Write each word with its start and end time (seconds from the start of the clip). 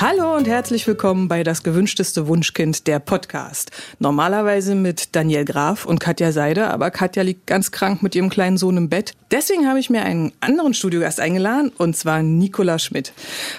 Hallo 0.00 0.34
und 0.34 0.48
herzlich 0.48 0.86
willkommen 0.86 1.28
bei 1.28 1.42
Das 1.42 1.62
gewünschteste 1.62 2.26
Wunschkind, 2.26 2.86
der 2.86 3.00
Podcast. 3.00 3.70
Normalerweise 3.98 4.74
mit 4.74 5.14
Daniel 5.14 5.44
Graf 5.44 5.84
und 5.84 5.98
Katja 5.98 6.32
Seide, 6.32 6.68
aber 6.68 6.90
Katja 6.90 7.22
liegt 7.22 7.46
ganz 7.46 7.70
krank 7.70 8.02
mit 8.02 8.14
ihrem 8.14 8.30
kleinen 8.30 8.56
Sohn 8.56 8.78
im 8.78 8.88
Bett. 8.88 9.12
Deswegen 9.30 9.68
habe 9.68 9.78
ich 9.78 9.90
mir 9.90 10.02
einen 10.02 10.32
anderen 10.40 10.72
Studiogast 10.72 11.20
eingeladen, 11.20 11.70
und 11.76 11.98
zwar 11.98 12.22
Nicola 12.22 12.78
Schmidt. 12.78 13.12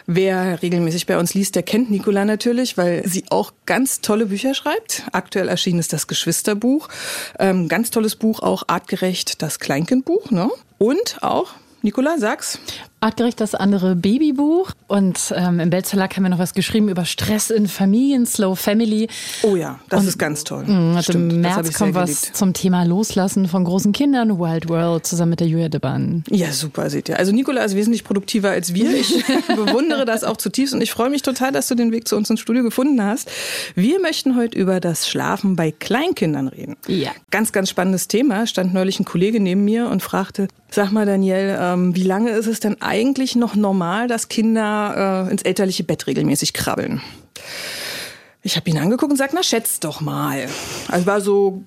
Wer 0.07 0.63
regelmäßig 0.63 1.05
bei 1.05 1.19
uns 1.19 1.35
liest, 1.35 1.53
der 1.53 1.61
kennt 1.61 1.91
Nicola 1.91 2.25
natürlich, 2.25 2.75
weil 2.75 3.07
sie 3.07 3.23
auch 3.29 3.53
ganz 3.67 4.01
tolle 4.01 4.25
Bücher 4.25 4.55
schreibt. 4.55 5.03
Aktuell 5.11 5.47
erschienen 5.47 5.77
ist 5.77 5.93
das 5.93 6.07
Geschwisterbuch. 6.07 6.89
Ähm, 7.38 7.67
ganz 7.67 7.91
tolles 7.91 8.16
Buch, 8.16 8.39
auch 8.41 8.63
artgerecht, 8.66 9.44
das 9.44 9.59
Kleinkindbuch. 9.59 10.31
Ne? 10.31 10.49
Und 10.80 11.21
auch 11.21 11.53
Nicola, 11.84 12.17
sag's. 12.20 12.59
Artgerecht 13.03 13.41
das 13.41 13.55
andere 13.55 13.95
Babybuch. 13.95 14.72
Und 14.88 15.34
ähm, 15.35 15.59
im 15.59 15.72
Weltverlag 15.72 16.16
haben 16.16 16.23
wir 16.23 16.30
noch 16.30 16.38
was 16.38 16.53
geschrieben 16.53 16.88
über 16.88 17.05
Stress 17.05 17.49
in 17.49 17.67
Familien, 17.67 18.27
Slow 18.27 18.55
Family. 18.55 19.08
Oh 19.41 19.55
ja, 19.55 19.80
das 19.89 20.02
und, 20.02 20.08
ist 20.09 20.20
ganz 20.20 20.44
toll. 20.44 20.66
Mh, 20.67 20.98
also 20.98 21.13
Im 21.13 21.41
März 21.41 21.73
kommt 21.73 21.95
was 21.95 22.31
zum 22.34 22.53
Thema 22.53 22.84
Loslassen 22.84 23.48
von 23.48 23.63
großen 23.63 23.91
Kindern, 23.91 24.38
Wild 24.38 24.70
World, 24.70 25.08
zusammen 25.08 25.31
mit 25.31 25.39
der 25.39 25.48
Julia 25.48 25.70
Deban. 25.70 26.23
Ja, 26.30 26.52
super, 26.52 26.91
seht 26.91 27.09
ihr. 27.09 27.17
Also 27.17 27.31
Nicola 27.31 27.63
ist 27.63 27.75
wesentlich 27.75 28.03
produktiver 28.03 28.52
als 28.52 28.75
wir. 28.75 28.94
Ich 28.94 29.25
bewundere 29.48 30.05
das 30.05 30.23
auch 30.23 30.38
zutiefst 30.38 30.75
und 30.75 30.81
ich 30.81 30.91
freue 30.91 31.09
mich 31.09 31.23
total, 31.23 31.52
dass 31.52 31.67
du 31.67 31.73
den 31.73 31.91
Weg 31.91 32.08
zu 32.08 32.16
uns 32.16 32.30
ins 32.30 32.39
Studio 32.39 32.61
gefunden 32.61 33.02
hast. 33.03 33.31
Wir 33.73 34.00
möchten 34.00 34.36
heute 34.38 34.55
über 34.59 34.80
das 34.80 35.09
Schlafen 35.09 35.55
bei 35.55 35.72
Kleinkindern 35.72 36.50
reden. 36.50 36.75
Ja. 36.86 37.09
Ganz, 37.31 37.52
ganz 37.52 37.72
spannendes 37.72 38.08
Thema. 38.08 38.45
Stand 38.45 38.75
neulich 38.75 39.00
ein 39.00 39.05
Kollege 39.05 39.39
neben 39.39 39.66
mir 39.66 39.89
und 39.89 40.03
fragte, 40.03 40.48
sag 40.70 40.92
mal 40.92 41.05
Daniel, 41.05 41.58
ähm, 41.73 41.95
wie 41.95 42.03
lange 42.03 42.31
ist 42.31 42.47
es 42.47 42.59
denn 42.59 42.81
eigentlich 42.81 43.36
noch 43.36 43.55
normal, 43.55 44.08
dass 44.08 44.30
Kinder 44.30 45.27
äh, 45.27 45.31
ins 45.31 45.44
elterliche 45.44 45.83
Bett 45.83 46.08
regelmäßig 46.08 46.53
krabbeln? 46.53 47.02
Ich 48.44 48.55
habe 48.55 48.69
ihn 48.69 48.77
angeguckt 48.77 49.11
und 49.11 49.17
sagt, 49.17 49.33
na 49.33 49.44
schätz 49.44 49.80
doch 49.80 50.02
mal. 50.02 50.47
Also 50.88 51.05
war 51.05 51.22
so 51.22 51.64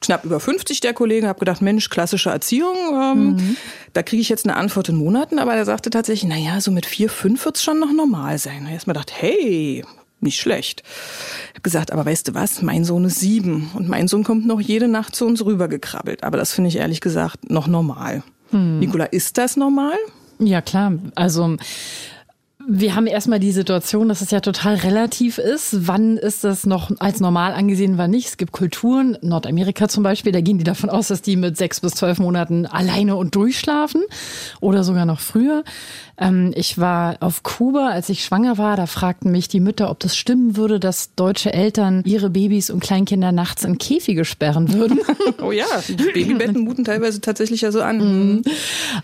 knapp 0.00 0.24
über 0.24 0.40
50 0.40 0.80
der 0.80 0.94
Kollege, 0.94 1.28
habe 1.28 1.38
gedacht, 1.38 1.62
Mensch, 1.62 1.88
klassische 1.90 2.30
Erziehung, 2.30 2.76
ähm, 2.92 3.26
mhm. 3.30 3.56
da 3.92 4.02
kriege 4.02 4.20
ich 4.20 4.28
jetzt 4.28 4.46
eine 4.46 4.56
Antwort 4.56 4.88
in 4.88 4.96
Monaten, 4.96 5.38
aber 5.38 5.54
er 5.54 5.64
sagte 5.64 5.90
tatsächlich, 5.90 6.28
na 6.28 6.36
ja, 6.36 6.60
so 6.60 6.70
mit 6.70 6.86
vier, 6.86 7.08
fünf 7.08 7.44
wird's 7.44 7.62
schon 7.62 7.78
noch 7.78 7.92
normal 7.92 8.38
sein. 8.38 8.64
Da 8.64 8.70
erstmal 8.70 8.94
gedacht, 8.94 9.12
hey, 9.14 9.84
nicht 10.20 10.40
schlecht. 10.40 10.82
Ich 11.44 11.50
habe 11.50 11.62
gesagt, 11.62 11.92
aber 11.92 12.04
weißt 12.04 12.28
du 12.28 12.34
was, 12.34 12.62
mein 12.62 12.84
Sohn 12.84 13.04
ist 13.04 13.20
sieben 13.20 13.70
und 13.74 13.88
mein 13.88 14.08
Sohn 14.08 14.24
kommt 14.24 14.46
noch 14.46 14.60
jede 14.60 14.88
Nacht 14.88 15.14
zu 15.14 15.26
uns 15.26 15.44
rübergekrabbelt. 15.44 16.24
Aber 16.24 16.38
das 16.38 16.52
finde 16.52 16.68
ich 16.68 16.76
ehrlich 16.76 17.00
gesagt 17.00 17.50
noch 17.50 17.66
normal. 17.66 18.22
Hm. 18.50 18.78
Nikola, 18.80 19.04
ist 19.04 19.38
das 19.38 19.56
normal? 19.56 19.96
Ja, 20.38 20.60
klar. 20.60 20.92
Also 21.14 21.56
wir 22.70 22.94
haben 22.94 23.06
erstmal 23.06 23.40
die 23.40 23.50
Situation, 23.50 24.10
dass 24.10 24.20
es 24.20 24.30
ja 24.30 24.40
total 24.40 24.74
relativ 24.74 25.38
ist. 25.38 25.88
Wann 25.88 26.18
ist 26.18 26.44
das 26.44 26.66
noch 26.66 26.90
als 26.98 27.18
normal 27.18 27.54
angesehen, 27.54 27.96
wann 27.96 28.10
nicht? 28.10 28.28
Es 28.28 28.36
gibt 28.36 28.52
Kulturen, 28.52 29.16
Nordamerika 29.22 29.88
zum 29.88 30.02
Beispiel, 30.02 30.32
da 30.32 30.42
gehen 30.42 30.58
die 30.58 30.64
davon 30.64 30.90
aus, 30.90 31.08
dass 31.08 31.22
die 31.22 31.36
mit 31.36 31.56
sechs 31.56 31.80
bis 31.80 31.92
zwölf 31.92 32.18
Monaten 32.18 32.66
alleine 32.66 33.16
und 33.16 33.34
durchschlafen 33.34 34.02
oder 34.60 34.84
sogar 34.84 35.06
noch 35.06 35.20
früher. 35.20 35.64
Ähm, 36.18 36.52
ich 36.54 36.78
war 36.78 37.16
auf 37.20 37.42
Kuba, 37.42 37.88
als 37.88 38.08
ich 38.08 38.24
schwanger 38.24 38.58
war, 38.58 38.76
da 38.76 38.86
fragten 38.86 39.30
mich 39.30 39.48
die 39.48 39.60
Mütter, 39.60 39.90
ob 39.90 40.00
das 40.00 40.16
stimmen 40.16 40.56
würde, 40.56 40.80
dass 40.80 41.14
deutsche 41.14 41.52
Eltern 41.52 42.02
ihre 42.04 42.30
Babys 42.30 42.70
und 42.70 42.80
Kleinkinder 42.80 43.32
nachts 43.32 43.64
in 43.64 43.78
Käfige 43.78 44.24
sperren 44.24 44.72
würden. 44.72 45.00
oh 45.42 45.52
ja, 45.52 45.66
Babybetten 46.14 46.62
muten 46.62 46.84
teilweise 46.84 47.20
tatsächlich 47.20 47.60
ja 47.60 47.72
so 47.72 47.82
an. 47.82 47.98
Mhm. 47.98 48.42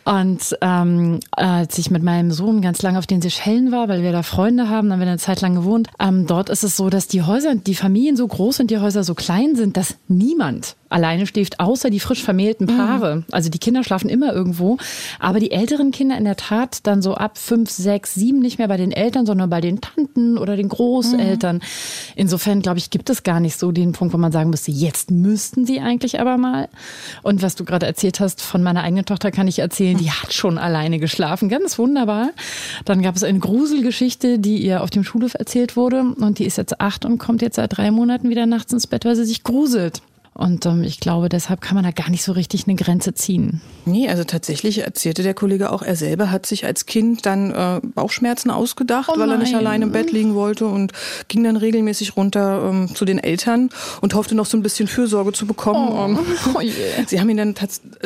Und 0.04 0.56
ähm, 0.60 1.20
als 1.30 1.78
ich 1.78 1.91
mit 1.91 2.03
meinem 2.03 2.32
Sohn 2.32 2.62
ganz 2.62 2.82
lange 2.82 2.98
auf 2.98 3.06
den 3.06 3.22
Seychellen 3.22 3.72
war, 3.72 3.88
weil 3.88 4.03
wir 4.03 4.12
da 4.12 4.22
Freunde 4.22 4.69
haben, 4.69 4.88
dann 4.88 4.94
haben 4.94 5.06
wir 5.06 5.08
eine 5.08 5.19
Zeit 5.19 5.41
lang 5.41 5.54
gewohnt, 5.54 5.88
ähm, 6.00 6.26
dort 6.26 6.48
ist 6.50 6.64
es 6.64 6.76
so, 6.76 6.91
dass 6.91 7.06
die 7.06 7.22
Häuser, 7.22 7.54
die 7.54 7.74
Familien 7.74 8.16
so 8.16 8.26
groß 8.26 8.60
und 8.60 8.70
die 8.70 8.78
Häuser 8.78 9.04
so 9.04 9.14
klein 9.14 9.54
sind, 9.56 9.76
dass 9.76 9.97
niemand 10.08 10.76
alleine 10.94 11.27
schläft, 11.27 11.60
außer 11.60 11.91
die 11.91 12.00
frisch 12.00 12.22
vermählten 12.22 12.66
Paare. 12.66 13.16
Mhm. 13.16 13.25
Also 13.32 13.50
die 13.50 13.59
Kinder 13.59 13.82
schlafen 13.84 14.09
immer 14.09 14.32
irgendwo. 14.32 14.78
Aber 15.19 15.41
die 15.41 15.50
älteren 15.50 15.91
Kinder 15.91 16.16
in 16.16 16.25
der 16.25 16.37
Tat 16.37 16.87
dann 16.87 17.03
so 17.03 17.15
ab 17.15 17.37
fünf, 17.37 17.71
sechs, 17.71 18.15
sieben 18.15 18.38
nicht 18.38 18.59
mehr 18.59 18.69
bei 18.69 18.77
den 18.77 18.93
Eltern, 18.93 19.27
sondern 19.27 19.50
bei 19.50 19.60
den 19.60 19.81
Tanten 19.81 20.38
oder 20.38 20.56
den 20.56 20.69
Großeltern. 20.69 21.56
Mhm. 21.56 21.62
Insofern, 22.15 22.62
glaube 22.62 22.78
ich, 22.78 22.91
gibt 22.91 23.10
es 23.10 23.25
gar 23.25 23.41
nicht 23.41 23.59
so 23.59 23.72
den 23.72 23.93
Punkt, 23.93 24.15
wo 24.15 24.19
man 24.19 24.33
sagen 24.33 24.50
müsste, 24.50 24.71
jetzt 24.71 25.10
müssten 25.10 25.66
sie 25.66 25.81
eigentlich 25.81 26.21
aber 26.21 26.38
mal. 26.38 26.69
Und 27.22 27.43
was 27.43 27.56
du 27.56 27.65
gerade 27.65 27.87
erzählt 27.87 28.21
hast, 28.21 28.41
von 28.41 28.62
meiner 28.62 28.84
eigenen 28.84 29.04
Tochter 29.04 29.33
kann 29.33 29.49
ich 29.49 29.59
erzählen, 29.59 29.99
die 29.99 30.12
hat 30.12 30.33
schon 30.33 30.59
alleine 30.59 31.00
geschlafen. 31.00 31.49
Ganz 31.49 31.77
wunderbar. 31.78 32.31
Dann 32.84 33.03
gab 33.03 33.16
es 33.16 33.25
eine 33.25 33.41
Gruselgeschichte, 33.41 34.38
die 34.38 34.59
ihr 34.59 34.83
auf 34.83 34.91
dem 34.91 35.03
Schulhof 35.03 35.34
erzählt 35.34 35.77
wurde. 35.77 36.03
Und 36.03 36.38
die 36.38 36.44
ist 36.44 36.56
jetzt 36.56 36.81
acht 36.81 37.04
und 37.04 37.19
kommt 37.19 37.43
jetzt 37.43 37.56
seit 37.56 37.77
drei 37.77 37.91
Monaten 37.91 38.28
wieder 38.28 38.47
nachts 38.47 38.72
ins 38.72 38.87
Bett, 38.87 39.04
weil 39.04 39.16
sie 39.16 39.25
sich 39.25 39.43
gruselt. 39.43 40.03
Und 40.34 40.67
ähm, 40.67 40.83
ich 40.83 40.99
glaube, 40.99 41.28
deshalb 41.28 41.61
kann 41.61 41.77
man 41.77 41.84
da 41.84 41.93
gar 41.93 42.11
nicht 42.11 42.25
so 42.25 42.33
richtig 42.33 42.67
eine 42.67 42.75
Grenze 42.75 43.15
ziehen. 43.15 43.61
Nee, 43.84 44.09
also 44.09 44.25
tatsächlich 44.25 44.78
erzählte 44.78 45.22
der 45.22 45.33
Kollege 45.33 45.71
auch, 45.71 45.81
er 45.81 45.95
selber 45.95 46.33
hat 46.33 46.45
sich 46.45 46.65
als 46.65 46.87
Kind 46.87 47.25
dann 47.25 47.53
äh, 47.53 47.81
Bauchschmerzen 47.95 48.50
ausgedacht, 48.50 49.11
oh 49.15 49.19
weil 49.19 49.31
er 49.31 49.39
nicht 49.39 49.55
allein 49.55 49.83
im 49.83 49.93
Bett 49.93 50.11
liegen 50.11 50.34
wollte 50.34 50.67
und 50.67 50.93
ging 51.28 51.45
dann 51.45 51.56
regelmäßig 51.56 52.17
runter 52.17 52.69
ähm, 52.69 52.93
zu 52.93 53.05
den 53.05 53.19
Eltern 53.19 53.71
und 54.00 54.15
hoffte 54.15 54.34
noch 54.34 54.47
so 54.47 54.56
ein 54.56 54.62
bisschen 54.62 54.89
Fürsorge 54.89 55.33
zu 55.33 55.47
bekommen. 55.47 55.89
Oh. 55.93 56.05
Ähm, 56.05 56.19
oh 56.55 56.61
yeah. 56.61 57.06
Sie 57.06 57.21
haben 57.21 57.31
ihn 57.31 57.37
dann 57.37 57.55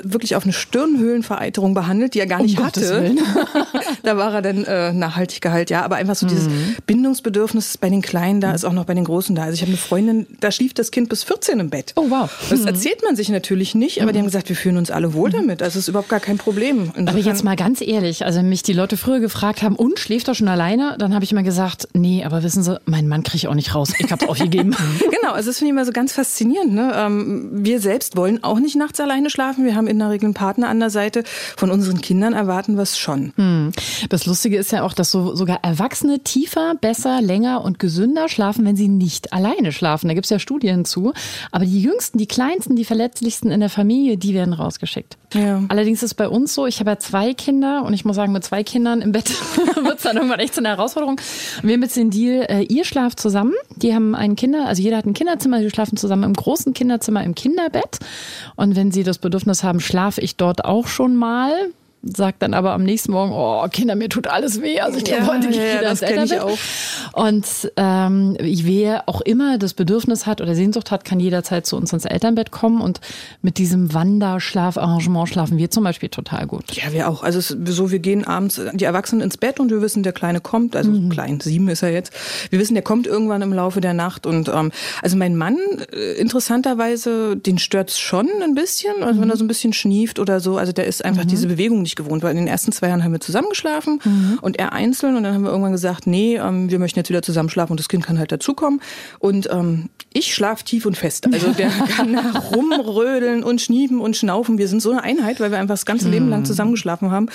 wirklich 0.03 0.37
auf 0.37 0.45
eine 0.45 0.53
Stirnhöhlenvereiterung 0.53 1.72
behandelt, 1.72 2.12
die 2.12 2.21
er 2.21 2.27
gar 2.27 2.43
nicht 2.43 2.59
um 2.59 2.66
hatte. 2.66 3.15
da 4.03 4.19
war 4.19 4.34
er 4.34 4.43
dann 4.43 4.65
äh, 4.65 4.93
nachhaltig 4.93 5.41
geheilt, 5.41 5.71
ja. 5.71 5.83
Aber 5.83 5.97
einfach 5.97 6.15
so 6.15 6.27
mhm. 6.27 6.31
dieses 6.31 6.49
Bindungsbedürfnis 6.87 7.78
bei 7.78 7.89
den 7.89 8.03
Kleinen 8.03 8.43
da, 8.43 8.53
ist 8.53 8.66
auch 8.66 8.75
noch 8.75 8.84
bei 8.84 8.95
den 8.95 9.05
Großen 9.05 9.34
da. 9.34 9.45
Also 9.45 9.55
ich 9.55 9.62
habe 9.62 9.71
eine 9.71 9.78
Freundin, 9.78 10.27
da 10.41 10.50
schlief 10.50 10.75
das 10.75 10.91
Kind 10.91 11.09
bis 11.09 11.25
14 11.25 11.60
im 11.60 11.71
Bett. 11.71 11.95
Oh 11.97 12.06
wow. 12.09 12.17
Wow. 12.20 12.30
Das 12.50 12.64
erzählt 12.64 13.02
man 13.04 13.16
sich 13.16 13.28
natürlich 13.28 13.74
nicht, 13.74 14.02
aber 14.02 14.12
die 14.12 14.18
haben 14.18 14.26
gesagt, 14.26 14.48
wir 14.48 14.56
fühlen 14.56 14.76
uns 14.76 14.90
alle 14.90 15.14
wohl 15.14 15.30
damit. 15.30 15.60
Das 15.60 15.76
ist 15.76 15.88
überhaupt 15.88 16.08
gar 16.08 16.20
kein 16.20 16.38
Problem. 16.38 16.92
Insofern 16.96 17.08
aber 17.08 17.18
jetzt 17.18 17.44
mal 17.44 17.56
ganz 17.56 17.80
ehrlich, 17.80 18.24
also 18.24 18.40
wenn 18.40 18.48
mich 18.48 18.62
die 18.62 18.72
Leute 18.72 18.96
früher 18.96 19.20
gefragt 19.20 19.62
haben, 19.62 19.76
und 19.78 19.98
schläft 19.98 20.28
er 20.28 20.34
schon 20.34 20.48
alleine? 20.48 20.96
Dann 20.98 21.14
habe 21.14 21.24
ich 21.24 21.32
immer 21.32 21.42
gesagt, 21.42 21.88
nee, 21.92 22.24
aber 22.24 22.42
wissen 22.42 22.62
Sie, 22.62 22.80
mein 22.86 23.06
Mann 23.06 23.22
kriege 23.22 23.36
ich 23.36 23.48
auch 23.48 23.54
nicht 23.54 23.74
raus. 23.74 23.92
Ich 23.98 24.10
habe 24.10 24.24
es 24.24 24.28
aufgegeben. 24.28 24.74
genau, 24.98 25.34
also 25.34 25.50
das 25.50 25.58
finde 25.58 25.68
ich 25.68 25.72
immer 25.72 25.84
so 25.84 25.92
ganz 25.92 26.12
faszinierend. 26.12 26.72
Ne? 26.72 26.92
Ähm, 26.94 27.50
wir 27.52 27.80
selbst 27.80 28.16
wollen 28.16 28.42
auch 28.42 28.58
nicht 28.58 28.76
nachts 28.76 28.98
alleine 29.00 29.30
schlafen. 29.30 29.64
Wir 29.64 29.76
haben 29.76 29.86
in 29.86 29.98
der 29.98 30.10
Regel 30.10 30.26
einen 30.26 30.34
Partner 30.34 30.68
an 30.68 30.80
der 30.80 30.90
Seite. 30.90 31.22
Von 31.56 31.70
unseren 31.70 32.00
Kindern 32.00 32.32
erwarten 32.32 32.76
wir 32.76 32.82
es 32.82 32.98
schon. 32.98 33.32
Hm. 33.36 33.72
Das 34.08 34.26
Lustige 34.26 34.56
ist 34.56 34.72
ja 34.72 34.82
auch, 34.82 34.94
dass 34.94 35.10
so 35.10 35.34
sogar 35.34 35.60
Erwachsene 35.62 36.20
tiefer, 36.20 36.74
besser, 36.80 37.20
länger 37.20 37.62
und 37.64 37.78
gesünder 37.78 38.28
schlafen, 38.28 38.64
wenn 38.64 38.76
sie 38.76 38.88
nicht 38.88 39.32
alleine 39.32 39.72
schlafen. 39.72 40.08
Da 40.08 40.14
gibt 40.14 40.26
es 40.26 40.30
ja 40.30 40.38
Studien 40.38 40.84
zu. 40.84 41.12
Aber 41.52 41.64
die 41.66 41.80
Jüngsten 41.80 42.07
Jüngsten, 42.08 42.19
die 42.19 42.26
Kleinsten, 42.26 42.76
die 42.76 42.84
Verletzlichsten 42.84 43.50
in 43.50 43.60
der 43.60 43.69
Familie, 43.69 44.16
die 44.16 44.34
werden 44.34 44.54
rausgeschickt. 44.54 45.19
Ja. 45.34 45.62
Allerdings 45.69 46.02
ist 46.02 46.14
bei 46.14 46.28
uns 46.28 46.54
so, 46.54 46.66
ich 46.66 46.80
habe 46.80 46.91
ja 46.91 46.98
zwei 46.98 47.34
Kinder 47.34 47.84
und 47.84 47.92
ich 47.92 48.04
muss 48.04 48.16
sagen, 48.16 48.32
mit 48.32 48.44
zwei 48.44 48.64
Kindern 48.64 49.02
im 49.02 49.12
Bett 49.12 49.30
wird 49.84 49.98
es 49.98 50.02
dann 50.02 50.16
irgendwann 50.16 50.41
echt 50.41 50.54
so 50.54 50.60
eine 50.60 50.68
Herausforderung. 50.68 51.20
Wir 51.62 51.74
haben 51.74 51.82
jetzt 51.82 51.97
den 51.97 52.10
Deal, 52.10 52.47
äh, 52.48 52.62
ihr 52.62 52.84
schlaft 52.84 53.20
zusammen. 53.20 53.52
Die 53.76 53.94
haben 53.94 54.14
ein 54.14 54.36
Kinder, 54.36 54.66
also 54.66 54.82
jeder 54.82 54.97
hat 54.97 55.06
ein 55.06 55.14
Kinderzimmer, 55.14 55.60
die 55.60 55.70
schlafen 55.70 55.97
zusammen 55.97 56.24
im 56.24 56.32
großen 56.32 56.72
Kinderzimmer 56.72 57.22
im 57.24 57.34
Kinderbett. 57.34 57.98
Und 58.56 58.74
wenn 58.76 58.91
sie 58.91 59.02
das 59.02 59.18
Bedürfnis 59.18 59.62
haben, 59.62 59.80
schlafe 59.80 60.20
ich 60.20 60.36
dort 60.36 60.64
auch 60.64 60.86
schon 60.86 61.14
mal 61.14 61.52
sagt 62.16 62.42
dann 62.42 62.54
aber 62.54 62.72
am 62.72 62.82
nächsten 62.82 63.12
Morgen, 63.12 63.32
oh 63.32 63.66
Kinder, 63.70 63.94
mir 63.94 64.08
tut 64.08 64.26
alles 64.26 64.62
weh. 64.62 64.80
Also 64.80 64.98
ich 64.98 65.04
glaube, 65.04 65.22
ja, 65.22 65.32
heute 65.32 65.46
ja, 65.48 65.78
wieder 65.80 65.91
ins 65.91 66.02
Elternbett. 66.02 66.41
Auch. 66.41 66.58
Und 67.12 67.46
ähm, 67.76 68.36
wer 68.41 69.08
auch 69.08 69.20
immer 69.20 69.58
das 69.58 69.74
Bedürfnis 69.74 70.26
hat 70.26 70.41
oder 70.41 70.54
Sehnsucht 70.54 70.91
hat, 70.91 71.04
kann 71.04 71.21
jederzeit 71.21 71.66
zu 71.66 71.77
uns 71.77 71.92
ins 71.92 72.04
Elternbett 72.04 72.50
kommen. 72.50 72.80
Und 72.80 73.00
mit 73.42 73.59
diesem 73.59 73.92
Wanderschlafarrangement 73.94 75.28
schlafen 75.28 75.59
wir 75.59 75.71
zum 75.71 75.84
Beispiel 75.84 76.09
total 76.09 76.47
gut. 76.47 76.72
Ja, 76.72 76.92
wir 76.92 77.09
auch. 77.09 77.22
Also 77.22 77.41
so, 77.41 77.91
wir 77.91 77.98
gehen 77.98 78.24
abends 78.24 78.60
die 78.72 78.84
Erwachsenen 78.84 79.22
ins 79.22 79.36
Bett 79.36 79.60
und 79.60 79.71
wir 79.71 79.83
wissen, 79.83 80.03
der 80.03 80.12
Kleine 80.12 80.41
kommt. 80.41 80.77
Also 80.77 80.91
mhm. 80.91 81.09
klein, 81.09 81.41
sieben 81.41 81.68
ist 81.68 81.83
er 81.83 81.92
jetzt. 81.92 82.12
Wir 82.50 82.59
wissen, 82.59 82.74
der 82.74 82.83
kommt 82.83 83.06
irgendwann 83.06 83.42
im 83.42 83.53
Laufe 83.53 83.80
der 83.80 83.94
Nacht. 83.94 84.27
Und 84.27 84.48
ähm, 84.48 84.72
also 85.03 85.16
mein 85.16 85.36
Mann, 85.36 85.56
äh, 85.92 86.12
interessanterweise, 86.15 87.36
den 87.36 87.59
stört's 87.59 87.98
schon 87.98 88.28
ein 88.42 88.54
bisschen. 88.54 89.03
Also 89.03 89.18
mhm. 89.18 89.22
wenn 89.22 89.30
er 89.30 89.36
so 89.36 89.44
ein 89.44 89.48
bisschen 89.48 89.72
schnieft 89.72 90.18
oder 90.18 90.41
so. 90.41 90.56
Also 90.56 90.72
der 90.72 90.86
ist 90.86 91.04
einfach 91.04 91.24
mhm. 91.24 91.28
diese 91.28 91.47
Bewegung 91.47 91.83
nicht 91.83 91.97
gewohnt, 91.98 92.22
weil 92.22 92.30
in 92.30 92.39
den 92.39 92.47
ersten 92.47 92.72
zwei 92.72 92.89
Jahren 92.89 93.04
haben 93.04 93.12
wir 93.12 93.21
zusammengeschlafen 93.21 94.00
mhm. 94.03 94.39
und 94.41 94.59
er 94.59 94.72
einzeln 94.72 95.16
und 95.16 95.24
dann 95.24 95.34
haben 95.34 95.42
wir 95.42 95.50
irgendwann 95.50 95.72
gesagt, 95.72 96.06
nee, 96.06 96.36
ähm, 96.36 96.71
wir 96.71 96.78
möchten 96.78 96.98
jetzt 96.98 97.10
wieder 97.10 97.22
zusammen 97.22 97.50
schlafen 97.50 97.72
und 97.72 97.80
das 97.80 97.89
Kind 97.89 98.06
kann 98.06 98.18
halt 98.18 98.33
dazukommen 98.33 98.80
und 99.18 99.48
ähm, 99.53 99.91
ich 100.12 100.34
schlafe 100.34 100.65
tief 100.65 100.86
und 100.86 100.97
fest. 100.97 101.27
Also 101.33 101.53
der 101.59 101.68
kann 101.68 102.18
rumrödeln 102.53 103.45
und 103.45 103.60
schniefen 103.60 104.00
und 104.00 104.16
schnaufen. 104.16 104.56
Wir 104.56 104.68
sind 104.68 104.80
so 104.80 104.91
eine 104.91 105.03
Einheit, 105.03 105.41
weil 105.41 105.50
wir 105.50 105.59
einfach 105.59 105.74
das 105.74 105.86
ganze 105.86 106.09
Leben 106.09 106.30
lang 106.30 106.41
mhm. 106.41 106.47
zusammengeschlafen 106.47 107.10
haben. 107.10 107.28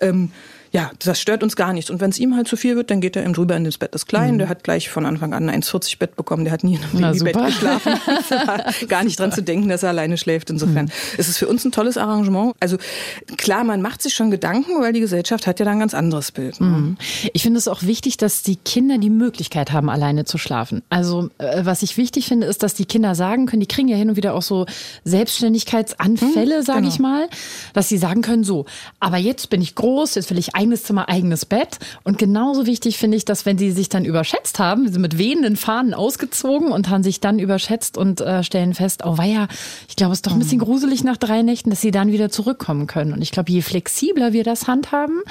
Ähm, 0.00 0.30
ja, 0.78 0.92
das 1.00 1.20
stört 1.20 1.42
uns 1.42 1.56
gar 1.56 1.72
nichts. 1.72 1.90
Und 1.90 2.00
wenn 2.00 2.10
es 2.10 2.20
ihm 2.20 2.36
halt 2.36 2.46
zu 2.46 2.56
viel 2.56 2.76
wird, 2.76 2.92
dann 2.92 3.00
geht 3.00 3.16
er 3.16 3.24
eben 3.24 3.32
drüber 3.32 3.56
in 3.56 3.64
das 3.64 3.78
Bett 3.78 3.94
des 3.94 4.06
Kleinen. 4.06 4.34
Mhm. 4.34 4.38
Der 4.38 4.48
hat 4.48 4.62
gleich 4.62 4.90
von 4.90 5.06
Anfang 5.06 5.34
an 5.34 5.48
ein 5.48 5.62
1,40 5.64 5.98
Bett 5.98 6.14
bekommen. 6.14 6.44
Der 6.44 6.52
hat 6.52 6.62
nie 6.62 6.78
in 6.92 7.04
einem 7.04 7.18
Bett 7.18 7.36
geschlafen. 7.36 7.94
gar 8.88 9.02
nicht 9.02 9.18
dran 9.18 9.32
zu 9.32 9.42
denken, 9.42 9.68
dass 9.68 9.82
er 9.82 9.88
alleine 9.88 10.16
schläft. 10.16 10.50
Insofern 10.50 10.84
mhm. 10.84 11.18
ist 11.18 11.28
es 11.28 11.36
für 11.36 11.48
uns 11.48 11.64
ein 11.64 11.72
tolles 11.72 11.96
Arrangement. 11.96 12.54
Also 12.60 12.76
klar, 13.36 13.64
man 13.64 13.82
macht 13.82 14.02
sich 14.02 14.14
schon 14.14 14.30
Gedanken, 14.30 14.80
weil 14.80 14.92
die 14.92 15.00
Gesellschaft 15.00 15.48
hat 15.48 15.58
ja 15.58 15.64
da 15.64 15.72
ein 15.72 15.80
ganz 15.80 15.94
anderes 15.94 16.30
Bild. 16.30 16.60
Ne? 16.60 16.66
Mhm. 16.68 16.96
Ich 17.32 17.42
finde 17.42 17.58
es 17.58 17.66
auch 17.66 17.82
wichtig, 17.82 18.16
dass 18.16 18.44
die 18.44 18.54
Kinder 18.54 18.98
die 18.98 19.10
Möglichkeit 19.10 19.72
haben, 19.72 19.90
alleine 19.90 20.26
zu 20.26 20.38
schlafen. 20.38 20.82
Also 20.90 21.28
äh, 21.38 21.64
was 21.64 21.82
ich 21.82 21.96
wichtig 21.96 22.28
finde, 22.28 22.46
ist, 22.46 22.62
dass 22.62 22.74
die 22.74 22.84
Kinder 22.84 23.16
sagen 23.16 23.46
können, 23.46 23.60
die 23.60 23.66
kriegen 23.66 23.88
ja 23.88 23.96
hin 23.96 24.10
und 24.10 24.16
wieder 24.16 24.32
auch 24.34 24.42
so 24.42 24.66
Selbstständigkeitsanfälle, 25.02 26.60
mhm, 26.60 26.64
sage 26.64 26.82
genau. 26.82 26.92
ich 26.92 27.00
mal, 27.00 27.28
dass 27.72 27.88
sie 27.88 27.98
sagen 27.98 28.22
können, 28.22 28.44
so, 28.44 28.66
aber 29.00 29.16
jetzt 29.16 29.50
bin 29.50 29.60
ich 29.60 29.74
groß, 29.74 30.14
jetzt 30.14 30.30
will 30.30 30.38
ich 30.38 30.54
eigenes 30.68 30.82
Zimmer, 30.84 31.08
eigenes 31.08 31.46
Bett. 31.46 31.78
Und 32.04 32.18
genauso 32.18 32.66
wichtig 32.66 32.98
finde 32.98 33.16
ich, 33.16 33.24
dass 33.24 33.46
wenn 33.46 33.56
sie 33.56 33.70
sich 33.70 33.88
dann 33.88 34.04
überschätzt 34.04 34.58
haben, 34.58 34.90
sie 34.92 34.98
mit 34.98 35.16
wehenden 35.16 35.56
Fahnen 35.56 35.94
ausgezogen 35.94 36.72
und 36.72 36.90
haben 36.90 37.02
sich 37.02 37.20
dann 37.20 37.38
überschätzt 37.38 37.96
und 37.96 38.20
äh, 38.20 38.42
stellen 38.42 38.74
fest, 38.74 39.02
oh 39.04 39.16
weia, 39.16 39.48
ich 39.88 39.96
glaube, 39.96 40.12
es 40.12 40.18
ist 40.18 40.26
doch 40.26 40.32
ein 40.32 40.38
bisschen 40.38 40.58
mhm. 40.58 40.64
gruselig 40.64 41.04
nach 41.04 41.16
drei 41.16 41.42
Nächten, 41.42 41.70
dass 41.70 41.80
sie 41.80 41.90
dann 41.90 42.12
wieder 42.12 42.28
zurückkommen 42.30 42.86
können. 42.86 43.12
Und 43.12 43.22
ich 43.22 43.30
glaube, 43.30 43.50
je 43.50 43.62
flexibler 43.62 44.32
wir 44.32 44.44
das 44.44 44.66
handhaben 44.66 45.22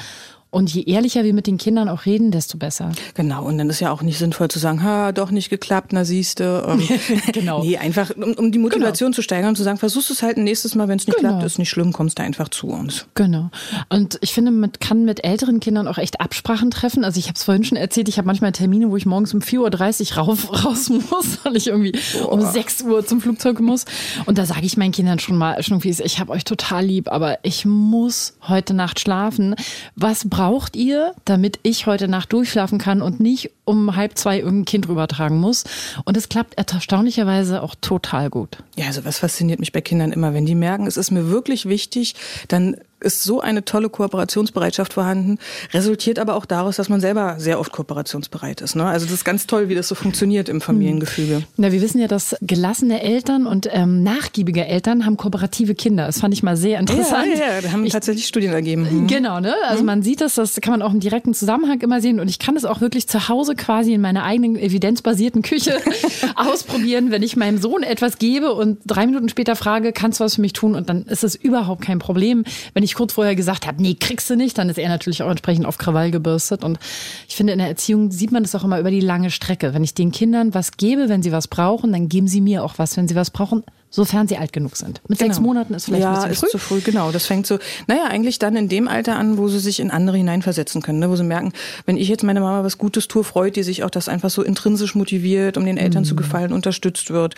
und 0.50 0.74
je 0.74 0.84
ehrlicher 0.84 1.24
wir 1.24 1.34
mit 1.34 1.48
den 1.48 1.58
Kindern 1.58 1.90
auch 1.90 2.06
reden, 2.06 2.32
desto 2.32 2.58
besser. 2.58 2.92
Genau, 3.16 3.44
und 3.46 3.58
dann 3.58 3.70
ist 3.70 3.80
ja 3.80 3.92
auch 3.92 4.02
nicht 4.02 4.18
sinnvoll 4.18 4.48
zu 4.48 4.60
sagen, 4.60 4.82
ha, 4.82 5.12
doch 5.12 5.30
nicht 5.32 5.50
geklappt, 5.50 5.92
na 5.92 6.06
siehste. 6.06 6.66
Ähm, 6.68 6.88
genau. 7.34 7.64
Nee, 7.64 7.78
einfach, 7.78 8.12
um, 8.16 8.34
um 8.34 8.52
die 8.52 8.60
Motivation 8.60 9.08
genau. 9.08 9.16
zu 9.16 9.22
steigern 9.22 9.50
und 9.50 9.56
zu 9.56 9.64
sagen, 9.64 9.78
versuchst 9.78 10.10
es 10.10 10.24
halt 10.24 10.38
ein 10.38 10.46
nächstes 10.46 10.76
Mal, 10.76 10.88
wenn 10.88 11.00
es 11.00 11.08
nicht 11.08 11.18
genau. 11.18 11.30
klappt, 11.30 11.46
ist 11.46 11.60
nicht 11.60 11.70
schlimm, 11.70 11.92
kommst 11.92 12.20
du 12.20 12.24
einfach 12.24 12.50
zu 12.50 12.68
uns. 12.68 13.08
Genau. 13.16 13.50
Und 13.90 14.18
ich 14.22 14.34
finde, 14.34 14.52
man 14.52 14.72
kann 14.72 15.04
mit 15.04 15.24
älteren 15.24 15.60
Kindern 15.60 15.88
auch 15.88 15.98
echt 15.98 16.22
Absprachen 16.22 16.72
treffen. 16.72 17.04
Also 17.04 17.20
ich 17.20 17.28
habe 17.28 17.36
es 17.36 17.44
vorhin 17.44 17.66
schon 17.66 17.78
erzählt, 17.78 18.08
ich 18.08 18.18
habe 18.18 18.26
manchmal 18.26 18.54
Termine, 18.54 18.90
wo 18.90 18.96
ich 18.96 19.06
morgens 19.06 19.34
um 19.34 19.42
4.30 19.42 20.12
Uhr 20.12 20.18
rauf, 20.18 20.66
raus 20.66 20.90
muss, 20.90 21.40
weil 21.44 21.58
ich 21.58 21.68
irgendwie 21.68 21.94
Boah. 22.20 22.32
um 22.32 22.42
6 22.42 22.84
Uhr 22.84 23.06
zum 23.06 23.20
Flugzeug 23.20 23.60
muss. 23.60 23.86
Und 24.26 24.38
da 24.38 24.46
sage 24.46 24.66
ich 24.66 24.78
meinen 24.78 24.92
Kindern 24.94 25.20
schon 25.20 25.36
mal, 25.36 25.62
schon 25.64 25.84
wie 25.84 25.98
ich 25.98 26.20
habe 26.20 26.32
euch 26.32 26.44
total 26.44 26.86
lieb, 26.86 27.10
aber 27.10 27.40
ich 27.44 27.66
muss 27.66 28.34
heute 28.48 28.74
Nacht 28.74 29.00
schlafen. 29.00 29.56
Was 29.96 30.28
braucht 30.38 30.75
ihr, 30.75 31.16
damit 31.25 31.57
ich 31.63 31.88
heute 31.88 32.07
Nacht 32.07 32.31
durchschlafen 32.31 32.78
kann 32.78 33.01
und 33.01 33.19
nicht 33.19 33.50
um 33.66 33.95
halb 33.95 34.19
zwei 34.19 34.38
irgendein 34.38 34.66
Kind 34.66 34.88
rübertragen 34.88 35.39
muss. 35.39 35.63
Und 36.06 36.16
es 36.16 36.30
klappt 36.30 36.54
erstaunlicherweise 36.60 37.63
auch 37.63 37.74
total 37.81 38.30
gut. 38.30 38.57
Ja, 38.75 38.86
also 38.86 39.04
was 39.04 39.18
fasziniert 39.18 39.60
mich 39.60 39.72
bei 39.72 39.81
Kindern 39.81 40.12
immer, 40.12 40.36
wenn 40.36 40.45
die 40.45 40.54
merken, 40.54 40.86
es 40.86 40.95
ist 40.95 41.10
mir 41.10 41.31
wirklich 41.31 41.66
wichtig, 41.66 42.13
dann 42.50 42.78
ist 43.00 43.24
so 43.24 43.42
eine 43.42 43.64
tolle 43.64 43.90
Kooperationsbereitschaft 43.90 44.94
vorhanden, 44.94 45.38
resultiert 45.74 46.20
aber 46.20 46.36
auch 46.36 46.46
daraus, 46.46 46.78
dass 46.78 46.90
man 46.90 47.00
selber 47.00 47.36
sehr 47.38 47.60
oft 47.60 47.72
kooperationsbereit 47.72 48.62
ist. 48.62 48.76
Ne? 48.76 48.86
Also 48.86 49.06
das 49.06 49.14
ist 49.14 49.26
ganz 49.26 49.46
toll, 49.46 49.70
wie 49.70 49.76
das 49.76 49.88
so 49.88 49.96
funktioniert 49.96 50.50
im 50.50 50.62
Familiengefüge. 50.62 51.44
Na, 51.58 51.72
wir 51.72 51.82
wissen 51.82 52.00
ja, 52.00 52.08
dass 52.08 52.36
gelassene 52.42 53.02
Eltern 53.02 53.46
und 53.46 53.70
ähm, 53.72 54.04
nachgiebige 54.04 54.66
Eltern 54.66 55.06
haben 55.06 55.18
kooperative 55.18 55.76
Kinder. 55.76 56.08
Das 56.08 56.20
fand 56.20 56.34
ich 56.34 56.42
mal 56.42 56.58
sehr 56.58 56.80
interessant. 56.80 57.28
Ja, 57.34 57.40
ja, 57.40 57.54
ja 57.56 57.62
da 57.62 57.72
haben 57.72 57.86
ich, 57.86 57.94
tatsächlich 57.94 58.28
Studien 58.28 58.54
ergeben. 58.54 59.04
Mhm. 59.04 59.08
Genau, 59.08 59.40
ne? 59.40 59.54
Also 59.68 59.82
mhm. 59.82 59.88
man 59.88 60.02
sieht 60.02 60.22
das, 60.22 60.36
das 60.36 60.60
kann 60.62 60.72
man 60.72 60.82
auch 60.82 60.94
im 60.94 61.00
direkten 61.00 61.34
Zusammenhang 61.34 61.82
immer 61.82 62.02
sehen 62.02 62.20
und 62.20 62.30
ich 62.30 62.40
kann 62.40 62.56
es 62.56 62.66
auch 62.66 62.82
wirklich 62.82 63.08
zu 63.08 63.30
Hause 63.30 63.56
quasi 63.56 63.94
in 63.94 64.02
meiner 64.02 64.24
eigenen 64.24 64.56
evidenzbasierten 64.56 65.44
Küche 65.44 65.78
ausprobieren, 66.36 67.12
wenn 67.12 67.22
ich 67.22 67.36
meinem 67.36 67.60
Sohn 67.60 67.84
etwas 67.84 68.18
gebe 68.18 68.54
und 68.54 68.80
drei 68.86 69.06
Minuten 69.06 69.30
später 69.30 69.56
frage, 69.56 69.94
kannst 69.94 70.20
du 70.20 70.24
was 70.24 70.36
für 70.36 70.42
mich 70.42 70.54
tun? 70.54 70.76
Und 70.76 70.90
dann 70.90 71.04
ist 71.04 71.24
es 71.24 71.36
überhaupt 71.36 71.82
kein 71.82 72.00
Problem. 72.00 72.44
Wenn 72.74 72.84
ich 72.84 72.87
kurz 72.95 73.13
vorher 73.13 73.36
gesagt 73.36 73.68
habe, 73.68 73.81
nee, 73.81 73.95
kriegst 74.00 74.30
du 74.30 74.36
nicht, 74.36 74.57
dann 74.57 74.69
ist 74.69 74.78
er 74.78 74.89
natürlich 74.89 75.24
auch 75.24 75.30
entsprechend 75.30 75.66
auf 75.66 75.78
Krawall 75.78 76.12
gebürstet. 76.12 76.63
Und 76.63 76.80
ich 77.28 77.36
finde, 77.36 77.54
in 77.54 77.60
der 77.60 77.68
Erziehung 77.68 78.12
sieht 78.12 78.31
man 78.31 78.44
das 78.44 78.56
auch 78.56 78.63
immer 78.63 78.80
über 78.80 78.92
die 78.92 79.00
lange 79.00 79.31
Strecke. 79.31 79.74
Wenn 79.74 79.84
ich 79.84 79.94
den 79.94 80.12
Kindern 80.12 80.54
was 80.54 80.78
gebe, 80.78 81.10
wenn 81.10 81.24
sie 81.24 81.31
was 81.31 81.48
brauchen, 81.48 81.92
dann 81.92 82.10
geben 82.10 82.28
sie 82.28 82.42
mir 82.42 82.63
auch 82.63 82.75
was, 82.78 82.98
wenn 82.98 83.07
sie 83.07 83.16
was 83.16 83.31
brauchen 83.31 83.63
sofern 83.89 84.28
sie 84.28 84.38
alt 84.38 84.54
genug 84.54 84.75
sind. 84.75 85.01
Mit 85.07 85.18
genau. 85.18 85.34
sechs 85.34 85.39
Monaten 85.42 85.74
ist 85.74 85.86
vielleicht 85.86 86.04
ja, 86.04 86.22
ein 86.22 86.30
bisschen 86.30 86.31
ist 86.31 86.39
früh. 86.39 86.50
zu 86.50 86.57
früh. 86.57 86.81
Genau, 86.81 87.12
das 87.12 87.25
fängt 87.25 87.48
so, 87.48 87.57
naja, 87.88 88.06
eigentlich 88.06 88.38
dann 88.39 88.56
in 88.56 88.69
dem 88.69 88.88
Alter 88.88 89.16
an, 89.16 89.38
wo 89.38 89.48
sie 89.48 89.60
sich 89.60 89.80
in 89.80 89.92
andere 89.92 90.18
hineinversetzen 90.18 90.81
können, 90.81 91.00
ne? 91.00 91.10
wo 91.10 91.16
sie 91.16 91.24
merken, 91.24 91.54
wenn 91.86 91.98
ich 91.98 92.07
jetzt 92.07 92.24
meiner 92.24 92.42
Mama 92.42 92.63
was 92.63 92.78
Gutes 92.78 93.07
tue, 93.07 93.24
freut 93.24 93.56
die 93.56 93.63
sich 93.63 93.84
auch, 93.84 93.89
dass 93.89 94.10
einfach 94.10 94.30
so 94.30 94.44
intrinsisch 94.44 94.95
motiviert, 94.95 95.57
um 95.57 95.66
den 95.66 95.78
Eltern 95.78 96.04
mhm. 96.04 96.07
zu 96.07 96.16
gefallen, 96.16 96.51
unterstützt 96.51 97.12
wird. 97.12 97.36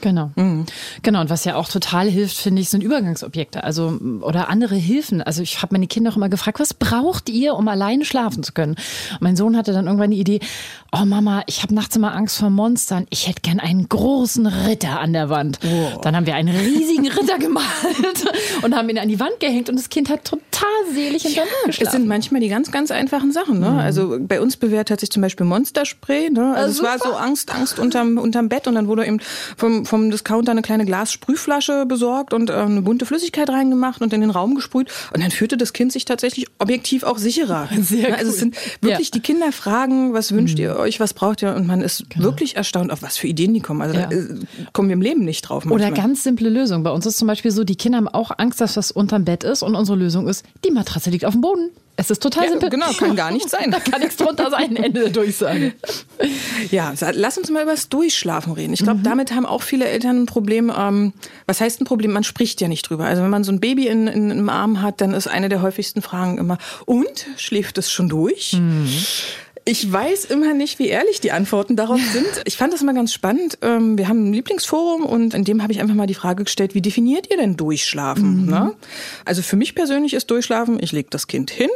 Genau. 0.00 0.30
Mhm. 0.36 0.66
Genau. 1.02 1.20
Und 1.20 1.30
was 1.30 1.44
ja 1.44 1.56
auch 1.56 1.68
total 1.68 2.08
hilft, 2.08 2.36
finde 2.36 2.62
ich, 2.62 2.70
sind 2.70 2.82
Übergangsobjekte. 2.82 3.64
Also, 3.64 3.98
oder 4.20 4.48
andere 4.48 4.74
Hilfen. 4.74 5.22
Also, 5.22 5.42
ich 5.42 5.62
habe 5.62 5.74
meine 5.74 5.86
Kinder 5.86 6.10
auch 6.10 6.16
immer 6.16 6.28
gefragt, 6.28 6.60
was 6.60 6.74
braucht 6.74 7.28
ihr, 7.28 7.54
um 7.54 7.68
alleine 7.68 8.04
schlafen 8.04 8.42
zu 8.42 8.52
können? 8.52 8.72
Und 9.12 9.22
mein 9.22 9.36
Sohn 9.36 9.56
hatte 9.56 9.72
dann 9.72 9.86
irgendwann 9.86 10.10
die 10.10 10.20
Idee, 10.20 10.40
oh 10.92 11.04
Mama, 11.04 11.42
ich 11.46 11.62
habe 11.62 11.74
nachts 11.74 11.96
immer 11.96 12.14
Angst 12.14 12.38
vor 12.38 12.50
Monstern. 12.50 13.06
Ich 13.10 13.28
hätte 13.28 13.42
gern 13.42 13.60
einen 13.60 13.88
großen 13.88 14.46
Ritter 14.46 15.00
an 15.00 15.12
der 15.12 15.28
Wand. 15.28 15.58
Oh. 15.64 16.00
Dann 16.02 16.16
haben 16.16 16.26
wir 16.26 16.34
einen 16.34 16.54
riesigen 16.56 17.08
Ritter 17.08 17.38
gemalt 17.38 18.24
und 18.62 18.74
haben 18.74 18.88
ihn 18.88 18.98
an 18.98 19.08
die 19.08 19.20
Wand 19.20 19.40
gehängt 19.40 19.68
und 19.68 19.76
das 19.76 19.88
Kind 19.88 20.08
hat 20.08 20.24
total 20.24 20.68
selig 20.92 21.24
in 21.24 21.32
ja, 21.32 21.42
geschlafen. 21.66 21.86
Es 21.86 21.92
sind 21.92 22.06
manchmal 22.06 22.40
die 22.40 22.48
ganz, 22.48 22.70
ganz 22.70 22.90
einfachen 22.90 23.32
Sachen. 23.32 23.60
Ne? 23.60 23.70
Mhm. 23.70 23.78
Also 23.78 24.18
bei 24.20 24.40
uns 24.40 24.56
bewährt 24.56 24.90
hat 24.90 25.00
sich 25.00 25.10
zum 25.10 25.22
Beispiel 25.22 25.46
Monsterspray. 25.46 26.30
Ne? 26.30 26.54
Also 26.54 26.84
ah, 26.84 26.94
es 26.94 27.02
war 27.02 27.10
so 27.10 27.16
Angst, 27.16 27.54
Angst 27.54 27.78
unterm, 27.78 28.18
unterm 28.18 28.48
Bett 28.48 28.66
und 28.66 28.74
dann 28.74 28.88
wurde 28.88 29.06
eben 29.06 29.20
vom, 29.56 29.84
vom 29.88 30.10
Discounter 30.10 30.52
eine 30.52 30.62
kleine 30.62 30.84
Glassprühflasche 30.84 31.86
besorgt 31.86 32.32
und 32.32 32.50
äh, 32.50 32.54
eine 32.54 32.82
bunte 32.82 33.06
Flüssigkeit 33.06 33.48
reingemacht 33.48 34.00
und 34.00 34.12
in 34.12 34.20
den 34.20 34.30
Raum 34.30 34.54
gesprüht. 34.54 34.88
Und 35.12 35.22
dann 35.22 35.30
fühlte 35.30 35.56
das 35.56 35.72
Kind 35.72 35.92
sich 35.92 36.04
tatsächlich 36.04 36.46
objektiv 36.58 37.02
auch 37.02 37.18
sicherer. 37.18 37.68
Sehr 37.80 38.16
also 38.16 38.30
es 38.30 38.38
sind 38.38 38.56
wirklich 38.80 39.08
ja. 39.08 39.12
die 39.14 39.20
Kinder 39.20 39.52
fragen, 39.52 40.14
was 40.14 40.32
wünscht 40.32 40.58
mhm. 40.58 40.64
ihr 40.64 40.76
euch, 40.76 41.00
was 41.00 41.14
braucht 41.14 41.42
ihr? 41.42 41.54
Und 41.54 41.66
man 41.66 41.80
ist 41.80 42.08
genau. 42.10 42.26
wirklich 42.26 42.56
erstaunt, 42.56 42.92
auf 42.92 43.02
was 43.02 43.16
für 43.16 43.26
Ideen 43.26 43.54
die 43.54 43.60
kommen. 43.60 43.82
Also 43.82 43.98
ja. 43.98 44.06
da 44.06 44.14
äh, 44.14 44.26
kommen 44.72 44.88
wir 44.88 44.94
im 44.94 45.02
Leben 45.02 45.24
nicht 45.24 45.42
drauf. 45.42 45.64
Manchmal. 45.64 45.90
Oder 45.90 46.00
ganz 46.00 46.22
simple 46.22 46.48
Lösungen. 46.48 46.84
Bei 46.84 46.90
uns 46.90 47.06
ist 47.06 47.16
zum 47.16 47.26
Beispiel 47.26 47.50
so, 47.50 47.64
die 47.64 47.76
Kinder 47.76 47.98
haben 47.98 48.08
auch 48.08 48.30
Angst, 48.36 48.60
dass 48.60 48.76
was 48.76 48.90
unterm 48.90 49.24
Bett 49.24 49.44
ist 49.44 49.62
und 49.62 49.74
unsere 49.74 49.98
Lösung 49.98 50.28
ist, 50.28 50.44
die 50.64 50.70
Matratze 50.70 51.10
liegt 51.10 51.24
auf 51.24 51.32
dem 51.32 51.40
Boden. 51.40 51.70
Es 52.00 52.12
ist 52.12 52.22
total 52.22 52.44
ja, 52.44 52.50
simpel. 52.50 52.70
Genau, 52.70 52.92
kann 52.92 53.16
gar 53.16 53.32
nicht 53.32 53.50
sein. 53.50 53.70
da 53.72 53.80
kann 53.80 54.00
nichts 54.00 54.16
drunter 54.16 54.50
sein, 54.50 54.76
Ende 54.76 55.00
der 55.00 55.10
Durchsage. 55.10 55.72
Ja, 56.70 56.94
lass 57.12 57.36
uns 57.36 57.50
mal 57.50 57.64
über 57.64 57.72
das 57.72 57.88
Durchschlafen 57.88 58.52
reden. 58.52 58.72
Ich 58.72 58.84
glaube, 58.84 59.00
mhm. 59.00 59.02
damit 59.02 59.34
haben 59.34 59.44
auch 59.44 59.62
viele 59.62 59.86
Eltern 59.86 60.22
ein 60.22 60.26
Problem. 60.26 60.72
Ähm, 60.74 61.12
was 61.46 61.60
heißt 61.60 61.80
ein 61.80 61.86
Problem? 61.86 62.12
Man 62.12 62.22
spricht 62.22 62.60
ja 62.60 62.68
nicht 62.68 62.88
drüber. 62.88 63.04
Also 63.04 63.24
wenn 63.24 63.30
man 63.30 63.42
so 63.42 63.50
ein 63.50 63.58
Baby 63.58 63.88
in, 63.88 64.06
in, 64.06 64.30
im 64.30 64.48
Arm 64.48 64.80
hat, 64.80 65.00
dann 65.00 65.12
ist 65.12 65.26
eine 65.26 65.48
der 65.48 65.60
häufigsten 65.60 66.00
Fragen 66.00 66.38
immer, 66.38 66.58
und, 66.86 67.26
schläft 67.36 67.78
es 67.78 67.90
schon 67.90 68.08
durch? 68.08 68.52
Mhm. 68.52 68.88
Ich 69.64 69.92
weiß 69.92 70.26
immer 70.26 70.54
nicht, 70.54 70.78
wie 70.78 70.86
ehrlich 70.86 71.20
die 71.20 71.32
Antworten 71.32 71.74
darauf 71.74 72.00
sind. 72.12 72.28
Ich 72.44 72.56
fand 72.56 72.72
das 72.72 72.80
immer 72.80 72.94
ganz 72.94 73.12
spannend. 73.12 73.58
Ähm, 73.60 73.98
wir 73.98 74.06
haben 74.06 74.30
ein 74.30 74.32
Lieblingsforum 74.32 75.04
und 75.04 75.34
in 75.34 75.42
dem 75.42 75.64
habe 75.64 75.72
ich 75.72 75.80
einfach 75.80 75.96
mal 75.96 76.06
die 76.06 76.14
Frage 76.14 76.44
gestellt, 76.44 76.76
wie 76.76 76.80
definiert 76.80 77.28
ihr 77.28 77.38
denn 77.38 77.56
Durchschlafen? 77.56 78.44
Mhm. 78.44 78.50
Ne? 78.50 78.74
Also 79.24 79.42
für 79.42 79.56
mich 79.56 79.74
persönlich 79.74 80.14
ist 80.14 80.30
Durchschlafen, 80.30 80.78
ich 80.80 80.92
lege 80.92 81.08
das 81.10 81.26
Kind 81.26 81.50
hin 81.50 81.70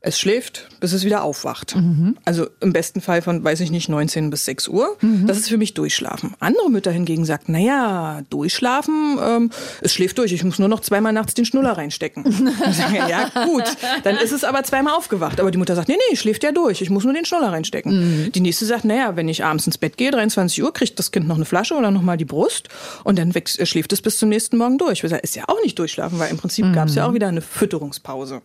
es 0.00 0.20
schläft, 0.20 0.68
bis 0.78 0.92
es 0.92 1.04
wieder 1.04 1.24
aufwacht. 1.24 1.74
Mhm. 1.74 2.16
Also 2.24 2.46
im 2.60 2.72
besten 2.72 3.00
Fall 3.00 3.20
von, 3.20 3.42
weiß 3.42 3.58
ich 3.60 3.72
nicht, 3.72 3.88
19 3.88 4.30
bis 4.30 4.44
6 4.44 4.68
Uhr. 4.68 4.96
Mhm. 5.00 5.26
Das 5.26 5.38
ist 5.38 5.48
für 5.48 5.56
mich 5.56 5.74
Durchschlafen. 5.74 6.34
Andere 6.38 6.70
Mütter 6.70 6.92
hingegen 6.92 7.24
sagen, 7.24 7.50
naja, 7.50 8.22
Durchschlafen, 8.30 9.18
ähm, 9.20 9.50
es 9.80 9.92
schläft 9.92 10.18
durch. 10.18 10.32
Ich 10.32 10.44
muss 10.44 10.60
nur 10.60 10.68
noch 10.68 10.80
zweimal 10.80 11.12
nachts 11.12 11.34
den 11.34 11.44
Schnuller 11.44 11.72
reinstecken. 11.72 12.24
sage, 12.72 12.98
ja 13.08 13.28
gut, 13.44 13.64
dann 14.04 14.16
ist 14.18 14.30
es 14.30 14.44
aber 14.44 14.62
zweimal 14.62 14.94
aufgewacht. 14.94 15.40
Aber 15.40 15.50
die 15.50 15.58
Mutter 15.58 15.74
sagt, 15.74 15.88
nee, 15.88 15.96
nee, 16.10 16.16
schläft 16.16 16.44
ja 16.44 16.52
durch. 16.52 16.80
Ich 16.80 16.90
muss 16.90 17.02
nur 17.02 17.12
den 17.12 17.24
Schnuller 17.24 17.50
reinstecken. 17.50 18.26
Mhm. 18.26 18.32
Die 18.32 18.40
nächste 18.40 18.66
sagt, 18.66 18.84
naja, 18.84 19.16
wenn 19.16 19.28
ich 19.28 19.42
abends 19.42 19.66
ins 19.66 19.78
Bett 19.78 19.96
gehe, 19.96 20.12
23 20.12 20.62
Uhr, 20.62 20.72
kriegt 20.72 20.96
das 21.00 21.10
Kind 21.10 21.26
noch 21.26 21.36
eine 21.36 21.44
Flasche 21.44 21.74
oder 21.74 21.90
noch 21.90 22.02
mal 22.02 22.16
die 22.16 22.24
Brust 22.24 22.68
und 23.02 23.18
dann 23.18 23.34
wächst, 23.34 23.66
schläft 23.66 23.92
es 23.92 24.00
bis 24.00 24.18
zum 24.18 24.28
nächsten 24.28 24.58
Morgen 24.58 24.78
durch. 24.78 25.02
Ich 25.02 25.10
sage, 25.10 25.22
ist 25.22 25.34
ja 25.34 25.42
auch 25.48 25.60
nicht 25.64 25.76
durchschlafen, 25.76 26.20
weil 26.20 26.30
im 26.30 26.36
Prinzip 26.36 26.72
gab 26.72 26.86
es 26.86 26.94
ja 26.94 27.02
mhm. 27.02 27.10
auch 27.10 27.14
wieder 27.14 27.26
eine 27.26 27.40
Fütterungspause. 27.40 28.42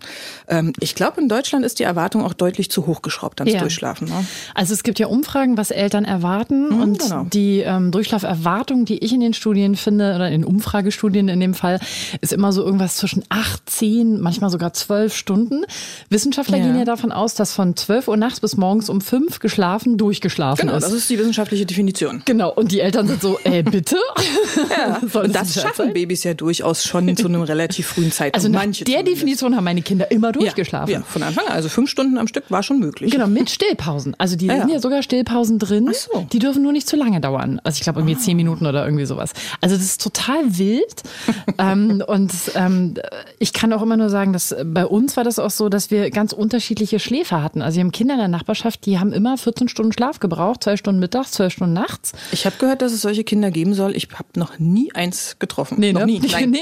Ähm, 0.47 0.73
ich 0.79 0.95
glaube, 0.95 1.21
in 1.21 1.29
Deutschland 1.29 1.42
Deutschland 1.43 1.65
ist 1.65 1.79
die 1.79 1.83
Erwartung 1.83 2.23
auch 2.23 2.31
deutlich 2.31 2.71
zu 2.71 2.87
hoch 2.87 3.01
geschraubt 3.01 3.41
ans 3.41 3.53
ja. 3.53 3.59
Durchschlafen. 3.59 4.07
Ne? 4.07 4.25
Also 4.55 4.73
es 4.73 4.81
gibt 4.83 4.97
ja 4.97 5.07
Umfragen, 5.07 5.57
was 5.57 5.71
Eltern 5.71 6.05
erwarten. 6.05 6.69
Mhm, 6.69 6.81
und 6.81 6.99
genau. 6.99 7.25
die 7.25 7.59
ähm, 7.59 7.91
Durchschlaferwartung, 7.91 8.85
die 8.85 8.99
ich 8.99 9.11
in 9.11 9.19
den 9.19 9.33
Studien 9.33 9.75
finde, 9.75 10.15
oder 10.15 10.29
in 10.29 10.45
Umfragestudien 10.45 11.27
in 11.27 11.41
dem 11.41 11.53
Fall, 11.53 11.81
ist 12.21 12.31
immer 12.31 12.53
so 12.53 12.63
irgendwas 12.63 12.95
zwischen 12.95 13.25
acht, 13.27 13.69
zehn, 13.69 14.21
manchmal 14.21 14.51
sogar 14.51 14.71
zwölf 14.71 15.13
Stunden. 15.17 15.65
Wissenschaftler 16.09 16.59
ja. 16.59 16.63
gehen 16.63 16.77
ja 16.77 16.85
davon 16.85 17.11
aus, 17.11 17.35
dass 17.35 17.53
von 17.53 17.75
zwölf 17.75 18.07
Uhr 18.07 18.15
nachts 18.15 18.39
bis 18.39 18.55
morgens 18.55 18.89
um 18.89 19.01
fünf 19.01 19.39
geschlafen, 19.39 19.97
durchgeschlafen 19.97 20.61
genau, 20.61 20.77
ist. 20.77 20.83
Genau, 20.83 20.93
das 20.93 21.01
ist 21.03 21.09
die 21.09 21.19
wissenschaftliche 21.19 21.65
Definition. 21.65 22.21
Genau, 22.23 22.53
und 22.53 22.71
die 22.71 22.79
Eltern 22.79 23.05
sind 23.05 23.21
so, 23.21 23.37
äh, 23.43 23.63
bitte? 23.63 23.97
ja, 24.69 25.01
und 25.19 25.35
das 25.35 25.55
schaffen 25.55 25.87
sein? 25.87 25.93
Babys 25.93 26.23
ja 26.23 26.35
durchaus 26.35 26.85
schon 26.85 27.17
zu 27.17 27.27
einem 27.27 27.41
relativ 27.41 27.87
frühen 27.87 28.13
Zeitpunkt. 28.13 28.37
Also 28.37 28.47
nach 28.47 28.61
Manche 28.61 28.85
der 28.85 28.93
zumindest. 28.93 29.17
Definition 29.17 29.55
haben 29.57 29.65
meine 29.65 29.81
Kinder 29.81 30.09
immer 30.09 30.31
durchgeschlafen. 30.31 30.89
Ja, 30.89 30.99
ja 30.99 31.05
von 31.05 31.21
Anfang, 31.37 31.53
also 31.53 31.69
fünf 31.69 31.89
Stunden 31.89 32.17
am 32.17 32.27
Stück 32.27 32.45
war 32.49 32.63
schon 32.63 32.79
möglich. 32.79 33.11
Genau, 33.11 33.27
mit 33.27 33.49
Stillpausen. 33.49 34.15
Also 34.17 34.35
die 34.35 34.47
Ja, 34.47 34.59
sind 34.59 34.69
ja. 34.69 34.79
sogar 34.79 35.03
Stillpausen 35.03 35.59
drin. 35.59 35.87
Ach 35.89 35.93
so. 35.93 36.27
Die 36.31 36.39
dürfen 36.39 36.63
nur 36.63 36.71
nicht 36.71 36.87
zu 36.87 36.95
lange 36.95 37.19
dauern. 37.21 37.59
Also 37.63 37.77
ich 37.77 37.81
glaube 37.83 37.99
irgendwie 37.99 38.17
zehn 38.17 38.37
Minuten 38.37 38.65
oder 38.65 38.85
irgendwie 38.85 39.05
sowas. 39.05 39.31
Also 39.61 39.75
das 39.75 39.83
ist 39.85 40.01
total 40.01 40.57
wild. 40.57 41.03
ähm, 41.57 42.03
und 42.07 42.31
ähm, 42.55 42.95
ich 43.39 43.53
kann 43.53 43.73
auch 43.73 43.81
immer 43.81 43.97
nur 43.97 44.09
sagen, 44.09 44.33
dass 44.33 44.55
bei 44.65 44.85
uns 44.85 45.17
war 45.17 45.23
das 45.23 45.39
auch 45.39 45.51
so, 45.51 45.69
dass 45.69 45.91
wir 45.91 46.09
ganz 46.11 46.33
unterschiedliche 46.33 46.99
Schläfer 46.99 47.43
hatten. 47.43 47.61
Also 47.61 47.77
wir 47.77 47.83
haben 47.83 47.91
Kinder 47.91 48.13
in 48.15 48.19
der 48.19 48.27
Nachbarschaft, 48.27 48.85
die 48.85 48.99
haben 48.99 49.13
immer 49.13 49.37
14 49.37 49.69
Stunden 49.69 49.91
Schlaf 49.93 50.19
gebraucht, 50.19 50.63
zwei 50.63 50.77
Stunden 50.77 50.99
mittags, 50.99 51.31
zwei 51.31 51.49
Stunden 51.49 51.73
nachts. 51.73 52.13
Ich 52.31 52.45
habe 52.45 52.55
gehört, 52.59 52.81
dass 52.81 52.91
es 52.93 53.01
solche 53.01 53.23
Kinder 53.23 53.51
geben 53.51 53.73
soll. 53.73 53.95
Ich 53.95 54.07
habe 54.13 54.27
noch 54.35 54.59
nie 54.59 54.93
eins 54.93 55.37
getroffen. 55.39 55.79
noch 55.93 56.05
nie. 56.05 56.19
Nein. 56.31 56.51
nee. 56.51 56.61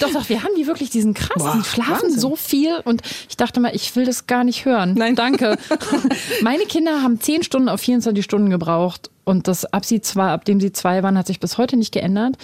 Doch, 0.00 0.10
doch, 0.12 0.28
wir 0.28 0.42
haben 0.42 0.52
die 0.58 0.66
wirklich, 0.66 0.90
die 0.90 1.00
sind 1.00 1.14
krass. 1.14 1.42
Boah, 1.42 1.54
die 1.56 1.64
schlafen 1.64 2.02
Wahnsinn. 2.04 2.20
so 2.20 2.36
viel 2.36 2.80
und 2.84 3.02
ich 3.28 3.36
dachte 3.36 3.60
mal, 3.60 3.74
ich 3.74 3.94
will 3.96 3.99
das 4.04 4.26
gar 4.26 4.44
nicht 4.44 4.64
hören. 4.64 4.94
Nein. 4.94 5.14
danke. 5.14 5.56
Meine 6.42 6.64
Kinder 6.64 7.02
haben 7.02 7.20
10 7.20 7.42
Stunden 7.42 7.68
auf 7.68 7.80
24 7.80 8.24
Stunden 8.24 8.50
gebraucht 8.50 9.10
und 9.24 9.48
das 9.48 9.64
ab 9.64 9.84
sie 9.84 10.00
zwei, 10.00 10.30
ab 10.30 10.44
dem 10.44 10.60
sie 10.60 10.72
zwei 10.72 11.02
waren, 11.02 11.16
hat 11.16 11.26
sich 11.26 11.40
bis 11.40 11.58
heute 11.58 11.76
nicht 11.76 11.92
geändert. 11.92 12.36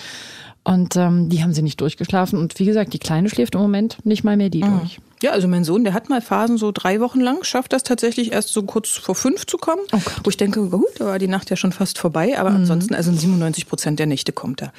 Und 0.65 0.97
ähm, 0.97 1.29
die 1.29 1.45
haben 1.45 1.53
sie 1.53 1.63
nicht 1.63 1.81
durchgeschlafen. 1.81 2.39
Und 2.39 2.59
wie 2.59 2.65
gesagt, 2.65 2.93
die 2.93 2.99
Kleine 2.99 3.31
schläft 3.31 3.55
im 3.55 3.61
Moment 3.61 3.99
nicht 4.05 4.25
mal 4.25 4.37
mehr 4.37 4.51
die 4.51 4.61
durch. 4.61 4.99
Ja, 5.23 5.31
also 5.33 5.49
mein 5.49 5.65
Sohn, 5.65 5.85
der 5.85 5.95
hat 5.95 6.09
mal 6.09 6.21
Phasen 6.21 6.59
so 6.59 6.73
drei 6.73 7.01
Wochen 7.01 7.21
lang, 7.21 7.43
schafft 7.43 7.73
das 7.73 7.83
tatsächlich 7.83 8.33
erst 8.33 8.51
so 8.51 8.63
kurz 8.63 8.91
vor 8.91 9.15
fünf 9.15 9.47
zu 9.47 9.57
kommen. 9.57 9.83
Oh 9.93 10.01
wo 10.25 10.31
ich 10.31 10.37
denke, 10.37 10.69
gut, 10.69 10.85
da 10.99 11.07
war 11.07 11.19
die 11.19 11.29
Nacht 11.29 11.51
ja 11.51 11.57
schon 11.57 11.73
fast 11.73 11.99
vorbei, 11.99 12.39
aber 12.39 12.51
ansonsten, 12.51 12.95
also 12.95 13.11
in 13.11 13.19
97 13.19 13.67
Prozent 13.69 13.99
der 13.99 14.07
Nächte 14.07 14.33
kommt 14.33 14.63
er. 14.63 14.73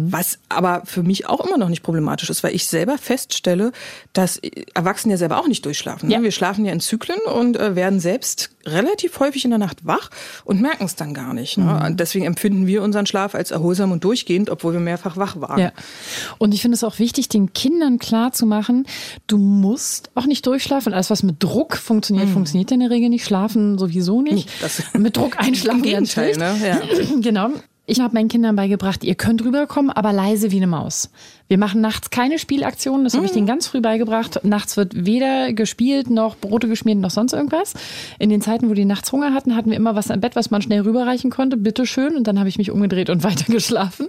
Was 0.00 0.38
aber 0.48 0.82
für 0.84 1.02
mich 1.02 1.28
auch 1.28 1.44
immer 1.46 1.58
noch 1.58 1.68
nicht 1.68 1.82
problematisch 1.82 2.30
ist, 2.30 2.42
weil 2.42 2.54
ich 2.54 2.66
selber 2.66 2.98
feststelle, 2.98 3.72
dass 4.12 4.40
Erwachsene 4.74 5.14
ja 5.14 5.18
selber 5.18 5.38
auch 5.38 5.48
nicht 5.48 5.64
durchschlafen. 5.64 6.08
ne? 6.08 6.16
Ja. 6.16 6.22
Wir 6.22 6.32
schlafen 6.32 6.64
ja 6.64 6.72
in 6.72 6.80
Zyklen 6.80 7.20
und 7.32 7.56
äh, 7.56 7.76
werden 7.76 8.00
selbst 8.00 8.50
relativ 8.64 9.20
häufig 9.20 9.44
in 9.44 9.50
der 9.50 9.58
Nacht 9.58 9.86
wach 9.86 10.10
und 10.44 10.60
merken 10.60 10.84
es 10.84 10.96
dann 10.96 11.14
gar 11.14 11.32
nicht. 11.34 11.56
Ne? 11.58 11.82
Und 11.86 12.00
deswegen 12.00 12.24
empfinden 12.24 12.66
wir 12.66 12.82
unseren 12.82 13.06
Schlaf 13.06 13.34
als 13.34 13.52
erholsam 13.52 13.92
und 13.92 14.02
durchgehend, 14.02 14.50
obwohl 14.50 14.72
wir 14.72 14.80
mehrfach 14.80 15.16
wach 15.16 15.40
waren. 15.40 15.60
Ja. 15.60 15.72
Und 16.38 16.52
ich 16.52 16.62
finde 16.62 16.74
es 16.74 16.82
auch 16.82 16.98
wichtig, 16.98 17.28
den 17.28 17.52
Kindern 17.52 17.98
klar 17.98 18.32
zu 18.32 18.44
machen, 18.46 18.86
du 19.28 19.38
musst 19.38 19.75
auch 20.14 20.26
nicht 20.26 20.46
durchschlafen. 20.46 20.92
Alles, 20.92 21.10
was 21.10 21.22
mit 21.22 21.42
Druck 21.42 21.76
funktioniert, 21.76 22.28
funktioniert 22.28 22.70
in 22.72 22.80
der 22.80 22.90
Regel 22.90 23.08
nicht. 23.08 23.24
Schlafen 23.24 23.78
sowieso 23.78 24.22
nicht. 24.22 24.48
das- 24.62 24.82
mit 24.94 25.16
Druck 25.16 25.36
einschlafen 25.38 25.78
Im 25.78 25.84
Gegenteil, 25.84 26.36
ne? 26.36 26.54
Ja. 26.64 26.80
Genau. 27.20 27.48
Ich 27.88 28.00
habe 28.00 28.14
meinen 28.14 28.26
Kindern 28.28 28.56
beigebracht, 28.56 29.04
ihr 29.04 29.14
könnt 29.14 29.44
rüberkommen, 29.44 29.90
aber 29.92 30.12
leise 30.12 30.50
wie 30.50 30.56
eine 30.56 30.66
Maus. 30.66 31.08
Wir 31.48 31.58
machen 31.58 31.80
nachts 31.80 32.10
keine 32.10 32.38
Spielaktionen, 32.38 33.04
das 33.04 33.14
habe 33.14 33.26
ich 33.26 33.32
denen 33.32 33.46
ganz 33.46 33.66
früh 33.66 33.80
beigebracht. 33.80 34.40
Nachts 34.42 34.76
wird 34.76 35.06
weder 35.06 35.52
gespielt 35.52 36.10
noch 36.10 36.36
Brote 36.36 36.68
geschmiert 36.68 36.98
noch 36.98 37.10
sonst 37.10 37.32
irgendwas. 37.32 37.74
In 38.18 38.30
den 38.30 38.40
Zeiten, 38.40 38.68
wo 38.68 38.74
die 38.74 38.84
nachts 38.84 39.12
Hunger 39.12 39.32
hatten, 39.32 39.54
hatten 39.54 39.70
wir 39.70 39.76
immer 39.76 39.94
was 39.94 40.10
im 40.10 40.20
Bett, 40.20 40.34
was 40.34 40.50
man 40.50 40.62
schnell 40.62 40.80
rüberreichen 40.80 41.30
konnte. 41.30 41.56
Bitteschön. 41.56 42.16
Und 42.16 42.26
dann 42.26 42.38
habe 42.38 42.48
ich 42.48 42.58
mich 42.58 42.70
umgedreht 42.70 43.10
und 43.10 43.22
weiter 43.24 43.52
geschlafen. 43.52 44.06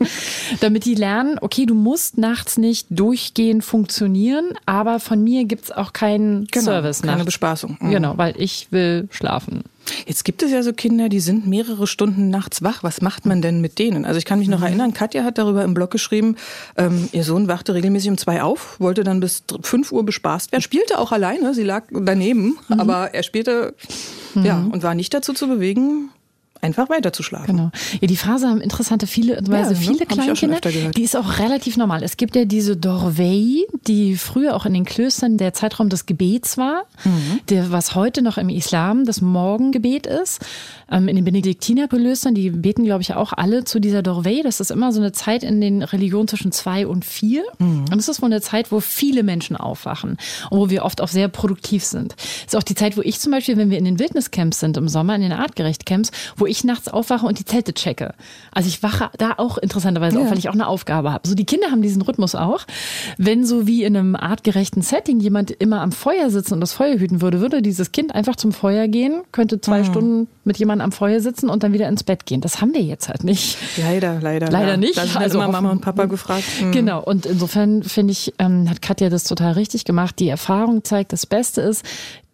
Damit 0.61 0.85
die 0.85 0.95
lernen, 0.95 1.37
okay, 1.41 1.65
du 1.65 1.75
musst 1.75 2.17
nachts 2.17 2.57
nicht 2.57 2.87
durchgehend 2.89 3.63
funktionieren, 3.63 4.53
aber 4.65 4.99
von 4.99 5.23
mir 5.23 5.45
gibt's 5.45 5.71
auch 5.71 5.93
keinen 5.93 6.47
Service 6.53 7.01
keine 7.01 7.13
nachts. 7.13 7.25
Bespaßung. 7.25 7.77
Mhm. 7.79 7.91
Genau, 7.91 8.17
weil 8.17 8.33
ich 8.37 8.67
will 8.71 9.07
schlafen. 9.11 9.63
Jetzt 10.05 10.25
gibt 10.25 10.43
es 10.43 10.51
ja 10.51 10.63
so 10.63 10.73
Kinder, 10.73 11.09
die 11.09 11.19
sind 11.19 11.47
mehrere 11.47 11.87
Stunden 11.87 12.29
nachts 12.29 12.61
wach. 12.61 12.83
Was 12.83 13.01
macht 13.01 13.25
man 13.25 13.41
denn 13.41 13.61
mit 13.61 13.79
denen? 13.79 14.05
Also 14.05 14.17
ich 14.17 14.25
kann 14.25 14.39
mich 14.39 14.47
noch 14.47 14.61
erinnern, 14.61 14.93
Katja 14.93 15.23
hat 15.23 15.37
darüber 15.37 15.63
im 15.63 15.73
Blog 15.73 15.91
geschrieben, 15.91 16.35
ähm, 16.77 17.07
ihr 17.11 17.23
Sohn 17.27 17.47
wachte 17.47 17.73
regelmäßig 17.73 18.09
um 18.09 18.17
zwei 18.17 18.41
auf, 18.41 18.79
wollte 18.79 19.03
dann 19.03 19.19
bis 19.19 19.43
fünf 19.61 19.91
Uhr 19.91 20.03
bespaßt 20.03 20.51
werden, 20.51 20.61
spielte 20.61 20.97
auch 20.97 21.11
alleine, 21.11 21.53
sie 21.53 21.63
lag 21.63 21.83
daneben, 21.91 22.57
aber 22.69 23.13
er 23.13 23.23
spielte 23.23 23.75
ja 24.35 24.67
und 24.71 24.83
war 24.83 24.95
nicht 24.95 25.13
dazu 25.13 25.33
zu 25.33 25.47
bewegen, 25.47 26.09
einfach 26.61 26.89
weiter 26.89 27.13
zu 27.13 27.23
schlafen. 27.23 27.47
Genau. 27.57 27.71
Ja, 28.01 28.07
die 28.07 28.17
Phase 28.17 28.47
haben 28.47 28.61
interessante 28.61 29.07
viele, 29.07 29.37
Weise 29.47 29.71
ne? 29.71 29.75
viele 29.75 29.97
schon 29.99 30.07
Kleinkinder. 30.07 30.59
Die 30.91 31.03
ist 31.03 31.15
auch 31.15 31.39
relativ 31.39 31.77
normal. 31.77 32.03
Es 32.03 32.17
gibt 32.17 32.35
ja 32.35 32.45
diese 32.45 32.75
Dorvei, 32.77 33.65
die 33.87 34.15
früher 34.17 34.55
auch 34.55 34.65
in 34.65 34.73
den 34.73 34.85
Klöstern 34.85 35.37
der 35.37 35.53
Zeitraum 35.53 35.89
des 35.89 36.05
Gebets 36.05 36.57
war, 36.57 36.83
Mhm. 37.03 37.39
der, 37.49 37.71
was 37.71 37.95
heute 37.95 38.21
noch 38.21 38.37
im 38.37 38.49
Islam 38.49 39.05
das 39.05 39.21
Morgengebet 39.21 40.07
ist. 40.07 40.43
Ähm, 40.89 41.07
in 41.07 41.15
den 41.17 41.25
Benediktinerklöstern, 41.25 42.33
die 42.33 42.49
beten, 42.49 42.83
glaube 42.85 43.01
ich, 43.01 43.13
auch 43.13 43.33
alle 43.33 43.63
zu 43.65 43.79
dieser 43.79 44.01
Dorvei. 44.01 44.41
Das 44.43 44.59
ist 44.59 44.71
immer 44.71 44.91
so 44.91 44.99
eine 45.01 45.11
Zeit 45.11 45.43
in 45.43 45.59
den 45.61 45.83
Religionen 45.83 46.27
zwischen 46.27 46.51
zwei 46.51 46.87
und 46.87 47.03
vier. 47.05 47.43
Mhm. 47.59 47.85
Und 47.91 47.99
es 47.99 48.07
ist 48.07 48.21
wohl 48.21 48.27
eine 48.27 48.41
Zeit, 48.41 48.71
wo 48.71 48.79
viele 48.79 49.23
Menschen 49.23 49.55
aufwachen 49.57 50.17
und 50.49 50.59
wo 50.59 50.69
wir 50.69 50.85
oft 50.85 51.01
auch 51.01 51.07
sehr 51.09 51.27
produktiv 51.27 51.83
sind. 51.83 52.15
Es 52.17 52.53
ist 52.53 52.55
auch 52.55 52.63
die 52.63 52.75
Zeit, 52.75 52.95
wo 52.97 53.01
ich 53.01 53.19
zum 53.19 53.31
Beispiel, 53.31 53.57
wenn 53.57 53.69
wir 53.69 53.77
in 53.77 53.85
den 53.85 53.99
Wildniscamps 53.99 54.59
sind 54.59 54.77
im 54.77 54.87
Sommer, 54.87 55.15
in 55.15 55.21
den 55.21 55.33
Artgerecht-Camps, 55.33 56.11
wo 56.37 56.45
ich 56.47 56.63
nachts 56.63 56.87
aufwache 56.87 57.25
und 57.25 57.39
die 57.39 57.45
Zelte 57.45 57.73
checke. 57.73 58.13
Also 58.51 58.69
ich 58.69 58.83
wache 58.83 59.09
da 59.17 59.33
auch 59.37 59.57
interessanterweise 59.57 60.19
auf, 60.19 60.29
weil 60.29 60.37
ich 60.37 60.49
auch 60.49 60.53
eine 60.53 60.67
Aufgabe 60.67 61.11
habe. 61.11 61.27
So 61.27 61.35
die 61.35 61.45
Kinder 61.45 61.71
haben 61.71 61.81
diesen 61.81 62.01
Rhythmus 62.01 62.35
auch. 62.35 62.65
Wenn 63.17 63.45
so 63.45 63.67
wie 63.67 63.83
in 63.83 63.95
einem 63.95 64.15
artgerechten 64.15 64.81
Setting 64.81 65.19
jemand 65.19 65.51
immer 65.51 65.81
am 65.81 65.91
Feuer 65.91 66.29
sitzen 66.29 66.55
und 66.55 66.61
das 66.61 66.73
Feuer 66.73 66.97
hüten 66.97 67.21
würde, 67.21 67.41
würde 67.41 67.61
dieses 67.61 67.91
Kind 67.91 68.13
einfach 68.15 68.35
zum 68.35 68.51
Feuer 68.51 68.87
gehen, 68.87 69.23
könnte 69.31 69.61
zwei 69.61 69.83
Stunden 69.83 70.27
mit 70.47 70.57
jemandem 70.57 70.85
am 70.85 70.91
Feuer 70.91 71.19
sitzen 71.19 71.49
und 71.49 71.63
dann 71.63 71.73
wieder 71.73 71.87
ins 71.87 72.03
Bett 72.03 72.25
gehen. 72.25 72.41
Das 72.41 72.61
haben 72.61 72.73
wir 72.73 72.81
jetzt 72.81 73.09
halt 73.09 73.23
nicht. 73.23 73.57
Leider, 73.77 74.19
leider. 74.21 74.49
Leider 74.49 74.71
ja. 74.71 74.77
nicht. 74.77 74.97
Da 74.97 75.05
sind 75.05 75.17
Also 75.17 75.37
immer 75.39 75.49
Mama 75.51 75.71
und 75.71 75.81
Papa 75.81 76.05
gefragt. 76.05 76.43
Mhm. 76.61 76.71
Genau, 76.77 77.01
und 77.03 77.25
insofern 77.25 77.83
finde 77.83 78.11
ich, 78.11 78.33
ähm, 78.39 78.69
hat 78.69 78.81
Katja 78.81 79.09
das 79.09 79.23
total 79.25 79.53
richtig 79.53 79.83
gemacht. 79.85 80.19
Die 80.19 80.29
Erfahrung 80.29 80.83
zeigt, 80.83 81.11
das 81.13 81.25
Beste 81.25 81.61
ist, 81.61 81.83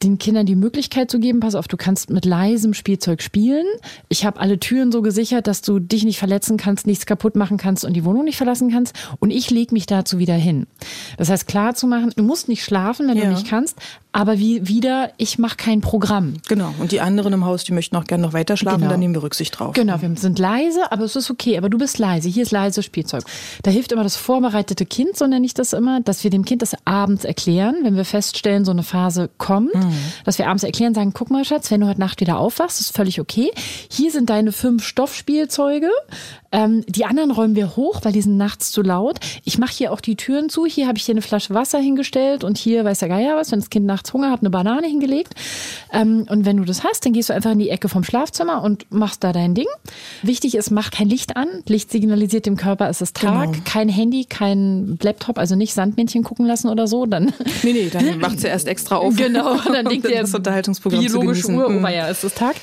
den 0.04 0.18
Kindern 0.18 0.46
die 0.46 0.56
Möglichkeit 0.58 1.10
zu 1.10 1.20
geben, 1.20 1.40
pass 1.40 1.56
auf, 1.56 1.68
du 1.70 1.78
kannst 1.78 2.10
mit 2.10 2.26
leisem 2.26 2.74
Spielzeug 2.74 3.22
spielen. 3.22 3.66
Ich 4.10 4.26
habe 4.26 4.40
alle 4.40 4.60
Türen 4.60 4.92
so 4.92 5.02
gesichert, 5.02 5.48
dass 5.48 5.62
du 5.62 5.80
dich 5.80 6.04
nicht 6.04 6.20
verletzen 6.20 6.58
kannst, 6.58 6.86
nichts 6.88 7.06
kaputt 7.06 7.36
machen 7.38 7.58
kannst 7.58 7.86
und 7.86 7.94
die 7.94 8.04
Wohnung 8.04 8.26
nicht 8.26 8.36
verlassen 8.36 8.70
kannst. 8.70 8.94
Und 9.20 9.32
ich 9.32 9.50
lege 9.50 9.74
mich 9.74 9.86
dazu 9.86 10.20
wieder 10.20 10.36
hin. 10.36 10.68
Das 11.18 11.30
heißt, 11.30 11.48
klar 11.48 11.74
zu 11.74 11.88
machen, 11.88 12.12
du 12.16 12.24
musst 12.24 12.50
nicht 12.50 12.64
schlafen, 12.66 13.08
wenn 13.08 13.18
Ja. 13.18 13.26
du 13.26 13.30
nicht 13.32 13.48
kannst, 13.48 13.78
aber 14.14 14.40
wie 14.40 14.68
wieder, 14.68 15.12
ich 15.18 15.38
mache 15.40 15.58
kein 15.58 15.82
Programm. 15.82 16.36
Genau. 16.48 16.74
Und 16.80 16.92
die 16.92 17.02
anderen 17.02 17.34
im 17.34 17.46
Haus, 17.46 17.64
die 17.64 17.74
möchten 17.74 17.96
auch 17.98 18.06
gerne 18.06 18.24
noch 18.24 18.34
weiter 18.34 18.56
schlafen, 18.56 18.80
Genau. 18.80 18.92
dann 18.92 19.00
nehmen 19.00 19.14
wir 19.14 19.24
Rücksicht 19.24 19.60
drauf. 19.60 19.74
Genau, 19.74 20.02
wir 20.02 20.16
sind 20.16 20.40
leise, 20.40 20.92
aber 20.92 21.04
es 21.04 21.16
ist 21.16 21.30
okay. 21.30 21.58
Aber 21.58 21.70
du 21.70 21.78
bist 21.78 21.98
leise. 22.00 22.30
Hier 22.30 22.44
ist 22.44 22.52
leise 22.52 22.84
Spielzeug. 22.84 23.24
Da 23.64 23.72
hilft 23.72 23.92
immer 23.92 24.04
das 24.04 24.16
vorbereitete 24.16 24.86
Kind, 24.86 25.18
so 25.18 25.28
nenne 25.28 25.46
ich 25.46 25.54
das 25.54 25.74
immer, 25.74 26.00
dass 26.02 26.24
wir 26.24 26.32
dem 26.32 26.46
Kind 26.46 26.62
das 26.62 26.76
abends 26.86 27.26
erklären, 27.26 27.76
wenn 27.84 27.96
wir 27.96 28.06
feststellen, 28.06 28.64
so 28.66 28.72
eine 28.72 28.84
Phase 28.84 29.30
kommt, 29.38 29.72
dass 30.26 30.38
wir 30.38 30.48
abends 30.48 30.64
erklären, 30.64 30.94
sagen, 30.94 31.12
guck 31.14 31.30
mal, 31.32 31.44
Schatz, 31.44 31.72
wenn 31.72 31.82
du 31.82 31.88
heute 31.88 32.00
Nacht 32.00 32.22
wieder 32.22 32.38
aufwachst, 32.38 32.80
ist 32.80 32.96
völlig 32.96 33.20
okay. 33.20 33.52
Hier 33.90 34.12
sind 34.12 34.30
deine 34.30 34.52
fünf 34.52 34.84
Stoffspielzeuge. 34.86 35.90
Ähm, 36.52 36.84
die 36.88 37.06
anderen 37.06 37.32
räumen 37.32 37.56
wir 37.56 37.76
hoch, 37.76 38.02
weil 38.04 38.12
die 38.14 38.22
sind 38.22 38.38
nachts 38.38 38.72
zu 38.72 38.84
laut. 38.84 39.20
Ich 39.44 39.58
mache 39.58 39.74
hier 39.74 39.92
auch 39.92 40.02
die 40.02 40.16
Türen 40.16 40.50
zu. 40.50 40.68
Hier 40.68 40.88
habe 40.88 40.98
ich 41.00 41.06
dir 41.06 41.14
eine 41.14 41.24
Flasche 41.24 41.54
Wasser 41.56 41.80
hingestellt 41.80 42.44
und 42.44 42.58
hier 42.60 42.86
weiß 42.86 43.00
der 43.00 43.10
Geier 43.10 43.36
was, 43.36 43.52
wenn 43.52 43.60
das 43.60 43.72
Kind 43.72 43.88
nachts 43.88 44.03
Hunger 44.12 44.32
hat, 44.32 44.40
eine 44.42 44.50
Banane 44.50 44.88
hingelegt. 44.88 45.36
Ähm, 45.92 46.26
und 46.30 46.46
wenn 46.46 46.58
du 46.58 46.64
das 46.66 46.84
hast, 46.84 47.06
dann 47.06 47.14
gehst 47.14 47.30
du 47.30 47.34
einfach 47.34 47.52
in 47.52 47.60
die 47.60 47.70
Ecke 47.70 47.88
vom 47.88 48.04
Schlafzimmer 48.04 48.64
und 48.64 48.86
machst 48.92 49.24
da 49.24 49.32
dein 49.32 49.54
Ding. 49.54 49.68
Wichtig 50.24 50.56
ist, 50.56 50.72
mach 50.72 50.90
kein 50.92 51.08
Licht 51.08 51.38
an. 51.38 51.48
Licht 51.68 51.92
signalisiert 51.92 52.46
dem 52.46 52.58
Körper, 52.58 52.90
es 52.90 53.02
ist 53.02 53.16
Tag. 53.18 53.52
Genau. 53.52 53.64
Kein 53.66 53.90
Handy, 53.90 54.26
kein 54.26 54.98
Laptop, 55.02 55.38
also 55.38 55.56
nicht 55.56 55.74
Sandmännchen 55.74 56.24
gucken 56.24 56.46
lassen 56.46 56.70
oder 56.70 56.88
so. 56.88 57.06
Dann 57.06 57.32
Nee, 57.64 57.74
nee, 57.74 57.90
dann 57.92 58.20
macht 58.20 58.40
sie 58.40 58.48
erst 58.48 58.68
extra 58.68 58.96
auf. 58.98 59.16
Genau, 59.16 59.58
dann 59.72 59.86
denkt 59.90 60.10
der 60.10 60.22
das 60.22 60.34
Unterhaltungsprogramm 60.34 61.06
biologische. 61.06 61.48
Uhr, 61.52 61.68
oh 61.68 61.70
Mhm. 61.70 61.86
ja, 61.88 62.10
es 62.10 62.24
ist 62.24 62.38
Tag. 62.38 62.56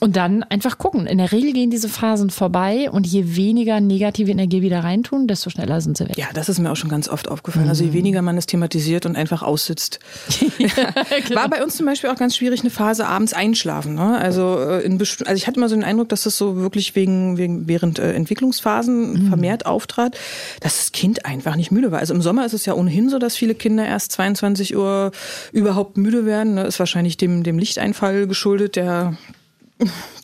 Und 0.00 0.16
dann 0.16 0.42
einfach 0.42 0.78
gucken. 0.78 1.06
In 1.06 1.18
der 1.18 1.32
Regel 1.32 1.52
gehen 1.52 1.70
diese 1.70 1.88
Phasen 1.88 2.30
vorbei 2.30 2.90
und 2.90 3.06
je 3.06 3.36
weniger 3.36 3.80
negative 3.80 4.30
Energie 4.30 4.62
wieder 4.62 4.82
reintun, 4.82 5.28
desto 5.28 5.50
schneller 5.50 5.80
sind 5.80 5.96
sie 5.96 6.08
weg. 6.08 6.16
Ja, 6.16 6.26
das 6.34 6.48
ist 6.48 6.58
mir 6.58 6.70
auch 6.70 6.76
schon 6.76 6.90
ganz 6.90 7.08
oft 7.08 7.28
aufgefallen. 7.28 7.68
Also 7.68 7.84
je 7.84 7.92
weniger 7.92 8.22
man 8.22 8.36
es 8.36 8.46
thematisiert 8.46 9.06
und 9.06 9.16
einfach 9.16 9.42
aussitzt. 9.42 10.00
War 11.34 11.48
bei 11.48 11.62
uns 11.62 11.76
zum 11.76 11.86
Beispiel 11.86 12.10
auch 12.10 12.16
ganz 12.16 12.36
schwierig, 12.36 12.60
eine 12.60 12.70
Phase 12.70 13.06
abends 13.06 13.32
einschlafen. 13.32 13.94
Ne? 13.94 14.18
Also, 14.18 14.58
äh, 14.58 14.84
in 14.84 15.00
also 15.00 15.34
ich 15.34 15.46
hatte 15.46 15.58
immer 15.58 15.68
so 15.68 15.74
den 15.74 15.84
Eindruck, 15.84 16.08
dass 16.08 16.22
das 16.22 16.36
so 16.36 16.56
wirklich 16.56 16.94
wegen, 16.94 17.38
wegen 17.38 17.68
während 17.68 17.98
äh, 17.98 18.12
Entwicklungsphasen 18.12 19.28
vermehrt 19.28 19.66
auftrat, 19.66 20.16
dass 20.60 20.78
das 20.78 20.92
Kind 20.92 21.26
einfach 21.26 21.56
nicht 21.56 21.70
müde 21.70 21.92
war. 21.92 21.98
Also 21.98 22.14
im 22.14 22.22
Sommer 22.22 22.44
ist 22.44 22.52
es 22.52 22.66
ja 22.66 22.74
ohnehin 22.74 23.08
so, 23.08 23.18
dass 23.18 23.36
viele 23.36 23.54
Kinder 23.54 23.86
erst 23.86 24.12
22 24.12 24.76
Uhr 24.76 25.12
überhaupt 25.52 25.96
müde 25.96 26.26
werden. 26.26 26.54
Ne? 26.54 26.64
Ist 26.64 26.78
wahrscheinlich 26.78 27.16
dem, 27.16 27.42
dem 27.42 27.58
Lichteinfall 27.58 28.26
geschuldet, 28.26 28.76
der 28.76 29.16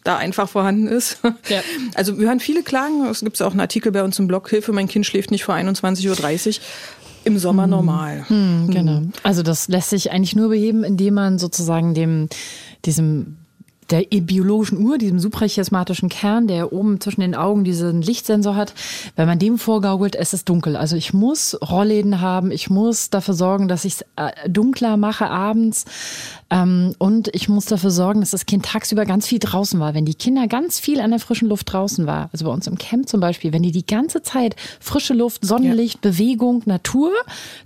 da 0.04 0.16
einfach 0.16 0.48
vorhanden 0.48 0.86
ist. 0.88 1.18
Ja. 1.48 1.60
Also 1.94 2.18
wir 2.18 2.28
hören 2.28 2.40
viele 2.40 2.62
Klagen. 2.62 3.06
Es 3.06 3.20
gibt 3.20 3.40
auch 3.42 3.52
einen 3.52 3.60
Artikel 3.60 3.92
bei 3.92 4.02
uns 4.02 4.18
im 4.18 4.26
Blog, 4.26 4.48
Hilfe, 4.50 4.72
mein 4.72 4.88
Kind 4.88 5.06
schläft 5.06 5.30
nicht 5.30 5.44
vor 5.44 5.54
21.30 5.54 6.48
Uhr. 6.48 6.64
Im 7.24 7.38
Sommer 7.38 7.66
normal. 7.66 8.24
Genau. 8.28 9.02
Also 9.22 9.42
das 9.42 9.68
lässt 9.68 9.90
sich 9.90 10.12
eigentlich 10.12 10.36
nur 10.36 10.48
beheben, 10.48 10.84
indem 10.84 11.14
man 11.14 11.38
sozusagen 11.38 11.92
dem, 11.92 12.28
diesem 12.84 13.36
der 13.90 14.02
biologischen 14.02 14.78
Uhr, 14.78 14.98
diesem 14.98 15.18
suprachiasmatischen 15.18 16.08
Kern, 16.08 16.46
der 16.46 16.72
oben 16.72 17.00
zwischen 17.00 17.22
den 17.22 17.34
Augen 17.34 17.64
diesen 17.64 18.02
Lichtsensor 18.02 18.54
hat, 18.54 18.74
wenn 19.16 19.26
man 19.26 19.38
dem 19.38 19.58
vorgaukelt, 19.58 20.14
es 20.14 20.34
ist 20.34 20.48
dunkel. 20.48 20.76
Also 20.76 20.96
ich 20.96 21.14
muss 21.14 21.58
Rollläden 21.62 22.20
haben, 22.20 22.50
ich 22.50 22.68
muss 22.68 23.10
dafür 23.10 23.34
sorgen, 23.34 23.68
dass 23.68 23.84
ich 23.84 23.94
es 23.94 24.02
äh, 24.16 24.48
dunkler 24.48 24.96
mache 24.96 25.30
abends. 25.30 25.86
Ähm, 26.50 26.94
und 26.98 27.28
ich 27.34 27.48
muss 27.50 27.66
dafür 27.66 27.90
sorgen, 27.90 28.20
dass 28.20 28.30
das 28.30 28.46
Kind 28.46 28.64
tagsüber 28.64 29.04
ganz 29.04 29.26
viel 29.26 29.38
draußen 29.38 29.78
war. 29.80 29.92
Wenn 29.94 30.06
die 30.06 30.14
Kinder 30.14 30.46
ganz 30.46 30.80
viel 30.80 31.00
an 31.00 31.10
der 31.10 31.20
frischen 31.20 31.46
Luft 31.48 31.70
draußen 31.72 32.06
war, 32.06 32.30
also 32.32 32.46
bei 32.46 32.50
uns 32.50 32.66
im 32.66 32.78
Camp 32.78 33.06
zum 33.08 33.20
Beispiel, 33.20 33.52
wenn 33.52 33.62
die 33.62 33.70
die 33.72 33.84
ganze 33.86 34.22
Zeit 34.22 34.56
frische 34.80 35.12
Luft, 35.12 35.44
Sonnenlicht, 35.44 35.96
ja. 36.04 36.10
Bewegung, 36.10 36.62
Natur, 36.64 37.12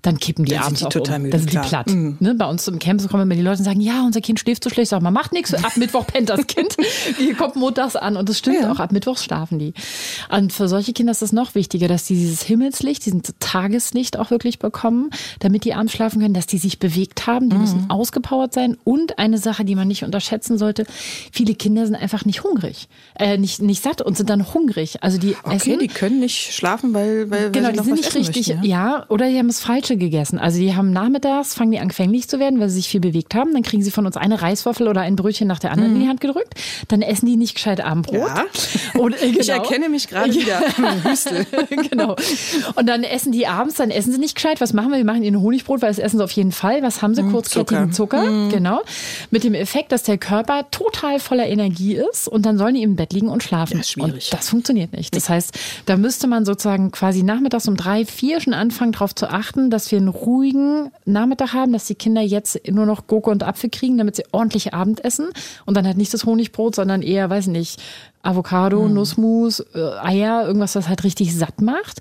dann 0.02 0.18
kippen 0.18 0.44
die 0.44 0.52
dann 0.52 0.64
abends 0.64 0.80
die 0.80 0.86
auch 0.86 0.90
total 0.90 1.16
um. 1.18 1.22
müde, 1.22 1.36
dann 1.38 1.40
sind 1.48 1.52
die 1.52 1.68
platt. 1.68 1.86
Mhm. 1.90 2.16
Ne? 2.18 2.34
Bei 2.34 2.46
uns 2.46 2.66
im 2.66 2.78
Camp 2.80 3.08
kommen 3.08 3.22
immer 3.22 3.34
die 3.36 3.42
Leute 3.42 3.58
und 3.58 3.64
sagen, 3.64 3.80
ja, 3.80 4.02
unser 4.04 4.20
Kind 4.20 4.40
schläft 4.40 4.64
so 4.64 4.70
schlecht. 4.70 4.90
Sag 4.90 5.00
mal, 5.00 5.12
macht 5.12 5.32
nichts, 5.32 5.54
ab 5.54 5.76
Mittwoch 5.76 6.06
pennt 6.06 6.28
das 6.30 6.46
Kind. 6.48 6.76
Hier 7.18 7.34
kommt 7.36 7.54
montags 7.54 7.94
an. 7.94 8.16
Und 8.16 8.28
das 8.28 8.38
stimmt 8.38 8.62
Ja. 8.62 8.72
auch, 8.72 8.80
ab 8.80 8.90
Mittwochs 8.90 9.22
schlafen 9.22 9.60
die. 9.60 9.74
Und 10.28 10.52
für 10.52 10.66
solche 10.68 10.92
Kinder 10.92 11.12
ist 11.12 11.22
es 11.22 11.32
noch 11.32 11.54
wichtiger, 11.54 11.86
dass 11.86 12.04
die 12.06 12.14
dieses 12.16 12.42
Himmelslicht, 12.42 13.06
diesen 13.06 13.22
Tageslicht 13.38 14.18
auch 14.18 14.30
wirklich 14.30 14.58
bekommen, 14.58 15.10
damit 15.38 15.64
die 15.64 15.74
abends 15.74 15.92
schlafen 15.92 16.20
können, 16.20 16.34
dass 16.34 16.46
die 16.48 16.58
sich 16.58 16.80
bewegt 16.80 17.28
haben. 17.28 17.48
Die 17.48 17.54
Mhm. 17.54 17.60
müssen 17.62 17.90
ausgepowert 17.90 18.52
sein. 18.52 18.72
Und 18.85 19.19
eine 19.19 19.38
Sache, 19.38 19.64
die 19.64 19.75
man 19.75 19.88
nicht 19.88 20.05
unterschätzen 20.05 20.59
sollte, 20.59 20.85
viele 21.33 21.55
Kinder 21.55 21.87
sind 21.87 21.97
einfach 21.97 22.25
nicht 22.25 22.43
hungrig. 22.45 22.88
Äh, 23.19 23.38
nicht, 23.38 23.62
nicht 23.62 23.83
satt 23.83 24.02
und 24.02 24.17
sind 24.17 24.31
dann 24.31 24.55
hungrig. 24.55 25.02
Also 25.02 25.19
die 25.19 25.37
Okay, 25.43 25.57
essen 25.57 25.79
die 25.79 25.88
können 25.88 26.21
nicht 26.21 26.52
schlafen, 26.55 26.95
weil, 26.95 27.31
weil, 27.31 27.50
Genau, 27.50 27.69
weil 27.69 27.75
sie 27.75 27.81
die 27.81 27.85
sind 27.87 27.97
nicht 27.97 28.14
richtig, 28.14 28.49
möchten, 28.49 28.64
ja? 28.64 28.97
ja, 28.99 29.07
oder 29.09 29.29
die 29.29 29.38
haben 29.38 29.49
das 29.49 29.61
Falsche 29.61 29.97
gegessen. 29.97 30.38
Also 30.38 30.59
die 30.59 30.75
haben 30.75 30.93
nachmittags, 30.93 31.55
fangen 31.55 31.71
die 31.73 31.79
an 31.79 31.88
quengelig 31.88 32.29
zu 32.29 32.38
werden, 32.38 32.61
weil 32.61 32.69
sie 32.69 32.76
sich 32.76 32.88
viel 32.88 33.00
bewegt 33.00 33.35
haben. 33.35 33.52
Dann 33.52 33.62
kriegen 33.62 33.83
sie 33.83 33.91
von 33.91 34.07
uns 34.07 34.17
eine 34.17 34.41
Reiswaffel 34.43 34.88
oder 34.88 35.00
ein 35.02 35.17
Brötchen 35.17 35.49
nach 35.49 35.59
der 35.59 35.73
anderen 35.73 35.95
in 35.95 36.00
die 36.02 36.09
Hand 36.09 36.21
gedrückt. 36.21 36.55
Dann 36.88 37.02
essen 37.02 37.26
die 37.26 37.37
nicht 37.37 37.55
gescheit 37.55 37.81
Abendbrot. 37.83 38.21
Mhm. 38.21 38.26
Ja. 38.26 38.45
Und, 39.00 39.14
äh, 39.21 39.26
Ich 39.26 39.47
genau. 39.47 39.62
erkenne 39.62 39.88
mich 39.88 40.09
gerade 40.09 40.33
wieder. 40.35 40.62
Genau. 41.91 42.17
Und 42.76 42.88
dann 42.88 43.02
essen 43.02 43.33
die 43.33 43.47
abends, 43.47 43.76
dann 43.76 43.91
essen 43.91 44.12
sie 44.12 44.19
nicht 44.19 44.35
gescheit. 44.35 44.61
Was 44.61 44.73
machen 44.73 44.91
wir? 44.91 44.99
Wir 44.99 45.05
machen 45.05 45.23
ihnen 45.23 45.41
Honigbrot, 45.41 45.83
weil 45.83 45.88
das 45.88 45.99
essen 45.99 46.19
sie 46.19 46.25
auf 46.25 46.31
jeden 46.33 46.52
Fall. 46.52 46.83
Was 46.83 47.02
haben 47.02 47.14
sie? 47.14 47.23
Kurzkettigen 47.23 47.93
Zucker. 47.93 48.49
Genau. 48.50 48.62
Mit 49.31 49.45
dem 49.45 49.54
Effekt, 49.54 49.92
dass 49.92 50.02
der 50.02 50.19
Körper 50.19 50.66
total 50.71 51.19
voller 51.21 51.47
Energie 51.47 51.95
ist 51.95 52.28
und 52.28 52.47
dann 52.47 52.59
sollen 52.59 52.75
die 52.75 52.83
im 52.83 52.97
Bett 52.97 53.12
liegen 53.12 53.28
und 53.28 53.42
schlafen. 53.42 53.78
Ja, 53.78 53.83
schwierig. 53.83 54.31
Und 54.33 54.38
das 54.38 54.49
funktioniert 54.49 54.92
nicht. 54.92 55.14
Das 55.16 55.28
heißt, 55.28 55.59
da 55.87 55.97
müsste 55.97 56.26
man 56.26 56.45
sozusagen 56.45 56.90
quasi 56.90 57.23
nachmittags 57.23 57.69
um 57.69 57.76
drei, 57.76 58.04
vier 58.04 58.40
schon 58.40 58.54
anfangen, 58.54 58.92
darauf 58.92 59.14
zu 59.14 59.28
achten, 59.28 59.71
dass 59.71 59.90
wir 59.90 59.99
einen 59.99 60.09
ruhigen 60.09 60.90
Nachmittag 61.04 61.52
haben, 61.52 61.73
dass 61.73 61.87
die 61.87 61.95
Kinder 61.95 62.23
jetzt 62.23 62.61
nur 62.69 62.87
noch 62.87 63.07
Gurke 63.07 63.31
und 63.31 63.42
Apfel 63.42 63.71
kriegen, 63.71 63.99
damit 63.99 64.16
sie 64.16 64.25
ordentlich 64.33 64.75
Abend 64.75 65.04
essen 65.04 65.28
und 65.66 65.76
dann 65.76 65.87
halt 65.87 65.97
nicht 65.97 66.14
das 66.14 66.25
Honigbrot, 66.25 66.75
sondern 66.75 67.02
eher, 67.02 67.28
weiß 67.28 67.49
nicht, 67.49 67.81
Avocado, 68.23 68.85
Hm. 68.85 68.95
Nussmus, 68.95 69.61
äh, 69.75 69.99
Eier, 70.00 70.47
irgendwas, 70.47 70.76
was 70.76 70.88
halt 70.88 71.02
richtig 71.04 71.37
satt 71.37 71.61
macht. 71.61 72.00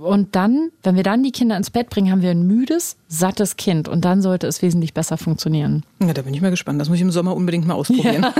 Und 0.00 0.36
dann, 0.36 0.70
wenn 0.82 0.96
wir 0.96 1.02
dann 1.02 1.22
die 1.22 1.32
Kinder 1.32 1.56
ins 1.56 1.70
Bett 1.70 1.88
bringen, 1.88 2.10
haben 2.10 2.22
wir 2.22 2.30
ein 2.30 2.46
müdes, 2.46 2.96
sattes 3.08 3.56
Kind. 3.56 3.88
Und 3.88 4.04
dann 4.04 4.20
sollte 4.22 4.46
es 4.46 4.62
wesentlich 4.62 4.92
besser 4.94 5.16
funktionieren. 5.16 5.84
Ja, 6.00 6.12
da 6.12 6.22
bin 6.22 6.34
ich 6.34 6.40
mal 6.40 6.50
gespannt. 6.50 6.80
Das 6.80 6.88
muss 6.88 6.96
ich 6.96 7.02
im 7.02 7.10
Sommer 7.12 7.34
unbedingt 7.36 7.66
mal 7.66 7.74
ausprobieren. 7.74 8.26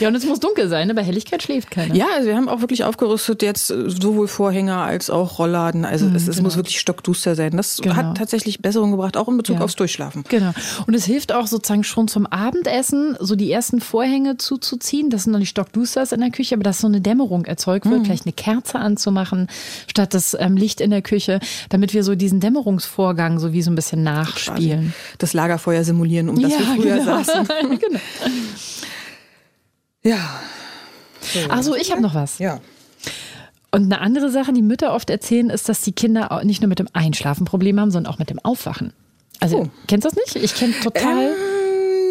Ja, 0.00 0.08
und 0.08 0.14
es 0.16 0.26
muss 0.26 0.40
dunkel 0.40 0.68
sein, 0.68 0.88
ne? 0.88 0.94
bei 0.94 1.02
Helligkeit 1.04 1.42
schläft 1.42 1.70
keiner. 1.70 1.94
Ja, 1.94 2.06
also 2.16 2.28
wir 2.28 2.36
haben 2.36 2.48
auch 2.48 2.60
wirklich 2.60 2.84
aufgerüstet 2.84 3.42
jetzt 3.42 3.70
äh, 3.70 3.88
sowohl 3.88 4.26
Vorhänger 4.28 4.78
als 4.78 5.10
auch 5.10 5.38
Rollladen. 5.38 5.84
Also 5.84 6.06
es, 6.14 6.26
es 6.28 6.42
muss 6.42 6.56
wirklich 6.56 6.78
stockduster 6.80 7.34
sein. 7.34 7.56
Das 7.56 7.76
Genau. 7.78 7.94
hat 7.96 8.16
tatsächlich 8.16 8.60
Besserung 8.60 8.90
gebracht, 8.90 9.16
auch 9.16 9.28
in 9.28 9.36
Bezug 9.36 9.58
Ja. 9.58 9.62
aufs 9.64 9.76
Durchschlafen. 9.76 10.24
Genau. 10.28 10.50
Und 10.86 10.94
es 10.94 11.04
hilft 11.04 11.32
auch 11.32 11.46
sozusagen 11.46 11.84
schon 11.84 12.08
zum 12.08 12.26
Abendessen, 12.26 13.16
so 13.20 13.36
die 13.36 13.50
ersten 13.50 13.80
Vorhänge 13.80 14.36
zuzuziehen. 14.38 15.08
Das 15.10 15.24
sind 15.24 15.32
noch 15.32 15.38
nicht 15.38 15.50
stockdusters 15.50 16.12
in 16.12 16.20
der 16.20 16.30
Küche, 16.30 16.54
aber 16.56 16.64
dass 16.64 16.80
so 16.80 16.86
eine 16.88 17.00
Dämmerung 17.00 17.44
erzeugt 17.44 17.88
wird, 17.88 18.04
vielleicht 18.04 18.26
eine 18.26 18.32
Kerze 18.32 18.78
anzumachen, 18.78 19.46
statt 19.86 20.14
das 20.14 20.36
ähm, 20.38 20.56
Licht 20.56 20.80
in 20.80 20.90
der 20.90 21.02
Küche, 21.02 21.40
damit 21.68 21.94
wir 21.94 22.02
so 22.04 22.14
diesen 22.14 22.40
Dämmerungsvorgang 22.40 23.38
so 23.38 23.52
wie 23.52 23.62
so 23.62 23.70
ein 23.70 23.74
bisschen 23.76 24.01
nachspielen. 24.02 24.94
Das 25.18 25.32
Lagerfeuer 25.32 25.84
simulieren, 25.84 26.28
um 26.28 26.40
das 26.40 26.50
wir 26.52 26.60
früher 26.60 26.98
genau. 26.98 27.22
saßen. 27.22 27.48
genau. 27.78 28.00
Ja, 30.04 30.40
Also 31.48 31.76
ich 31.76 31.90
habe 31.92 32.02
noch 32.02 32.14
was. 32.14 32.38
ja. 32.38 32.60
Und 33.74 33.84
eine 33.84 34.00
andere 34.02 34.30
Sache, 34.30 34.52
die 34.52 34.60
Mütter 34.60 34.92
oft 34.92 35.08
erzählen, 35.08 35.48
ist, 35.48 35.66
dass 35.68 35.80
die 35.80 35.92
Kinder 35.92 36.42
nicht 36.44 36.60
nur 36.60 36.68
mit 36.68 36.78
dem 36.78 36.88
Einschlafen 36.92 37.46
Probleme 37.46 37.80
haben, 37.80 37.90
sondern 37.90 38.12
auch 38.12 38.18
mit 38.18 38.28
dem 38.28 38.38
Aufwachen. 38.38 38.92
Also, 39.40 39.60
Oh. 39.60 39.68
kennst 39.88 40.04
du 40.04 40.10
das 40.10 40.16
nicht? 40.16 40.44
Ich 40.44 40.54
kenne 40.54 40.74
total 40.82 41.30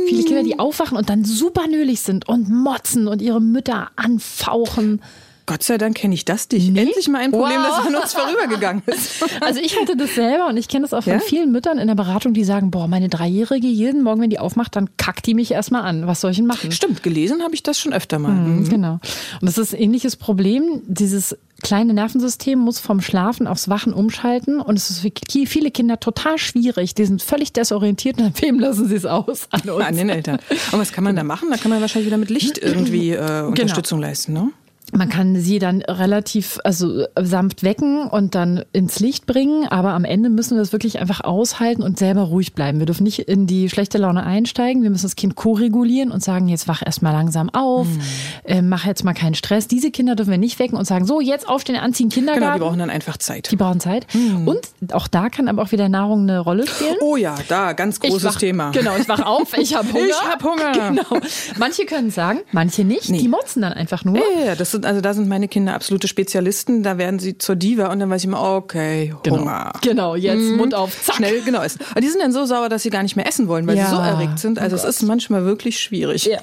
viele 0.07 0.23
Kinder, 0.23 0.41
die 0.43 0.57
aufwachen 0.57 0.97
und 0.97 1.09
dann 1.09 1.23
super 1.23 1.67
nölig 1.67 2.01
sind 2.01 2.27
und 2.27 2.49
motzen 2.49 3.07
und 3.07 3.21
ihre 3.21 3.39
Mütter 3.39 3.89
anfauchen. 3.95 5.01
Gott 5.45 5.63
sei 5.63 5.77
Dank 5.77 5.95
kenne 5.97 6.13
ich 6.13 6.23
das 6.25 6.47
dich. 6.47 6.67
Endlich 6.67 7.07
mal 7.09 7.19
ein 7.19 7.31
Problem, 7.31 7.59
Wow. 7.59 7.77
das 7.77 7.87
an 7.87 7.95
uns 7.95 8.13
vorübergegangen 8.13 8.83
ist. 8.85 9.23
Also 9.41 9.59
ich 9.59 9.79
hatte 9.79 9.95
das 9.97 10.15
selber 10.15 10.47
und 10.47 10.57
ich 10.57 10.67
kenne 10.67 10.83
das 10.83 10.93
auch 10.93 11.03
von 11.03 11.13
Ja? 11.13 11.19
vielen 11.19 11.51
Müttern 11.51 11.77
in 11.79 11.87
der 11.87 11.95
Beratung, 11.95 12.33
die 12.33 12.43
sagen, 12.43 12.69
boah, 12.71 12.87
meine 12.87 13.09
Dreijährige, 13.09 13.67
jeden 13.67 14.03
Morgen, 14.03 14.21
wenn 14.21 14.29
die 14.29 14.39
aufmacht, 14.39 14.75
dann 14.75 14.89
kackt 14.97 15.25
die 15.25 15.33
mich 15.33 15.51
erstmal 15.51 15.81
an. 15.83 16.07
Was 16.07 16.21
soll 16.21 16.31
ich 16.31 16.37
denn 16.37 16.45
machen? 16.45 16.71
Stimmt, 16.71 17.03
gelesen 17.03 17.41
habe 17.43 17.55
ich 17.55 17.63
das 17.63 17.79
schon 17.79 17.91
öfter 17.93 18.19
mal. 18.19 18.31
Mhm. 18.31 18.69
Genau. 18.69 18.93
Und 18.93 19.47
das 19.47 19.57
ist 19.57 19.73
ein 19.73 19.81
ähnliches 19.81 20.15
Problem. 20.15 20.81
Dieses 20.87 21.35
kleine 21.63 21.93
Nervensystem 21.93 22.57
muss 22.59 22.79
vom 22.79 23.01
Schlafen 23.01 23.45
aufs 23.47 23.69
Wachen 23.69 23.93
umschalten. 23.93 24.59
Und 24.59 24.77
es 24.77 24.89
ist 24.89 24.99
für 24.99 25.11
viele 25.45 25.71
Kinder 25.71 25.99
total 25.99 26.37
schwierig. 26.37 26.95
Die 26.95 27.05
sind 27.05 27.21
völlig 27.21 27.53
desorientiert 27.53 28.17
und 28.19 28.25
an 28.25 28.33
wem 28.41 28.59
lassen 28.59 28.87
sie 28.87 28.95
es 28.95 29.05
aus? 29.05 29.47
An 29.51 29.69
uns. 29.69 29.85
An 29.85 29.95
den 29.95 30.09
Eltern. 30.09 30.39
Und 30.71 30.79
was 30.79 30.91
kann 30.91 31.03
man 31.03 31.15
da 31.15 31.23
machen? 31.23 31.49
Da 31.51 31.57
kann 31.57 31.69
man 31.71 31.81
wahrscheinlich 31.81 32.07
wieder 32.07 32.17
mit 32.17 32.29
Licht 32.29 32.57
irgendwie 32.61 33.11
äh, 33.11 33.41
Unterstützung 33.43 33.99
leisten, 33.99 34.33
ne? 34.33 34.51
Man 34.93 35.09
kann 35.09 35.35
sie 35.37 35.57
dann 35.59 35.81
relativ 35.81 36.59
also 36.63 37.05
sanft 37.19 37.63
wecken 37.63 38.07
und 38.07 38.35
dann 38.35 38.63
ins 38.73 38.99
Licht 38.99 39.25
bringen, 39.25 39.67
aber 39.67 39.93
am 39.93 40.03
Ende 40.03 40.29
müssen 40.29 40.55
wir 40.57 40.61
es 40.61 40.71
wirklich 40.73 40.99
einfach 40.99 41.21
aushalten 41.21 41.81
und 41.81 41.97
selber 41.97 42.23
ruhig 42.23 42.53
bleiben. 42.53 42.79
Wir 42.79 42.85
dürfen 42.85 43.03
nicht 43.03 43.19
in 43.19 43.47
die 43.47 43.69
schlechte 43.69 43.97
Laune 43.97 44.23
einsteigen. 44.23 44.83
Wir 44.83 44.89
müssen 44.89 45.05
das 45.05 45.15
Kind 45.15 45.35
ko-regulieren 45.35 46.11
und 46.11 46.21
sagen, 46.23 46.47
jetzt 46.49 46.67
wach 46.67 46.81
erst 46.85 47.01
mal 47.01 47.11
langsam 47.11 47.49
auf, 47.49 47.87
Hm. 47.87 47.99
äh, 48.43 48.61
mach 48.61 48.85
jetzt 48.85 49.03
mal 49.03 49.13
keinen 49.13 49.33
Stress. 49.35 49.67
Diese 49.67 49.91
Kinder 49.91 50.15
dürfen 50.15 50.31
wir 50.31 50.37
nicht 50.37 50.59
wecken 50.59 50.77
und 50.77 50.85
sagen, 50.85 51.05
so 51.05 51.21
jetzt 51.21 51.47
aufstehen, 51.47 51.77
anziehen, 51.77 52.09
Kindergarten. 52.09 52.41
Genau, 52.43 52.53
die 52.55 52.59
brauchen 52.59 52.79
dann 52.79 52.89
einfach 52.89 53.17
Zeit. 53.17 53.49
Die 53.51 53.55
brauchen 53.55 53.79
Zeit. 53.79 54.05
Und 54.45 54.59
auch 54.93 55.07
da 55.07 55.29
kann 55.29 55.47
aber 55.47 55.61
auch 55.63 55.71
wieder 55.71 55.87
Nahrung 55.89 56.21
eine 56.23 56.39
Rolle 56.39 56.67
spielen. 56.67 56.95
Oh 57.01 57.15
ja, 57.15 57.35
da, 57.47 57.73
ganz 57.73 57.99
großes 57.99 58.23
wach, 58.23 58.35
Thema. 58.39 58.71
Genau, 58.71 58.95
ich 58.97 59.07
wach 59.07 59.25
auf, 59.25 59.57
ich 59.57 59.75
habe 59.75 59.87
Hunger. 59.93 60.05
Ich 60.05 60.21
hab 60.29 60.43
Hunger. 60.43 60.71
Genau. 60.91 61.21
Manche 61.57 61.85
können 61.85 62.09
es 62.09 62.15
sagen, 62.15 62.39
manche 62.51 62.83
nicht. 62.83 63.09
Nee. 63.09 63.19
Die 63.19 63.27
motzen 63.27 63.61
dann 63.61 63.73
einfach 63.73 64.03
nur. 64.03 64.17
Ja, 64.45 64.55
das 64.55 64.80
sind, 64.81 64.85
also 64.85 65.01
da 65.01 65.13
sind 65.13 65.27
meine 65.29 65.47
Kinder 65.47 65.73
absolute 65.73 66.07
Spezialisten. 66.07 66.83
Da 66.83 66.97
werden 66.97 67.19
sie 67.19 67.37
zur 67.37 67.55
Diva 67.55 67.91
und 67.91 67.99
dann 67.99 68.09
weiß 68.09 68.21
ich 68.21 68.27
immer, 68.27 68.41
okay, 68.55 69.13
Hunger. 69.29 69.73
Genau, 69.81 70.15
jetzt 70.15 70.41
Mund 70.57 70.73
auf, 70.73 71.01
zack. 71.03 71.15
Schnell, 71.15 71.41
genau 71.41 71.61
essen. 71.61 71.79
Aber 71.91 72.01
die 72.01 72.07
sind 72.07 72.21
dann 72.21 72.31
so 72.31 72.45
sauer, 72.45 72.69
dass 72.69 72.83
sie 72.83 72.89
gar 72.89 73.03
nicht 73.03 73.15
mehr 73.15 73.27
essen 73.27 73.47
wollen, 73.47 73.67
weil 73.67 73.77
Ja. 73.77 73.85
sie 73.85 73.95
so 73.95 74.01
erregt 74.01 74.39
sind. 74.39 74.59
Also 74.59 74.75
es 74.75 74.83
ist 74.83 75.03
manchmal 75.03 75.45
wirklich 75.45 75.79
schwierig. 75.79 76.25
Ja. 76.25 76.39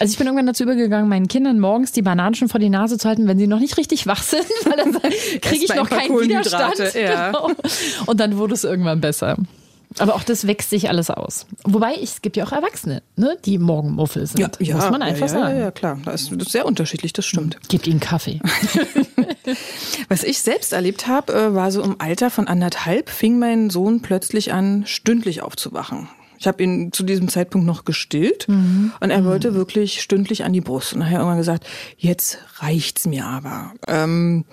Also 0.00 0.12
ich 0.12 0.18
bin 0.18 0.26
irgendwann 0.26 0.46
dazu 0.46 0.64
übergegangen, 0.64 1.08
meinen 1.08 1.28
Kindern 1.28 1.60
morgens 1.60 1.92
die 1.92 2.02
Bananen 2.02 2.34
schon 2.34 2.48
vor 2.48 2.60
die 2.60 2.70
Nase 2.70 2.98
zu 2.98 3.08
halten, 3.08 3.26
wenn 3.28 3.38
sie 3.38 3.46
noch 3.46 3.60
nicht 3.60 3.76
richtig 3.76 4.06
wach 4.06 4.22
sind, 4.22 4.44
weil 4.64 4.76
dann 4.76 4.92
kriege 5.40 5.64
ich 5.64 5.74
noch 5.74 5.88
keinen 5.88 6.18
Widerstand. 6.20 6.78
Ja. 6.94 7.26
Genau. 7.28 7.50
Und 8.06 8.20
dann 8.20 8.36
wurde 8.38 8.54
es 8.54 8.64
irgendwann 8.64 9.00
besser. 9.00 9.36
Aber 9.98 10.14
auch 10.14 10.24
das 10.24 10.46
wächst 10.46 10.70
sich 10.70 10.88
alles 10.88 11.10
aus. 11.10 11.46
Wobei, 11.64 11.94
es 12.02 12.20
gibt 12.22 12.36
ja 12.36 12.44
auch 12.44 12.52
Erwachsene, 12.52 13.02
ne, 13.16 13.36
die 13.44 13.58
Morgenmuffel 13.58 14.26
sind. 14.26 14.40
muss 14.60 14.90
man 14.90 15.02
einfach 15.02 15.20
ja, 15.22 15.28
sagen. 15.28 15.56
Ja, 15.56 15.64
ja, 15.64 15.70
klar. 15.70 15.98
Das 16.04 16.22
ist, 16.30 16.50
sehr 16.50 16.66
unterschiedlich, 16.66 17.12
das 17.12 17.26
stimmt. 17.26 17.58
Gebt 17.68 17.86
ihnen 17.86 18.00
Kaffee. 18.00 18.40
Was 20.08 20.24
ich 20.24 20.40
selbst 20.40 20.72
erlebt 20.72 21.06
habe, 21.06 21.32
äh, 21.32 21.54
war 21.54 21.70
so 21.70 21.82
im 21.82 21.96
Alter 22.00 22.30
von 22.30 22.48
anderthalb, 22.48 23.08
fing 23.10 23.38
mein 23.38 23.70
Sohn 23.70 24.02
plötzlich 24.02 24.52
an, 24.52 24.84
stündlich 24.86 25.42
aufzuwachen. 25.42 26.08
Ich 26.38 26.46
habe 26.46 26.62
ihn 26.62 26.92
zu 26.92 27.04
diesem 27.04 27.28
Zeitpunkt 27.28 27.66
noch 27.66 27.84
gestillt 27.84 28.48
Mhm. 28.48 28.92
und 29.00 29.10
er 29.10 29.24
wollte 29.24 29.54
wirklich 29.54 30.02
stündlich 30.02 30.44
an 30.44 30.52
die 30.52 30.60
Brust. 30.60 30.92
Und 30.92 30.98
nachher 30.98 31.18
irgendwann 31.18 31.38
gesagt, 31.38 31.66
jetzt 31.96 32.38
reicht's 32.58 33.06
mir 33.06 33.24
aber. 33.24 33.72
Ähm, 33.86 34.44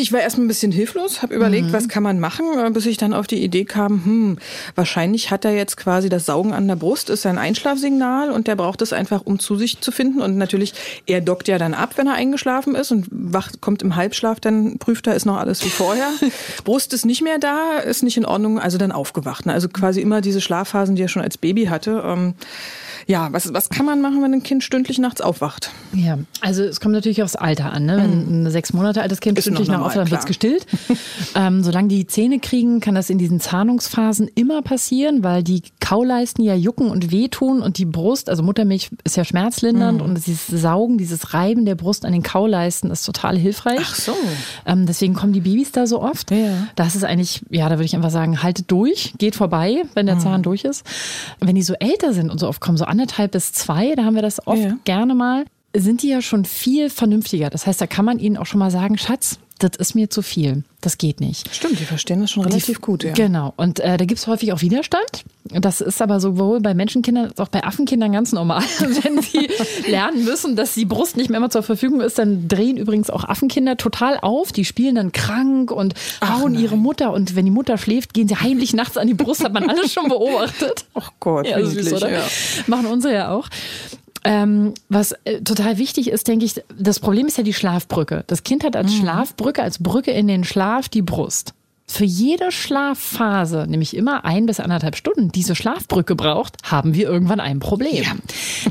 ich 0.00 0.12
war 0.12 0.20
erstmal 0.20 0.44
ein 0.44 0.48
bisschen 0.48 0.72
hilflos, 0.72 1.22
habe 1.22 1.34
überlegt, 1.34 1.72
was 1.72 1.88
kann 1.88 2.02
man 2.02 2.20
machen, 2.20 2.46
äh, 2.58 2.70
bis 2.70 2.86
ich 2.86 2.96
dann 2.96 3.12
auf 3.12 3.26
die 3.26 3.42
Idee 3.42 3.64
kam, 3.64 4.04
hm, 4.04 4.38
wahrscheinlich 4.74 5.30
hat 5.30 5.44
er 5.44 5.52
jetzt 5.52 5.76
quasi 5.76 6.08
das 6.08 6.26
Saugen 6.26 6.52
an 6.52 6.68
der 6.68 6.76
Brust, 6.76 7.10
ist 7.10 7.22
sein 7.22 7.38
Einschlafsignal 7.38 8.30
und 8.30 8.46
der 8.46 8.56
braucht 8.56 8.82
es 8.82 8.92
einfach, 8.92 9.22
um 9.24 9.38
zu 9.38 9.56
sich 9.56 9.80
zu 9.80 9.90
finden. 9.90 10.20
Und 10.20 10.36
natürlich, 10.36 10.74
er 11.06 11.20
dockt 11.20 11.48
ja 11.48 11.58
dann 11.58 11.74
ab, 11.74 11.94
wenn 11.96 12.06
er 12.06 12.14
eingeschlafen 12.14 12.74
ist 12.74 12.92
und 12.92 13.06
wacht, 13.10 13.60
kommt 13.60 13.82
im 13.82 13.96
Halbschlaf, 13.96 14.40
dann 14.40 14.78
prüft 14.78 15.06
er, 15.06 15.14
ist 15.14 15.26
noch 15.26 15.38
alles 15.38 15.64
wie 15.64 15.70
vorher. 15.70 16.08
Brust 16.64 16.92
ist 16.92 17.04
nicht 17.04 17.22
mehr 17.22 17.38
da, 17.38 17.78
ist 17.78 18.02
nicht 18.02 18.16
in 18.16 18.24
Ordnung, 18.24 18.58
also 18.58 18.78
dann 18.78 18.92
aufgewacht. 18.92 19.46
Ne? 19.46 19.52
Also 19.52 19.68
quasi 19.68 20.00
immer 20.00 20.20
diese 20.20 20.40
Schlafphasen, 20.40 20.96
die 20.96 21.02
er 21.02 21.08
schon 21.08 21.22
als 21.22 21.38
Baby 21.38 21.66
hatte. 21.66 22.02
Ähm, 22.04 22.34
Ja, 23.10 23.32
was, 23.32 23.54
was 23.54 23.70
kann 23.70 23.86
man 23.86 24.02
machen, 24.02 24.22
wenn 24.22 24.34
ein 24.34 24.42
Kind 24.42 24.62
stündlich 24.62 24.98
nachts 24.98 25.22
aufwacht? 25.22 25.70
Ja, 25.94 26.18
also 26.42 26.62
es 26.62 26.78
kommt 26.78 26.92
natürlich 26.92 27.22
aufs 27.22 27.36
Alter 27.36 27.72
an. 27.72 27.86
Ne? 27.86 27.96
Wenn 27.96 28.44
ein 28.44 28.50
sechs 28.50 28.74
Monate 28.74 29.00
altes 29.00 29.20
Kind 29.20 29.38
Ist 29.38 29.44
stündlich 29.44 29.66
noch 29.68 29.78
nach 29.78 29.94
normal, 29.94 30.02
aufwacht, 30.02 30.10
wird 30.10 30.20
klar. 30.20 30.26
gestillt. 30.26 30.66
ähm, 31.34 31.62
solange 31.62 31.88
die 31.88 32.06
Zähne 32.06 32.38
kriegen, 32.38 32.80
kann 32.80 32.94
das 32.94 33.08
in 33.08 33.16
diesen 33.16 33.40
Zahnungsphasen 33.40 34.28
immer 34.34 34.60
passieren, 34.60 35.24
weil 35.24 35.42
die 35.42 35.62
Kauleisten 35.80 36.44
ja 36.44 36.54
jucken 36.54 36.90
und 36.90 37.10
wehtun 37.10 37.62
und 37.62 37.78
die 37.78 37.86
Brust, 37.86 38.28
also 38.28 38.42
Muttermilch 38.42 38.90
ist 39.04 39.16
ja 39.16 39.24
schmerzlindernd 39.24 40.02
und 40.02 40.14
dieses 40.26 40.46
Saugen, 40.60 40.98
dieses 40.98 41.32
Reiben 41.32 41.64
der 41.64 41.76
Brust 41.76 42.04
an 42.04 42.12
den 42.12 42.22
Kauleisten 42.22 42.90
ist 42.90 43.04
total 43.06 43.38
hilfreich. 43.38 43.80
Ach 43.80 43.94
so. 43.94 44.12
Ähm, 44.66 44.84
deswegen 44.84 45.14
kommen 45.14 45.32
die 45.32 45.40
Babys 45.40 45.72
da 45.72 45.86
so 45.86 46.02
oft. 46.02 46.30
Ja. 46.30 46.66
Das 46.76 46.94
ist 46.94 47.04
eigentlich, 47.04 47.40
ja, 47.48 47.70
da 47.70 47.76
würde 47.76 47.86
ich 47.86 47.96
einfach 47.96 48.10
sagen, 48.10 48.42
haltet 48.42 48.70
durch, 48.70 49.14
geht 49.16 49.34
vorbei, 49.34 49.82
wenn 49.94 50.04
der 50.04 50.18
Zahn 50.18 50.42
durch 50.42 50.64
ist. 50.64 50.84
Wenn 51.40 51.54
die 51.54 51.62
so 51.62 51.72
älter 51.72 52.12
sind 52.12 52.30
und 52.30 52.38
so 52.38 52.48
oft 52.48 52.60
kommen, 52.60 52.76
so 52.76 52.84
anderthalb 52.98 53.30
bis 53.32 53.52
zwei, 53.52 53.94
da 53.94 54.04
haben 54.04 54.14
wir 54.16 54.22
das 54.22 54.44
oft 54.46 54.60
Ja. 54.60 54.76
gerne 54.84 55.14
mal, 55.14 55.44
sind 55.76 56.02
die 56.02 56.08
ja 56.08 56.20
schon 56.20 56.44
viel 56.44 56.90
vernünftiger. 56.90 57.48
Das 57.50 57.66
heißt, 57.66 57.80
da 57.80 57.86
kann 57.86 58.04
man 58.04 58.18
ihnen 58.18 58.36
auch 58.36 58.46
schon 58.46 58.58
mal 58.58 58.70
sagen, 58.70 58.98
Schatz, 58.98 59.38
das 59.58 59.72
ist 59.78 59.94
mir 59.94 60.08
zu 60.10 60.22
viel. 60.22 60.62
Das 60.80 60.96
geht 60.98 61.20
nicht. 61.20 61.52
Stimmt, 61.52 61.80
die 61.80 61.84
verstehen 61.84 62.20
das 62.20 62.30
schon 62.30 62.44
relativ 62.44 62.80
gut, 62.80 63.02
ja. 63.02 63.12
Genau. 63.12 63.52
Und 63.56 63.80
äh, 63.80 63.96
da 63.96 64.04
gibt 64.04 64.20
es 64.20 64.26
häufig 64.28 64.52
auch 64.52 64.60
Widerstand. 64.60 65.24
Das 65.50 65.80
ist 65.80 66.00
aber 66.00 66.20
sowohl 66.20 66.60
bei 66.60 66.74
Menschenkindern 66.74 67.26
als 67.30 67.40
auch 67.40 67.48
bei 67.48 67.64
Affenkindern 67.64 68.12
ganz 68.12 68.32
normal. 68.32 68.62
Wenn 68.78 69.20
sie 69.20 69.48
lernen 69.90 70.24
müssen, 70.24 70.54
dass 70.54 70.74
die 70.74 70.84
Brust 70.84 71.16
nicht 71.16 71.30
mehr 71.30 71.38
immer 71.38 71.50
zur 71.50 71.64
Verfügung 71.64 72.00
ist, 72.00 72.18
dann 72.18 72.46
drehen 72.46 72.76
übrigens 72.76 73.10
auch 73.10 73.24
Affenkinder 73.24 73.76
total 73.76 74.18
auf. 74.20 74.52
Die 74.52 74.64
spielen 74.64 74.94
dann 74.94 75.10
krank 75.10 75.72
und 75.72 75.94
hauen 76.24 76.54
ihre 76.56 76.76
Mutter. 76.76 77.12
Und 77.12 77.34
wenn 77.34 77.44
die 77.44 77.50
Mutter 77.50 77.76
schläft, 77.78 78.14
gehen 78.14 78.28
sie 78.28 78.36
heimlich 78.36 78.72
nachts 78.74 78.96
an 78.96 79.08
die 79.08 79.14
Brust. 79.14 79.42
Hat 79.42 79.52
man 79.52 79.68
alles 79.68 79.92
schon 79.92 80.08
beobachtet. 80.08 80.84
Ach 80.94 81.10
Gott, 81.18 81.48
Ja, 81.48 81.64
süß, 81.64 81.94
oder? 81.94 82.10
ja. 82.12 82.22
Machen 82.68 82.86
unsere 82.86 83.14
ja 83.14 83.30
auch. 83.32 83.48
Ähm, 84.24 84.74
was 84.88 85.12
äh, 85.24 85.40
total 85.42 85.78
wichtig 85.78 86.10
ist, 86.10 86.28
denke 86.28 86.44
ich, 86.44 86.62
das 86.76 87.00
Problem 87.00 87.26
ist 87.26 87.38
ja 87.38 87.44
die 87.44 87.54
Schlafbrücke. 87.54 88.24
Das 88.26 88.42
Kind 88.42 88.64
hat 88.64 88.74
Mhm. 88.74 88.78
als 88.80 88.94
Schlafbrücke, 88.94 89.62
als 89.62 89.82
Brücke 89.82 90.10
in 90.10 90.26
den 90.28 90.44
Schlaf 90.44 90.88
die 90.88 91.02
Brust. 91.02 91.54
Für 91.90 92.04
jede 92.04 92.52
Schlafphase, 92.52 93.66
nämlich 93.66 93.96
immer 93.96 94.24
ein 94.26 94.44
bis 94.44 94.60
anderthalb 94.60 94.94
Stunden, 94.94 95.32
diese 95.32 95.54
Schlafbrücke 95.54 96.14
braucht, 96.14 96.56
haben 96.70 96.92
wir 96.94 97.08
irgendwann 97.08 97.40
ein 97.40 97.60
Problem. 97.60 98.04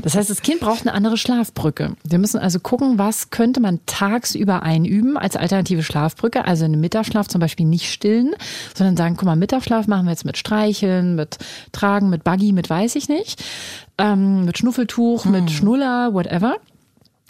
Das 0.02 0.14
heißt, 0.14 0.30
das 0.30 0.40
Kind 0.40 0.60
braucht 0.60 0.82
eine 0.82 0.94
andere 0.94 1.16
Schlafbrücke. 1.16 1.96
Wir 2.04 2.18
müssen 2.18 2.38
also 2.38 2.60
gucken, 2.60 2.96
was 2.96 3.30
könnte 3.30 3.58
man 3.60 3.80
tagsüber 3.86 4.62
einüben 4.62 5.16
als 5.18 5.34
alternative 5.34 5.82
Schlafbrücke. 5.82 6.44
Also 6.44 6.64
einen 6.64 6.80
Mittagsschlaf 6.80 7.26
zum 7.26 7.40
Beispiel 7.40 7.66
nicht 7.66 7.90
stillen, 7.90 8.34
sondern 8.74 8.96
sagen, 8.96 9.16
guck 9.16 9.26
mal, 9.26 9.36
Mittagsschlaf 9.36 9.88
machen 9.88 10.06
wir 10.06 10.12
jetzt 10.12 10.24
mit 10.24 10.38
Streicheln, 10.38 11.16
mit 11.16 11.38
Tragen, 11.72 12.10
mit 12.10 12.22
Buggy, 12.22 12.52
mit 12.52 12.70
weiß 12.70 12.94
ich 12.94 13.08
nicht, 13.08 13.42
ähm, 13.98 14.44
mit 14.44 14.58
Schnuffeltuch, 14.58 15.24
Hm. 15.24 15.32
mit 15.32 15.50
Schnuller, 15.50 16.14
whatever. 16.14 16.56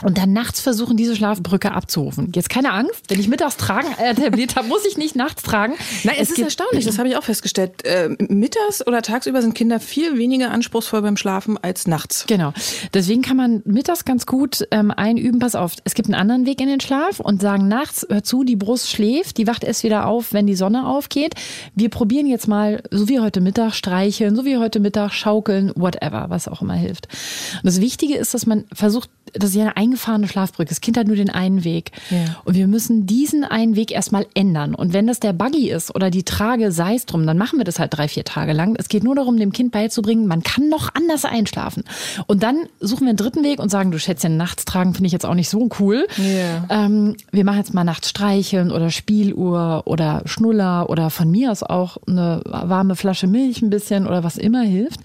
Und 0.04 0.16
dann 0.16 0.32
nachts 0.32 0.60
versuchen, 0.60 0.96
diese 0.96 1.16
Schlafbrücke 1.16 1.72
abzurufen. 1.72 2.30
Jetzt 2.34 2.48
keine 2.50 2.72
Angst, 2.72 3.02
wenn 3.08 3.18
ich 3.18 3.26
mittags 3.28 3.56
tragen 3.56 3.88
äh, 3.98 4.10
etabliert 4.10 4.54
habe, 4.54 4.68
muss 4.68 4.84
ich 4.84 4.96
nicht 4.96 5.16
nachts 5.16 5.42
tragen. 5.42 5.74
Nein, 6.04 6.14
es, 6.20 6.30
ist 6.30 6.36
gibt- 6.36 6.46
erstaunlich, 6.46 6.84
das 6.84 6.98
habe 6.98 7.08
ich 7.08 7.16
auch 7.16 7.24
festgestellt. 7.24 7.84
Äh, 7.84 8.10
mittags 8.28 8.86
oder 8.86 9.02
tagsüber 9.02 9.42
sind 9.42 9.54
Kinder 9.54 9.80
viel 9.80 10.16
weniger 10.16 10.50
anspruchsvoll 10.52 11.02
beim 11.02 11.16
Schlafen 11.16 11.58
als 11.58 11.86
nachts. 11.88 12.24
Genau. 12.28 12.52
Deswegen 12.94 13.22
kann 13.22 13.36
man 13.36 13.62
mittags 13.64 14.04
ganz 14.04 14.26
gut 14.26 14.66
ähm, 14.70 14.92
einüben, 14.92 15.40
pass 15.40 15.54
auf, 15.56 15.72
es 15.84 15.94
gibt 15.94 16.06
einen 16.08 16.14
anderen 16.14 16.46
Weg 16.46 16.60
in 16.60 16.68
den 16.68 16.80
Schlaf 16.80 17.18
und 17.18 17.42
sagen 17.42 17.66
nachts, 17.66 18.06
hör 18.08 18.22
zu, 18.22 18.44
die 18.44 18.56
Brust 18.56 18.88
schläft, 18.90 19.36
die 19.36 19.46
wacht 19.48 19.64
erst 19.64 19.82
wieder 19.82 20.06
auf, 20.06 20.32
wenn 20.32 20.46
die 20.46 20.54
Sonne 20.54 20.86
aufgeht. 20.86 21.34
Wir 21.74 21.88
probieren 21.88 22.26
jetzt 22.26 22.46
mal, 22.46 22.82
so 22.90 23.08
wie 23.08 23.18
heute 23.20 23.40
Mittag, 23.40 23.74
streicheln, 23.74 24.36
so 24.36 24.44
wie 24.44 24.58
heute 24.58 24.78
Mittag, 24.78 25.12
schaukeln, 25.12 25.72
whatever, 25.74 26.26
was 26.28 26.46
auch 26.46 26.62
immer 26.62 26.74
hilft. 26.74 27.08
Und 27.54 27.64
das 27.66 27.80
Wichtige 27.80 28.16
ist, 28.16 28.32
dass 28.34 28.46
man 28.46 28.64
versucht, 28.72 29.10
das 29.34 29.50
ist 29.50 29.56
ja 29.56 29.62
eine 29.62 29.76
eingefahrene 29.76 30.28
Schlafbrücke. 30.28 30.68
Das 30.68 30.80
Kind 30.80 30.96
hat 30.96 31.06
nur 31.06 31.16
den 31.16 31.30
einen 31.30 31.64
Weg. 31.64 31.92
Ja. 32.10 32.36
Und 32.44 32.54
wir 32.54 32.66
müssen 32.66 33.06
diesen 33.06 33.44
einen 33.44 33.76
Weg 33.76 33.90
erstmal 33.90 34.26
ändern. 34.34 34.74
Und 34.74 34.92
wenn 34.92 35.06
das 35.06 35.20
der 35.20 35.32
Buggy 35.32 35.70
ist 35.70 35.94
oder 35.94 36.10
die 36.10 36.24
Trage, 36.24 36.72
sei 36.72 36.94
es 36.94 37.06
drum, 37.06 37.26
dann 37.26 37.38
machen 37.38 37.58
wir 37.58 37.64
das 37.64 37.78
halt 37.78 37.96
drei, 37.96 38.08
vier 38.08 38.24
Tage 38.24 38.52
lang. 38.52 38.76
Es 38.78 38.88
geht 38.88 39.04
nur 39.04 39.14
darum, 39.14 39.36
dem 39.36 39.52
Kind 39.52 39.72
beizubringen, 39.72 40.26
man 40.26 40.42
kann 40.42 40.68
noch 40.68 40.94
anders 40.94 41.24
einschlafen. 41.24 41.84
Und 42.26 42.42
dann 42.42 42.66
suchen 42.80 43.02
wir 43.02 43.10
einen 43.10 43.16
dritten 43.16 43.44
Weg 43.44 43.60
und 43.60 43.70
sagen, 43.70 43.90
du 43.90 43.98
Schätzchen, 43.98 44.36
nachts 44.36 44.64
tragen 44.64 44.94
finde 44.94 45.06
ich 45.06 45.12
jetzt 45.12 45.26
auch 45.26 45.34
nicht 45.34 45.48
so 45.48 45.68
cool. 45.78 46.06
Ja. 46.16 46.64
Ähm, 46.68 47.16
wir 47.30 47.44
machen 47.44 47.58
jetzt 47.58 47.74
mal 47.74 47.84
nachts 47.84 48.10
streicheln 48.10 48.70
oder 48.70 48.90
Spieluhr 48.90 49.82
oder 49.86 50.22
Schnuller 50.26 50.88
oder 50.90 51.10
von 51.10 51.30
mir 51.30 51.50
aus 51.50 51.62
auch 51.62 51.98
eine 52.06 52.40
warme 52.44 52.96
Flasche 52.96 53.26
Milch 53.26 53.62
ein 53.62 53.70
bisschen 53.70 54.06
oder 54.06 54.24
was 54.24 54.36
immer 54.36 54.62
hilft. 54.62 55.00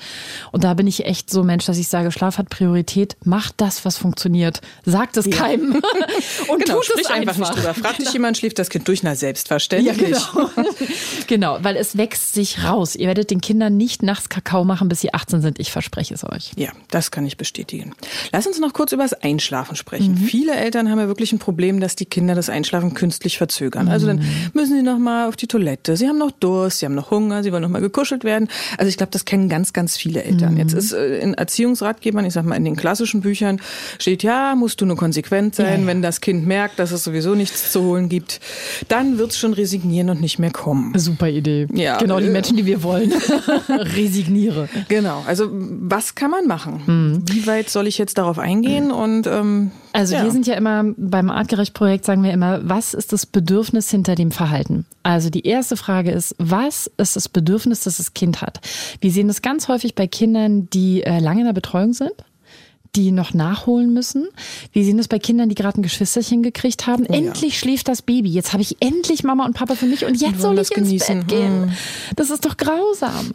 Und 0.51 0.63
da 0.63 0.73
bin 0.73 0.87
ich 0.87 1.05
echt 1.05 1.29
so 1.29 1.43
Mensch, 1.43 1.65
dass 1.65 1.77
ich 1.77 1.87
sage, 1.87 2.11
Schlaf 2.11 2.37
hat 2.37 2.49
Priorität, 2.49 3.15
macht 3.23 3.55
das, 3.57 3.85
was 3.85 3.97
funktioniert. 3.97 4.12
Sagt 4.85 5.17
es 5.17 5.29
keinem. 5.29 5.73
Und 6.47 6.63
Genau, 6.65 6.75
tut 6.77 6.85
sprich 6.85 7.05
es 7.05 7.11
einfach, 7.11 7.37
nicht 7.37 7.55
drüber. 7.55 7.73
Fragt 7.73 7.99
dich 7.99 8.11
jemand, 8.13 8.37
schläft 8.37 8.59
das 8.59 8.69
Kind 8.69 8.87
durch? 8.87 9.03
Na, 9.03 9.15
selbstverständlich. 9.15 9.97
Ja, 10.17 10.17
genau. 10.33 10.49
genau, 11.27 11.57
weil 11.61 11.75
es 11.77 11.97
wächst 11.97 12.33
sich 12.33 12.63
raus. 12.63 12.95
Ihr 12.95 13.07
werdet 13.07 13.31
den 13.31 13.41
Kindern 13.41 13.77
nicht 13.77 14.03
nachts 14.03 14.29
Kakao 14.29 14.63
machen, 14.63 14.89
bis 14.89 15.01
sie 15.01 15.13
18 15.13 15.41
sind. 15.41 15.59
Ich 15.59 15.71
verspreche 15.71 16.13
es 16.13 16.23
euch. 16.23 16.51
Ja, 16.57 16.69
das 16.89 17.11
kann 17.11 17.25
ich 17.25 17.37
bestätigen. 17.37 17.93
Lass 18.31 18.47
uns 18.47 18.59
noch 18.59 18.73
kurz 18.73 18.91
über 18.91 19.03
das 19.03 19.13
Einschlafen 19.13 19.75
sprechen. 19.75 20.13
Mhm. 20.15 20.25
Viele 20.25 20.55
Eltern 20.55 20.89
haben 20.89 20.99
ja 20.99 21.07
wirklich 21.07 21.31
ein 21.33 21.39
Problem, 21.39 21.79
dass 21.79 21.95
die 21.95 22.05
Kinder 22.05 22.35
das 22.35 22.49
Einschlafen 22.49 22.93
künstlich 22.93 23.37
verzögern. 23.37 23.87
Also 23.87 24.07
dann 24.07 24.17
Mhm. 24.17 24.25
müssen 24.53 24.75
sie 24.77 24.83
noch 24.83 24.99
mal 24.99 25.27
auf 25.27 25.35
die 25.35 25.47
Toilette. 25.47 25.97
Sie 25.97 26.07
haben 26.07 26.17
noch 26.17 26.31
Durst, 26.31 26.79
sie 26.79 26.85
haben 26.85 26.95
noch 26.95 27.11
Hunger, 27.11 27.43
sie 27.43 27.51
wollen 27.51 27.63
noch 27.63 27.69
mal 27.69 27.81
gekuschelt 27.81 28.23
werden. 28.23 28.47
Also 28.77 28.89
ich 28.89 28.97
glaube, 28.97 29.11
das 29.11 29.25
kennen 29.25 29.49
ganz, 29.49 29.73
ganz 29.73 29.97
viele 29.97 30.23
Eltern. 30.23 30.53
Mhm. 30.53 30.59
Jetzt 30.59 30.73
ist 30.73 30.91
äh, 30.93 31.17
in 31.19 31.33
Erziehungsratgebern, 31.33 32.25
ich 32.25 32.33
sag 32.33 32.45
mal 32.45 32.55
in 32.55 32.65
den 32.65 32.75
klassischen 32.75 33.21
Büchern, 33.21 33.61
steht 34.03 34.21
ja, 34.21 34.53
musst 34.55 34.81
du 34.81 34.85
nur 34.85 34.97
konsequent 34.97 35.55
sein. 35.55 35.65
Ja, 35.65 35.79
ja. 35.81 35.87
Wenn 35.87 36.01
das 36.01 36.21
Kind 36.21 36.45
merkt, 36.45 36.77
dass 36.77 36.91
es 36.91 37.03
sowieso 37.03 37.35
nichts 37.35 37.71
zu 37.71 37.81
holen 37.83 38.09
gibt, 38.09 38.39
dann 38.89 39.17
wird's 39.17 39.37
schon 39.37 39.53
resignieren 39.53 40.09
und 40.09 40.21
nicht 40.21 40.39
mehr 40.39 40.51
kommen. 40.51 40.97
Super 40.97 41.29
Idee. 41.29 41.67
Ja, 41.73 41.97
genau 41.97 42.19
die 42.19 42.27
äh, 42.27 42.31
Menschen, 42.31 42.57
die 42.57 42.65
wir 42.65 42.83
wollen. 42.83 43.11
Resigniere. 43.69 44.69
Genau. 44.89 45.23
Also 45.25 45.49
was 45.51 46.15
kann 46.15 46.31
man 46.31 46.47
machen? 46.47 47.23
Wie 47.27 47.47
weit 47.47 47.69
soll 47.69 47.87
ich 47.87 47.97
jetzt 47.97 48.17
darauf 48.17 48.39
eingehen? 48.39 48.91
Und 48.91 49.25
ähm, 49.25 49.71
Also 49.93 50.15
ja. 50.15 50.23
wir 50.23 50.31
sind 50.31 50.47
ja 50.47 50.55
immer 50.55 50.83
beim 50.97 51.29
Artgerecht-Projekt 51.29 52.05
sagen 52.05 52.23
wir 52.23 52.31
immer, 52.31 52.59
was 52.63 52.93
ist 52.93 53.13
das 53.13 53.25
Bedürfnis 53.25 53.89
hinter 53.89 54.15
dem 54.15 54.31
Verhalten? 54.31 54.85
Also 55.03 55.29
die 55.29 55.45
erste 55.45 55.77
Frage 55.77 56.11
ist, 56.11 56.35
was 56.39 56.91
ist 56.97 57.15
das 57.15 57.29
Bedürfnis, 57.29 57.81
das 57.81 57.97
das 57.97 58.13
Kind 58.13 58.41
hat? 58.41 58.59
Wir 58.99 59.11
sehen 59.11 59.27
das 59.27 59.41
ganz 59.41 59.67
häufig 59.67 59.95
bei 59.95 60.07
Kindern, 60.07 60.69
die 60.69 61.03
äh, 61.03 61.19
lange 61.19 61.41
in 61.41 61.45
der 61.45 61.53
Betreuung 61.53 61.93
sind 61.93 62.13
die 62.95 63.11
noch 63.11 63.33
nachholen 63.33 63.91
müssen. 63.91 64.27
Wir 64.71 64.85
sehen 64.85 64.97
das 64.97 65.07
bei 65.07 65.17
Kindern, 65.17 65.49
die 65.49 65.55
gerade 65.55 65.79
ein 65.79 65.83
Geschwisterchen 65.83 66.43
gekriegt 66.43 66.85
haben. 66.85 67.05
Oh 67.09 67.13
ja. 67.13 67.19
endlich 67.19 67.57
schläft 67.57 67.87
das 67.87 68.03
Baby. 68.03 68.29
Jetzt 68.29 68.53
habe 68.53 68.61
ich 68.61 68.77
endlich 68.81 69.23
Mama 69.23 69.45
und 69.45 69.53
Papa 69.53 69.75
für 69.75 69.87
mich 69.87 70.05
und 70.05 70.15
jetzt 70.21 70.41
soll 70.41 70.53
ich 70.53 70.69
das 70.69 70.77
ins 70.77 70.87
genießen. 70.87 71.19
Bett 71.21 71.27
gehen. 71.27 71.63
Hm. 71.63 71.71
Das 72.15 72.29
ist 72.29 72.45
doch 72.45 72.55
grausam. 72.55 73.31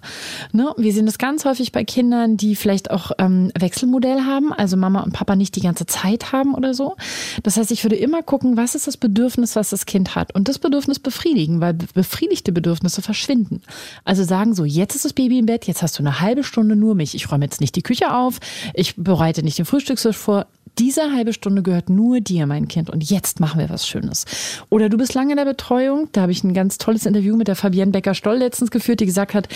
Ne? 0.53 0.73
Wir 0.77 0.92
sehen 0.92 1.07
das 1.07 1.18
ganz 1.18 1.44
häufig 1.44 1.73
bei 1.73 1.85
Kindern, 1.85 2.37
die 2.37 2.55
vielleicht 2.55 2.90
auch 2.92 3.11
ähm, 3.18 3.51
Wechselmodell 3.59 4.21
haben, 4.21 4.53
also 4.53 4.77
Mama 4.77 5.01
und 5.01 5.12
Papa 5.12 5.35
nicht 5.35 5.57
die 5.57 5.61
ganze 5.61 5.87
Zeit 5.87 6.31
haben 6.31 6.55
oder 6.55 6.73
so. 6.73 6.97
Das 7.42 7.57
heißt, 7.57 7.73
ich 7.73 7.83
würde 7.83 7.97
immer 7.97 8.23
gucken, 8.23 8.57
was 8.57 8.77
ist 8.77 8.87
das 8.87 8.97
Bedürfnis, 8.97 9.57
was 9.57 9.71
das 9.71 9.87
Kind 9.87 10.14
hat 10.14 10.35
und 10.35 10.47
das 10.47 10.61
Bedürfnis 10.61 11.01
befriedigen, 11.01 11.61
weil 11.61 11.75
befriedigte 11.75 12.53
Bedürfnisse 12.53 13.03
verschwinden. 13.03 13.62
Also 14.05 14.23
sagen 14.23 14.55
so, 14.55 14.64
jetzt 14.64 14.94
ist 14.94 15.05
das 15.05 15.12
Baby 15.12 15.40
im 15.40 15.47
Bett, 15.47 15.66
jetzt 15.66 15.83
hast 15.83 15.99
du 15.99 16.03
eine 16.03 16.21
halbe 16.21 16.44
Stunde 16.44 16.77
nur 16.77 16.94
mich. 16.94 17.16
Ich 17.16 17.31
räume 17.33 17.44
jetzt 17.44 17.61
nicht 17.61 17.75
die 17.75 17.83
Küche 17.83 18.14
auf, 18.14 18.38
ich 18.75 18.94
bereite 18.97 19.42
nicht 19.42 19.48
den 19.57 19.65
Frühstückstisch 19.65 20.17
vor. 20.17 20.47
Diese 20.79 21.12
halbe 21.12 21.33
Stunde 21.33 21.62
gehört 21.62 21.91
nur 21.91 22.21
dir, 22.21 22.47
mein 22.47 22.69
Kind. 22.69 22.91
Und 22.91 23.09
jetzt 23.11 23.41
machen 23.41 23.59
wir 23.59 23.69
was 23.69 23.87
Schönes. 23.87 24.25
Oder 24.71 24.88
du 24.88 24.97
bist 24.97 25.14
lange 25.14 25.33
in 25.33 25.37
der 25.37 25.45
Betreuung. 25.45 26.09
Da 26.12 26.23
habe 26.23 26.33
ich 26.33 26.45
ein 26.45 26.55
ganz 26.55 26.79
tolles 26.79 27.07
Interview 27.07 27.37
mit 27.37 27.49
der 27.49 27.57
Fabienne 27.57 27.93
Becker-Stoll 27.93 28.37
letztens 28.37 28.71
geführt, 28.71 29.01
die 29.01 29.07
gesagt 29.07 29.35
hat, 29.35 29.49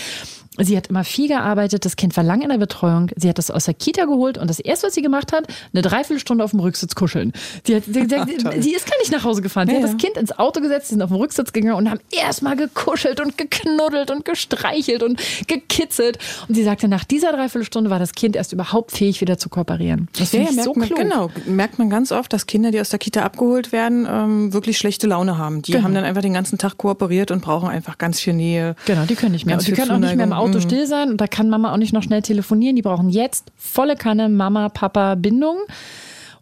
sie 0.57 0.77
hat 0.77 0.87
immer 0.87 1.03
viel 1.03 1.27
gearbeitet. 1.27 1.85
Das 1.85 1.95
Kind 1.95 2.15
war 2.15 2.23
lange 2.23 2.43
in 2.43 2.49
der 2.49 2.57
Betreuung. 2.57 3.09
Sie 3.15 3.29
hat 3.29 3.37
das 3.37 3.49
aus 3.49 3.65
der 3.65 3.73
Kita 3.73 4.05
geholt. 4.05 4.37
Und 4.37 4.49
das 4.49 4.59
erste, 4.59 4.87
was 4.87 4.93
sie 4.93 5.01
gemacht 5.01 5.31
hat, 5.33 5.47
eine 5.73 5.81
Dreiviertelstunde 5.81 6.43
auf 6.43 6.51
dem 6.51 6.59
Rücksitz 6.59 6.95
kuscheln. 6.95 7.33
Sie, 7.65 7.75
hat, 7.75 7.83
sie, 7.85 8.07
Toll. 8.07 8.61
sie 8.61 8.73
ist 8.73 8.89
gar 8.89 8.97
nicht 8.99 9.11
nach 9.11 9.23
Hause 9.23 9.41
gefahren. 9.41 9.67
Sie 9.67 9.75
Ja, 9.75 9.81
hat 9.81 9.89
das 9.89 9.97
Kind 9.97 10.17
ins 10.17 10.37
Auto 10.37 10.61
gesetzt, 10.61 10.87
sie 10.89 10.95
sind 10.95 11.01
auf 11.01 11.09
den 11.09 11.19
Rücksitz 11.19 11.53
gegangen 11.53 11.75
und 11.75 11.89
haben 11.89 11.99
erstmal 12.11 12.55
gekuschelt 12.55 13.19
und 13.19 13.37
geknuddelt 13.37 14.11
und 14.11 14.25
gestreichelt 14.25 15.03
und 15.03 15.19
gekitzelt. 15.47 16.19
Und 16.47 16.55
sie 16.55 16.63
sagte, 16.63 16.87
nach 16.87 17.03
dieser 17.03 17.31
Dreiviertelstunde 17.31 17.89
war 17.89 17.99
das 17.99 18.13
Kind 18.13 18.35
erst 18.35 18.53
überhaupt 18.53 18.91
fähig, 18.91 19.21
wieder 19.21 19.37
zu 19.37 19.49
kooperieren. 19.49 20.07
Das 20.17 20.29
finde 20.29 20.51
ja, 20.51 20.57
ich 20.57 20.63
so 20.63 20.73
klug. 20.73 20.95
genau, 20.95 21.12
merkt 21.45 21.79
man 21.79 21.89
ganz 21.89 22.11
oft, 22.11 22.31
dass 22.33 22.45
Kinder, 22.45 22.71
die 22.71 22.79
aus 22.79 22.89
der 22.89 22.99
Kita 22.99 23.23
abgeholt 23.23 23.71
werden, 23.71 24.07
ähm, 24.09 24.53
wirklich 24.53 24.77
schlechte 24.77 25.07
Laune 25.07 25.37
haben. 25.37 25.61
Die 25.61 25.71
Genau. 25.71 25.83
haben 25.83 25.93
dann 25.93 26.03
einfach 26.03 26.21
den 26.21 26.33
ganzen 26.33 26.57
Tag 26.57 26.77
kooperiert 26.77 27.31
und 27.31 27.41
brauchen 27.41 27.69
einfach 27.69 27.97
ganz 27.97 28.19
viel 28.19 28.33
Nähe. 28.33 28.75
Genau, 28.85 29.05
die 29.05 29.15
können 29.15 29.31
nicht 29.33 29.45
mehr. 29.45 29.57
Und 29.57 29.67
die 29.67 29.71
können 29.73 29.91
auch 29.91 29.99
nicht 29.99 30.15
mehr 30.15 30.25
im. 30.25 30.33
Auto 30.33 30.57
Mhm. 30.57 30.61
still 30.61 30.87
sein 30.87 31.09
und 31.09 31.21
da 31.21 31.27
kann 31.27 31.49
Mama 31.49 31.71
auch 31.73 31.77
nicht 31.77 31.93
noch 31.93 32.03
schnell 32.03 32.21
telefonieren. 32.21 32.75
Die 32.75 32.81
brauchen 32.81 33.09
jetzt 33.09 33.51
volle 33.55 33.95
Kanne 33.95 34.29
Mama, 34.29 34.69
Papa, 34.69 35.15
Bindung. 35.15 35.57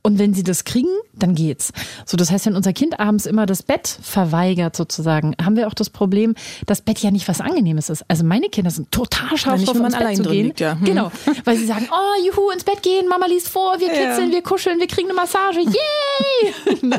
Und 0.04 0.18
wenn 0.18 0.34
sie 0.34 0.44
das 0.44 0.64
kriegen, 0.64 0.90
dann 1.14 1.36
geht's. 1.36 1.72
So, 2.06 2.18
das 2.18 2.32
heißt, 2.32 2.48
wenn 2.48 2.56
unser 2.56 2.74
Kind 2.74 3.00
abends 3.00 3.28
immer 3.28 3.46
das 3.46 3.62
Bett 3.62 3.88
verweigert 3.88 4.76
sozusagen, 4.76 5.36
haben 5.44 5.56
wir 5.56 5.68
auch 5.68 5.76
das 5.76 5.92
Problem, 5.92 6.34
dass 6.66 6.82
Bett 6.82 7.00
ja 7.00 7.12
nicht 7.12 7.28
was 7.28 7.40
Angenehmes 7.40 7.90
ist. 7.90 8.04
Also 8.08 8.24
meine 8.24 8.50
Kinder 8.50 8.72
sind 8.72 8.92
total 8.92 9.38
scharf 9.38 9.60
nicht, 9.60 9.68
drauf, 9.68 9.76
wenn 9.76 9.84
man 9.84 9.94
ins 9.94 10.02
Bett 10.02 10.18
zu 10.18 10.24
gehen. 10.24 10.46
liegt, 10.48 10.60
ja. 10.60 10.74
Hm. 10.74 10.86
Genau, 10.86 11.12
weil 11.44 11.58
sie 11.58 11.66
sagen, 11.66 11.88
oh 11.92 12.26
juhu, 12.26 12.50
ins 12.50 12.64
Bett 12.64 12.82
gehen, 12.82 13.08
Mama 13.08 13.28
liest 13.28 13.50
vor, 13.50 13.80
wir 13.80 13.90
kitzeln, 13.90 14.32
wir 14.32 14.42
kuscheln, 14.42 14.80
wir 14.80 14.88
kriegen 14.88 15.10
eine 15.10 15.16
Massage, 15.16 15.60
yay! 15.60 16.78
Ne? 16.82 16.98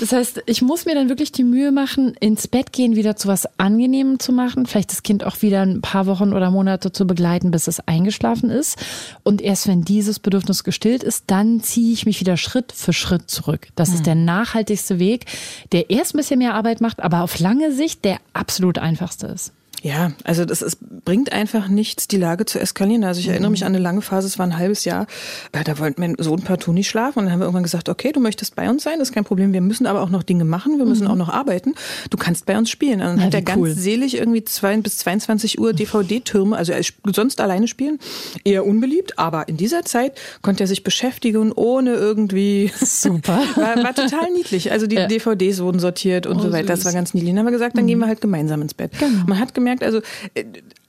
das 0.00 0.12
heißt, 0.12 0.42
ich 0.46 0.60
muss 0.60 0.86
mir 0.86 0.94
dann 0.94 1.08
wirklich 1.08 1.30
die 1.30 1.44
Mühe 1.44 1.70
machen, 1.70 2.14
ins 2.20 2.48
Bett 2.48 2.72
gehen 2.72 2.96
wieder 2.96 3.14
zu 3.16 3.28
was 3.28 3.46
Angenehmem 3.58 4.18
zu 4.18 4.32
machen, 4.32 4.66
vielleicht 4.66 4.90
das 4.90 5.02
Kind 5.02 5.24
auch 5.24 5.40
wieder 5.42 5.62
ein 5.62 5.82
paar 5.82 6.06
Wochen 6.06 6.32
oder 6.32 6.50
Monate 6.50 6.90
zu 6.90 7.06
begleiten, 7.06 7.50
bis 7.50 7.68
es 7.68 7.80
eingeschlafen 7.86 8.50
ist. 8.50 8.76
Und 9.22 9.40
erst 9.40 9.68
wenn 9.68 9.82
dieses 9.82 10.18
Bedürfnis 10.18 10.64
gestillt 10.64 11.04
ist, 11.04 11.24
dann 11.28 11.62
ziehe 11.62 11.92
ich 11.92 12.06
mich 12.06 12.20
wieder 12.20 12.23
Schritt 12.36 12.72
für 12.72 12.92
Schritt 12.92 13.30
zurück. 13.30 13.68
Das 13.76 13.90
ist 13.90 14.06
der 14.06 14.14
nachhaltigste 14.14 14.98
Weg, 14.98 15.26
der 15.72 15.90
erst 15.90 16.14
ein 16.14 16.18
bisschen 16.18 16.38
mehr 16.38 16.54
Arbeit 16.54 16.80
macht, 16.80 17.02
aber 17.02 17.22
auf 17.22 17.38
lange 17.38 17.72
Sicht 17.72 18.04
der 18.04 18.18
absolut 18.32 18.78
einfachste 18.78 19.26
ist. 19.28 19.52
Ja, 19.84 20.12
also 20.24 20.46
das 20.46 20.62
ist, 20.62 20.78
bringt 21.04 21.30
einfach 21.32 21.68
nichts, 21.68 22.08
die 22.08 22.16
Lage 22.16 22.46
zu 22.46 22.58
eskalieren. 22.58 23.04
Also 23.04 23.20
ich 23.20 23.28
erinnere 23.28 23.50
mich 23.50 23.64
an 23.66 23.74
eine 23.74 23.78
lange 23.82 24.00
Phase, 24.00 24.26
es 24.26 24.38
war 24.38 24.46
ein 24.46 24.56
halbes 24.56 24.86
Jahr, 24.86 25.06
äh, 25.52 25.62
da 25.62 25.78
wollte 25.78 26.00
mein 26.00 26.14
Sohn 26.18 26.40
partout 26.40 26.72
nicht 26.72 26.88
schlafen 26.88 27.18
und 27.18 27.24
dann 27.26 27.32
haben 27.32 27.40
wir 27.40 27.44
irgendwann 27.44 27.64
gesagt, 27.64 27.90
okay, 27.90 28.10
du 28.10 28.18
möchtest 28.18 28.56
bei 28.56 28.70
uns 28.70 28.82
sein, 28.82 28.98
das 28.98 29.08
ist 29.10 29.14
kein 29.14 29.24
Problem, 29.24 29.52
wir 29.52 29.60
müssen 29.60 29.86
aber 29.86 30.00
auch 30.00 30.08
noch 30.08 30.22
Dinge 30.22 30.46
machen, 30.46 30.78
wir 30.78 30.86
müssen 30.86 31.06
auch 31.06 31.16
noch 31.16 31.28
arbeiten, 31.28 31.74
du 32.08 32.16
kannst 32.16 32.46
bei 32.46 32.56
uns 32.56 32.70
spielen. 32.70 33.00
Und 33.02 33.06
dann 33.08 33.18
Ja, 33.18 33.24
hat 33.24 33.34
er 33.34 33.42
ganz 33.42 33.58
cool. 33.60 33.70
selig 33.72 34.16
irgendwie 34.16 34.42
zwei 34.44 34.74
bis 34.78 34.96
22 34.98 35.60
Uhr 35.60 35.74
DVD-Türme, 35.74 36.56
also 36.56 36.72
er 36.72 36.80
sonst 37.14 37.42
alleine 37.42 37.68
spielen, 37.68 37.98
eher 38.42 38.64
unbeliebt, 38.64 39.18
aber 39.18 39.48
in 39.48 39.58
dieser 39.58 39.84
Zeit 39.84 40.18
konnte 40.40 40.64
er 40.64 40.66
sich 40.66 40.82
beschäftigen 40.82 41.52
ohne 41.52 41.92
irgendwie... 41.92 42.72
Super. 42.80 43.42
War, 43.56 43.76
war 43.84 43.94
total 43.94 44.30
niedlich. 44.32 44.72
Also 44.72 44.86
die 44.86 44.96
Ja. 44.96 45.06
DVDs 45.08 45.60
wurden 45.60 45.78
sortiert 45.78 46.26
und 46.26 46.38
Oh, 46.38 46.40
so 46.44 46.52
weiter. 46.52 46.68
Das 46.68 46.86
war 46.86 46.92
ganz 46.94 47.12
niedlich. 47.12 47.32
Dann 47.32 47.40
haben 47.40 47.46
wir 47.46 47.52
gesagt, 47.52 47.76
dann 47.76 47.86
gehen 47.86 47.98
wir 47.98 48.06
halt 48.06 48.22
gemeinsam 48.22 48.62
ins 48.62 48.72
Bett. 48.72 48.92
Man 49.26 49.38
hat 49.38 49.52
gemerkt, 49.52 49.73
also 49.82 50.00
äh, 50.34 50.44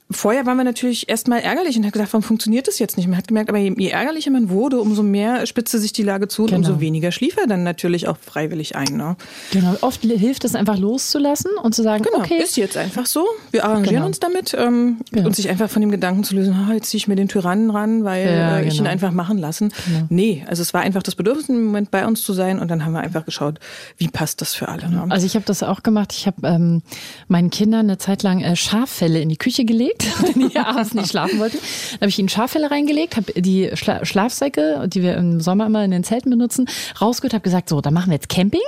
Vorher 0.08 0.46
waren 0.46 0.56
wir 0.56 0.62
natürlich 0.62 1.08
erstmal 1.08 1.40
ärgerlich 1.40 1.76
und 1.76 1.84
hat 1.84 1.92
gesagt, 1.92 2.12
warum 2.12 2.22
funktioniert 2.22 2.68
das 2.68 2.78
jetzt 2.78 2.96
nicht? 2.96 3.08
Man 3.08 3.16
hat 3.18 3.26
gemerkt, 3.26 3.48
aber 3.48 3.58
je, 3.58 3.74
je 3.76 3.88
ärgerlicher 3.88 4.30
man 4.30 4.50
wurde, 4.50 4.78
umso 4.80 5.02
mehr 5.02 5.44
spitzte 5.46 5.80
sich 5.80 5.92
die 5.92 6.04
Lage 6.04 6.28
zu 6.28 6.42
und 6.42 6.50
Genau. 6.50 6.58
umso 6.68 6.80
weniger 6.80 7.10
schlief 7.10 7.36
er 7.36 7.48
dann 7.48 7.64
natürlich 7.64 8.06
auch 8.06 8.16
freiwillig 8.16 8.76
ein. 8.76 8.96
Ne? 8.96 9.16
Genau, 9.50 9.74
oft 9.80 10.02
hilft 10.02 10.44
es 10.44 10.54
einfach 10.54 10.78
loszulassen 10.78 11.50
und 11.60 11.74
zu 11.74 11.82
sagen, 11.82 12.04
Genau, 12.04 12.18
okay, 12.22 12.40
ist 12.40 12.56
jetzt 12.56 12.76
einfach 12.76 13.06
so. 13.06 13.26
Wir 13.50 13.64
arrangieren 13.64 13.96
Genau. 13.96 14.06
uns 14.06 14.20
damit 14.20 14.54
ähm, 14.56 14.98
Genau. 15.10 15.26
und 15.26 15.34
sich 15.34 15.48
einfach 15.48 15.68
von 15.68 15.80
dem 15.82 15.90
Gedanken 15.90 16.22
zu 16.22 16.36
lösen, 16.36 16.54
ah, 16.54 16.72
jetzt 16.72 16.90
ziehe 16.90 16.98
ich 16.98 17.08
mir 17.08 17.16
den 17.16 17.26
Tyrannen 17.28 17.70
ran, 17.70 18.04
weil 18.04 18.26
Ja, 18.26 18.58
äh, 18.58 18.62
ich 18.68 18.74
ihn 18.74 18.78
genau. 18.78 18.90
einfach 18.90 19.10
machen 19.10 19.38
lassen. 19.38 19.72
Nee, 20.08 20.44
also 20.46 20.62
es 20.62 20.72
war 20.72 20.82
einfach 20.82 21.02
das 21.02 21.16
Bedürfnis 21.16 21.48
im 21.48 21.64
Moment 21.64 21.90
bei 21.90 22.06
uns 22.06 22.22
zu 22.22 22.32
sein 22.32 22.60
und 22.60 22.70
dann 22.70 22.84
haben 22.84 22.92
wir 22.92 23.00
einfach 23.00 23.24
geschaut, 23.24 23.58
wie 23.96 24.06
passt 24.06 24.40
das 24.40 24.54
für 24.54 24.68
alle. 24.68 24.88
Ne? 24.88 25.04
Also 25.08 25.26
ich 25.26 25.34
habe 25.34 25.44
das 25.46 25.64
auch 25.64 25.82
gemacht. 25.82 26.12
Ich 26.12 26.28
habe 26.28 26.46
ähm, 26.46 26.82
meinen 27.26 27.50
Kindern 27.50 27.86
eine 27.86 27.98
Zeit 27.98 28.22
lang 28.22 28.40
äh, 28.42 28.54
Schaffelle 28.54 29.20
in 29.20 29.28
die 29.28 29.36
Küche 29.36 29.64
gelegt, 29.64 29.95
wenn 30.20 30.48
die 30.48 30.56
abends 30.56 30.94
nicht 30.94 31.10
schlafen 31.10 31.38
wollten. 31.38 31.58
Dann 31.92 32.00
habe 32.00 32.08
ich 32.08 32.18
ihnen 32.18 32.28
Schaffelle 32.28 32.70
reingelegt, 32.70 33.16
habe 33.16 33.32
die 33.40 33.70
Schla 33.74 34.04
Schlafsäcke, 34.04 34.86
die 34.88 35.02
wir 35.02 35.16
im 35.16 35.40
Sommer 35.40 35.66
immer 35.66 35.84
in 35.84 35.90
den 35.90 36.04
Zelten 36.04 36.30
benutzen, 36.30 36.68
rausgeholt, 37.00 37.34
habe 37.34 37.42
gesagt, 37.42 37.68
so, 37.68 37.80
dann 37.80 37.94
machen 37.94 38.10
wir 38.10 38.14
jetzt 38.14 38.28
Camping, 38.28 38.60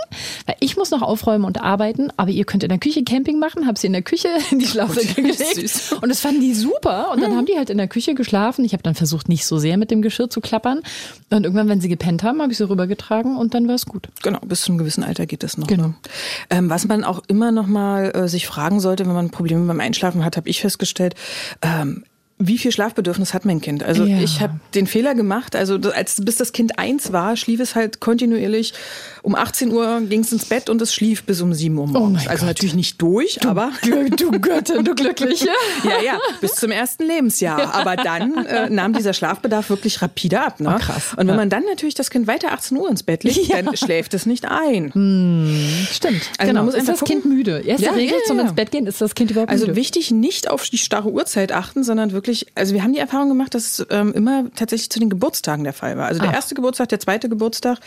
weil 0.46 0.56
ich 0.60 0.76
muss 0.76 0.90
noch 0.90 1.02
aufräumen 1.02 1.44
und 1.44 1.60
arbeiten, 1.60 2.08
aber 2.16 2.30
ihr 2.30 2.44
könnt 2.44 2.62
in 2.62 2.68
der 2.68 2.78
Küche 2.78 3.04
Camping 3.04 3.38
machen. 3.38 3.66
Habe 3.66 3.78
sie 3.78 3.86
in 3.86 3.92
der 3.92 4.02
Küche 4.02 4.28
in 4.50 4.58
die 4.58 4.66
Schlafsäcke 4.66 5.22
gelegt 5.22 5.54
süß. 5.54 5.94
und 6.00 6.08
das 6.08 6.20
fanden 6.20 6.40
die 6.40 6.54
super. 6.54 7.10
Und 7.12 7.22
dann 7.22 7.36
haben 7.36 7.46
die 7.46 7.56
halt 7.56 7.70
in 7.70 7.78
der 7.78 7.88
Küche 7.88 8.14
geschlafen. 8.14 8.64
Ich 8.64 8.72
habe 8.72 8.82
dann 8.82 8.94
versucht, 8.94 9.28
nicht 9.28 9.46
so 9.46 9.58
sehr 9.58 9.76
mit 9.76 9.90
dem 9.90 10.02
Geschirr 10.02 10.30
zu 10.30 10.40
klappern. 10.40 10.80
Und 11.30 11.44
irgendwann, 11.44 11.68
wenn 11.68 11.80
sie 11.80 11.88
gepennt 11.88 12.22
haben, 12.22 12.40
habe 12.40 12.52
ich 12.52 12.58
sie 12.58 12.68
rübergetragen 12.68 13.36
und 13.36 13.54
dann 13.54 13.68
war 13.68 13.74
es 13.74 13.86
gut. 13.86 14.08
Genau, 14.22 14.38
bis 14.40 14.62
zu 14.62 14.72
einem 14.72 14.78
gewissen 14.78 15.04
Alter 15.04 15.26
geht 15.26 15.42
das 15.42 15.58
noch. 15.58 15.66
Genau. 15.66 15.88
Ne? 15.88 15.94
Ähm, 16.50 16.70
was 16.70 16.86
man 16.86 17.04
auch 17.04 17.22
immer 17.28 17.52
noch 17.52 17.66
mal 17.66 18.10
äh, 18.14 18.28
sich 18.28 18.46
fragen 18.46 18.80
sollte, 18.80 19.06
wenn 19.06 19.14
man 19.14 19.30
Probleme 19.30 19.66
beim 19.66 19.80
Einschlafen 19.80 20.24
hat, 20.24 20.36
habe 20.36 20.48
ich 20.48 20.60
festgestellt. 20.60 21.14
Ähm, 21.62 22.04
wie 22.38 22.58
viel 22.58 22.70
Schlafbedürfnis 22.72 23.34
hat 23.34 23.44
mein 23.44 23.60
Kind? 23.60 23.82
Also 23.82 24.04
Ja. 24.04 24.18
ich 24.20 24.40
habe 24.40 24.54
den 24.74 24.86
Fehler 24.86 25.14
gemacht, 25.14 25.56
also 25.56 25.76
als 25.94 26.16
bis 26.24 26.36
das 26.36 26.52
Kind 26.52 26.78
eins 26.78 27.12
war, 27.12 27.36
schlief 27.36 27.60
es 27.60 27.74
halt 27.74 28.00
kontinuierlich. 28.00 28.74
Um 29.22 29.34
18 29.34 29.72
Uhr 29.72 30.00
ging 30.08 30.20
es 30.20 30.32
ins 30.32 30.44
Bett 30.46 30.70
und 30.70 30.80
es 30.80 30.94
schlief 30.94 31.24
bis 31.24 31.40
um 31.42 31.52
7 31.52 31.76
Uhr 31.76 31.86
morgens. 31.88 32.20
mein 32.24 32.28
also 32.28 32.40
Gott. 32.42 32.48
natürlich 32.48 32.74
nicht 32.74 33.02
durch, 33.02 33.44
aber 33.46 33.72
Du 34.16 34.30
Göttin, 34.40 34.84
du 34.84 34.94
Glückliche. 34.94 35.48
ja, 35.84 36.00
ja, 36.02 36.18
bis 36.40 36.52
zum 36.52 36.70
ersten 36.70 37.04
Lebensjahr. 37.04 37.74
Aber 37.74 37.96
dann 37.96 38.46
äh, 38.46 38.70
nahm 38.70 38.92
dieser 38.92 39.12
Schlafbedarf 39.12 39.68
wirklich 39.70 40.00
rapide 40.00 40.40
ab. 40.40 40.60
Ne? 40.60 40.72
Oh, 40.74 40.78
krass. 40.78 41.14
Und 41.16 41.26
wenn 41.26 41.36
man 41.36 41.50
dann 41.50 41.64
natürlich 41.64 41.94
das 41.94 42.08
Kind 42.10 42.26
weiter 42.26 42.52
18 42.52 42.76
Uhr 42.78 42.88
ins 42.88 43.02
Bett 43.02 43.24
legt, 43.24 43.36
Ja. 43.48 43.60
dann 43.62 43.76
schläft 43.76 44.14
es 44.14 44.24
nicht 44.26 44.46
ein. 44.46 44.92
Stimmt. 45.90 46.22
Also 46.38 46.50
genau. 46.50 46.52
man 46.60 46.64
muss 46.66 46.74
ist 46.74 46.80
einfach 46.80 46.92
das 46.94 47.00
gucken- 47.02 47.22
Kind 47.22 47.24
müde? 47.26 47.58
Erste 47.64 47.86
Ja, 47.86 47.92
Regel 47.92 48.16
zum 48.26 48.38
ins 48.38 48.54
Bett 48.54 48.70
gehen, 48.70 48.86
ist 48.86 49.00
das 49.00 49.14
Kind 49.14 49.30
überhaupt 49.32 49.50
Also 49.50 49.66
müde? 49.66 49.76
wichtig, 49.76 50.10
nicht 50.10 50.48
auf 50.50 50.68
die 50.68 50.78
starre 50.78 51.10
Uhrzeit 51.10 51.52
achten, 51.52 51.82
sondern 51.84 52.12
wirklich, 52.12 52.27
also 52.54 52.74
wir 52.74 52.82
haben 52.82 52.92
die 52.92 52.98
Erfahrung 52.98 53.28
gemacht, 53.28 53.54
dass 53.54 53.78
es 53.80 53.86
ähm, 53.90 54.12
immer 54.14 54.44
tatsächlich 54.54 54.90
zu 54.90 54.98
den 55.00 55.10
Geburtstagen 55.10 55.64
der 55.64 55.72
Fall 55.72 55.96
war. 55.96 56.06
Also 56.06 56.20
der 56.20 56.30
Ah. 56.30 56.34
erste 56.34 56.54
Geburtstag, 56.54 56.88
der 56.90 57.00
zweite 57.00 57.28
Geburtstag, 57.28 57.78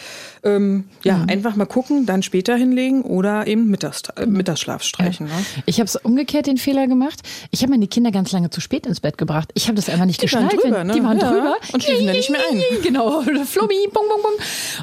ähm, 0.43 0.85
ja, 1.03 1.23
einfach 1.27 1.55
mal 1.55 1.65
gucken, 1.65 2.05
dann 2.05 2.23
später 2.23 2.55
hinlegen 2.55 3.01
oder 3.03 3.47
eben 3.47 3.67
Mittags 3.69 4.03
äh, 4.15 4.25
Mittagsschlaf 4.25 4.83
streichen. 4.83 5.27
Ne? 5.27 5.31
Ich 5.65 5.77
habe 5.79 5.85
es 5.85 5.95
umgekehrt 5.95 6.47
den 6.47 6.57
Fehler 6.57 6.87
gemacht. 6.87 7.19
Ich 7.51 7.61
habe 7.61 7.71
meine 7.71 7.87
Kinder 7.87 8.11
ganz 8.11 8.31
lange 8.31 8.49
zu 8.49 8.61
spät 8.61 8.85
ins 8.85 8.99
Bett 8.99 9.17
gebracht. 9.17 9.49
Ich 9.53 9.67
habe 9.67 9.75
das 9.75 9.89
einfach 9.89 10.05
nicht 10.05 10.21
Die 10.21 10.31
waren 10.31 10.47
geschnallt. 10.47 10.63
drüber, 10.65 10.77
wenn- 10.79 10.87
ne? 10.87 10.93
Die 10.93 11.03
waren 11.03 11.19
Ja. 11.19 11.31
drüber. 11.31 11.55
Und 11.73 11.83
schliefen 11.83 12.05
dann 12.07 12.15
nicht 12.15 12.29
mehr 12.29 12.41
ein. 12.51 12.61
Genau. 12.83 13.21
Flummi, 13.21 13.87
bum, 13.93 14.03
bum, 14.09 14.21
bum. 14.21 14.31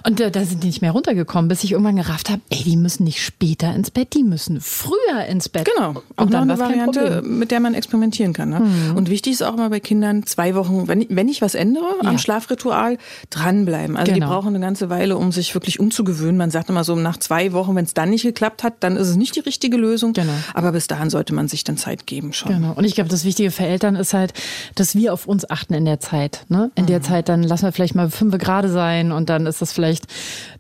Und 0.07 0.21
äh, 0.21 0.31
da 0.31 0.45
sind 0.45 0.63
die 0.63 0.69
nicht 0.69 0.83
mehr 0.83 0.93
runtergekommen, 0.93 1.49
bis 1.49 1.65
ich 1.65 1.73
irgendwann 1.73 1.97
gerafft 1.97 2.31
habe, 2.31 2.41
ey, 2.51 2.63
die 2.65 2.77
müssen 2.77 3.05
nicht 3.05 3.23
später 3.23 3.75
ins 3.75 3.91
Bett, 3.91 4.15
die 4.15 4.23
müssen 4.23 4.61
früher 4.61 5.25
ins 5.29 5.49
Bett. 5.49 5.69
Genau, 5.75 6.03
auch 6.17 6.25
Und 6.25 6.33
dann 6.33 6.51
eine 6.51 6.59
Variante, 6.59 7.23
mit 7.23 7.51
der 7.51 7.61
man 7.61 7.75
experimentieren 7.75 8.33
kann. 8.33 8.51
Ne? 8.51 8.95
Und 8.97 9.11
wichtig 9.11 9.33
ist 9.35 9.43
auch 9.49 9.55
immer 9.55 9.71
bei 9.71 9.81
Kindern 9.81 10.25
zwei 10.27 10.55
Wochen, 10.55 10.89
wenn, 10.89 11.07
wenn 11.09 11.29
ich 11.29 11.43
was 11.43 11.55
ändere 11.55 11.85
Ja. 12.03 12.09
am 12.09 12.19
Schlafritual, 12.19 12.99
dranbleiben. 13.31 13.97
Also 13.97 14.13
die 14.13 14.21
Genau. 14.21 14.31
brauchen 14.33 14.49
eine 14.49 14.61
ganze 14.61 14.91
Weile, 14.91 15.17
um 15.17 15.33
sich 15.33 15.55
wirklich 15.55 15.81
umzugewöhnen. 15.81 16.37
Man 16.37 16.51
sagt 16.51 16.71
immer 16.71 16.85
so, 16.85 16.95
nach 16.97 17.17
zwei 17.19 17.53
Wochen, 17.53 17.75
wenn 17.77 17.85
es 17.85 17.95
dann 17.95 18.11
nicht 18.11 18.23
geklappt 18.23 18.63
hat, 18.63 18.75
dann 18.81 18.97
ist 18.97 19.09
es 19.09 19.17
nicht 19.17 19.37
die 19.37 19.41
richtige 19.41 19.77
Lösung. 19.77 20.13
Genau. 20.13 20.33
Aber 20.55 20.73
bis 20.73 20.87
dahin 20.87 21.11
sollte 21.11 21.35
man 21.35 21.49
sich 21.49 21.65
dann 21.65 21.77
Zeit 21.77 22.07
geben 22.07 22.33
schon. 22.33 22.53
Genau. 22.53 22.73
Und 22.73 22.85
ich 22.85 22.95
glaube, 22.95 23.11
das 23.11 23.25
Wichtige 23.25 23.51
für 23.51 23.65
Eltern 23.65 23.97
ist 23.97 24.15
halt, 24.15 24.33
dass 24.75 24.95
wir 24.95 25.13
auf 25.13 25.27
uns 25.27 25.49
achten 25.51 25.75
in 25.75 25.85
der 25.85 26.01
Zeit. 26.01 26.45
Ne? 26.49 26.71
In 26.75 26.85
Mhm. 26.85 26.87
der 26.89 27.03
Zeit, 27.03 27.29
dann 27.29 27.43
lassen 27.43 27.65
wir 27.65 27.73
vielleicht 27.73 27.95
mal 27.95 28.11
fünf 28.11 28.37
gerade 28.39 28.69
sein 28.69 29.13
und 29.13 29.29
dann 29.31 29.47
ist 29.47 29.63
das 29.63 29.73
vielleicht 29.73 30.05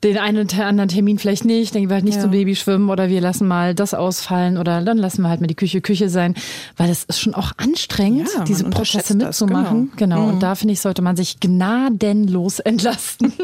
den 0.05 0.19
einen 0.19 0.45
oder 0.47 0.65
anderen 0.67 0.89
Termin 0.89 1.19
vielleicht 1.19 1.45
nicht. 1.45 1.75
Dann 1.75 1.83
gehen 1.83 1.91
wir 1.91 1.95
halt 1.97 2.05
nicht 2.05 2.17
Ja. 2.17 2.23
zum 2.23 2.31
Baby 2.31 2.55
schwimmen 2.57 2.89
oder 2.91 3.09
wir 3.09 3.21
lassen 3.21 3.47
mal 3.47 3.75
das 3.75 3.95
ausfallen 3.95 4.57
oder 4.59 4.81
dann 4.83 4.99
lassen 4.99 5.23
wir 5.23 5.29
halt 5.29 5.41
mal 5.41 5.47
die 5.47 5.55
Küche 5.55 5.81
Küche 5.81 6.09
sein, 6.09 6.35
weil 6.77 6.91
es 6.91 7.05
ist 7.05 7.21
schon 7.21 7.35
auch 7.35 7.53
anstrengend, 7.57 8.29
Ja, 8.37 8.45
diese 8.45 8.65
Prozesse 8.79 9.17
das, 9.17 9.41
mitzumachen. 9.41 9.93
genau. 9.97 10.17
Genau. 10.17 10.29
Und 10.33 10.43
da 10.43 10.55
finde 10.55 10.73
ich, 10.75 10.81
sollte 10.81 11.03
man 11.03 11.17
sich 11.17 11.39
gnadenlos 11.41 12.59
entlasten. 12.61 13.33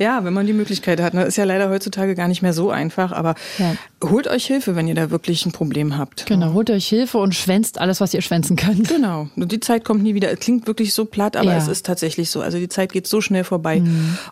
Ja, 0.00 0.24
wenn 0.24 0.32
man 0.32 0.46
die 0.46 0.52
Möglichkeit 0.52 1.00
hat. 1.00 1.14
Ne? 1.14 1.24
Ist 1.24 1.36
ja 1.36 1.44
leider 1.44 1.68
heutzutage 1.70 2.14
gar 2.14 2.28
nicht 2.28 2.42
mehr 2.42 2.52
so 2.52 2.70
einfach. 2.70 3.12
Aber 3.12 3.34
Ja. 3.58 3.74
holt 4.08 4.26
euch 4.28 4.46
Hilfe, 4.46 4.76
wenn 4.76 4.86
ihr 4.88 4.94
da 4.94 5.10
wirklich 5.10 5.44
ein 5.46 5.52
Problem 5.52 5.96
habt. 5.98 6.26
genau. 6.26 6.52
Holt 6.52 6.70
euch 6.70 6.86
Hilfe 6.88 7.18
und 7.18 7.34
schwänzt 7.34 7.78
alles, 7.80 8.00
was 8.00 8.14
ihr 8.14 8.22
schwänzen 8.22 8.56
könnt. 8.56 8.88
Genau. 8.88 9.28
Und 9.36 9.52
die 9.52 9.60
Zeit 9.60 9.84
kommt 9.84 10.02
nie 10.02 10.14
wieder. 10.14 10.30
Es 10.32 10.40
klingt 10.40 10.66
wirklich 10.66 10.94
so 10.94 11.04
platt, 11.04 11.36
aber 11.36 11.46
Ja. 11.50 11.52
Mhm. 11.54 11.58
es 11.62 11.68
ist 11.68 11.86
tatsächlich 11.86 12.30
so. 12.30 12.40
Also 12.40 12.58
die 12.58 12.68
Zeit 12.68 12.92
geht 12.92 13.06
so 13.06 13.20
schnell 13.20 13.44
vorbei. 13.44 13.82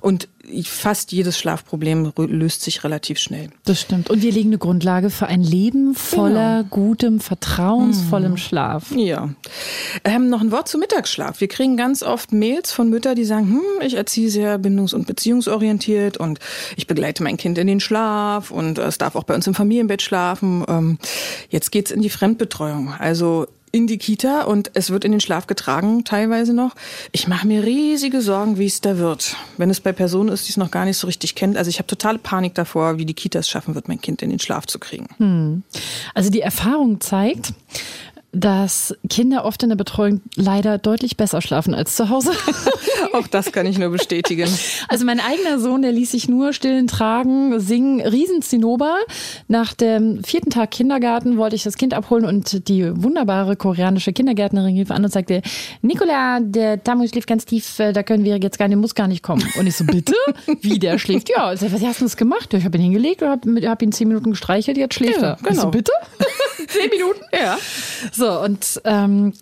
Und 0.01 0.29
fast 0.65 1.13
jedes 1.13 1.39
Schlafproblem 1.39 2.13
löst 2.17 2.63
sich 2.63 2.85
relativ 2.85 3.19
schnell. 3.19 3.51
Das 3.65 3.81
stimmt. 3.81 4.11
Und 4.11 4.23
wir 4.23 4.33
legen 4.33 4.51
eine 4.51 4.59
Grundlage 4.59 5.11
für 5.11 5.27
ein 5.27 5.43
Leben 5.43 5.95
voller 5.95 6.59
Genau. 6.63 6.69
gutem, 6.71 7.21
vertrauensvollem 7.21 8.33
Mhm. 8.33 8.37
Schlaf. 8.37 8.91
Ja. 8.95 9.31
Ähm, 10.05 10.29
noch 10.29 10.41
ein 10.41 10.53
Wort 10.53 10.69
zum 10.69 10.81
Mittagsschlaf. 10.81 11.41
Wir 11.41 11.49
kriegen 11.49 11.77
ganz 11.77 12.03
oft 12.03 12.33
Mails 12.33 12.73
von 12.73 12.89
Müttern, 12.91 13.17
die 13.17 13.25
sagen, 13.25 13.49
hm, 13.49 13.87
ich 13.87 13.95
erziehe 13.95 14.31
sehr 14.31 14.59
bindungs- 14.59 14.95
und 14.95 15.07
beziehungsorientiert 15.07 16.17
und 16.17 16.39
ich 16.77 16.87
begleite 16.87 17.23
mein 17.23 17.37
Kind 17.37 17.59
in 17.59 17.67
den 17.67 17.81
Schlaf 17.81 18.51
und 18.51 18.79
es 18.79 18.99
darf 18.99 19.17
auch 19.17 19.25
bei 19.25 19.35
uns 19.35 19.47
im 19.47 19.55
Familienbett 19.55 20.03
schlafen. 20.03 20.65
Ähm, 20.69 20.99
jetzt 21.51 21.73
geht's 21.73 21.91
in 21.91 22.03
die 22.03 22.11
Fremdbetreuung. 22.11 22.93
Also 22.99 23.47
in 23.73 23.87
die 23.87 23.99
Kita 23.99 24.43
und 24.43 24.71
es 24.75 24.91
wird 24.91 25.05
in 25.05 25.13
den 25.13 25.21
Schlaf 25.21 25.47
getragen, 25.47 26.05
teilweise 26.05 26.55
noch. 26.55 26.75
Ich 27.13 27.29
mache 27.29 27.47
mir 27.47 27.63
riesige 27.65 28.23
Sorgen, 28.23 28.59
wie 28.59 28.67
es 28.67 28.81
da 28.81 28.97
wird. 28.99 29.37
Wenn 29.59 29.69
es 29.71 29.81
bei 29.81 29.93
Personen 29.93 30.31
ist, 30.31 30.47
die 30.47 30.51
es 30.51 30.57
noch 30.57 30.71
gar 30.71 30.85
nicht 30.85 30.97
so 30.97 31.07
richtig 31.07 31.35
kennt. 31.35 31.57
Also 31.57 31.69
ich 31.69 31.79
habe 31.79 31.87
totale 31.87 32.19
Panik 32.19 32.55
davor, 32.55 32.99
wie 32.99 33.05
die 33.05 33.15
Kita 33.15 33.39
es 33.41 33.49
schaffen 33.49 33.75
wird, 33.75 33.89
mein 33.89 34.01
Kind 34.01 34.23
in 34.23 34.31
den 34.31 34.39
Schlaf 34.39 34.67
zu 34.67 34.79
kriegen. 34.79 35.63
Also 36.15 36.31
die 36.31 36.41
Erfahrung 36.41 37.01
zeigt, 37.01 37.53
dass 38.37 38.95
Kinder 39.09 39.47
oft 39.47 39.63
in 39.63 39.71
der 39.71 39.77
Betreuung 39.77 40.21
leider 40.35 40.77
deutlich 40.77 41.17
besser 41.17 41.41
schlafen 41.41 41.75
als 41.75 41.97
zu 41.97 42.11
Hause. 42.11 42.33
Auch 43.15 43.27
das 43.27 43.51
kann 43.51 43.65
ich 43.67 43.79
nur 43.79 43.89
bestätigen. 43.89 44.49
Also 44.89 45.07
mein 45.07 45.21
eigener 45.21 45.59
Sohn, 45.59 45.81
der 45.81 45.93
ließ 45.93 46.11
sich 46.11 46.29
nur 46.29 46.53
stillen 46.53 46.87
tragen, 46.87 47.59
singen 47.61 48.03
Riesenzinnober. 48.03 48.99
Nach 49.49 49.73
dem 49.73 50.23
vierten 50.23 50.51
Tag 50.51 50.71
Kindergarten 50.71 51.39
wollte 51.39 51.57
ich 51.57 51.63
das 51.63 51.77
Kind 51.77 51.95
abholen 51.95 52.27
und 52.27 52.69
die 52.69 52.91
wunderbare 53.03 53.57
koreanische 53.57 54.13
Kindergärtnerin 54.13 54.77
rief 54.77 54.91
an 54.91 55.05
und 55.05 55.11
sagte, 55.11 55.41
Nicola, 55.81 56.41
der 56.41 56.85
Tamu 56.85 57.09
schläft 57.09 57.29
ganz 57.29 57.47
tief, 57.47 57.79
äh, 57.79 57.95
da 57.95 58.03
können 58.03 58.25
wir 58.25 58.37
jetzt 58.37 58.59
gar 58.59 58.69
nicht, 58.69 58.77
muss 58.77 58.95
gar 58.95 59.09
nicht 59.09 59.23
kommen. 59.23 59.49
Und 59.59 59.67
ich 59.67 59.77
so, 59.77 59.85
bitte? 59.85 60.15
Wie, 60.61 60.79
der 60.79 60.99
schläft? 60.99 61.31
Ja, 61.31 61.55
ich 61.55 61.61
sag, 61.61 61.73
was 61.73 61.83
hast 61.83 62.01
du 62.01 62.05
das 62.05 62.19
gemacht? 62.19 62.53
Ich 62.53 62.65
habe 62.67 62.77
ihn 62.77 62.83
hingelegt 62.85 63.23
und 63.23 63.29
habe 63.29 63.69
hab 63.69 63.81
ihn 63.81 63.93
zehn 63.93 64.09
Minuten 64.09 64.33
gestreichelt, 64.33 64.77
jetzt 64.77 64.95
schläft 64.95 65.23
Ja, 65.23 65.29
er. 65.31 65.39
Ich 65.41 65.57
so, 65.57 65.63
genau. 65.63 65.71
bitte? 65.71 65.93
zehn 66.69 66.91
Minuten? 66.91 67.21
Ja. 67.33 67.57
So, 68.13 68.26
und 68.29 68.81
ähm, 68.85 69.33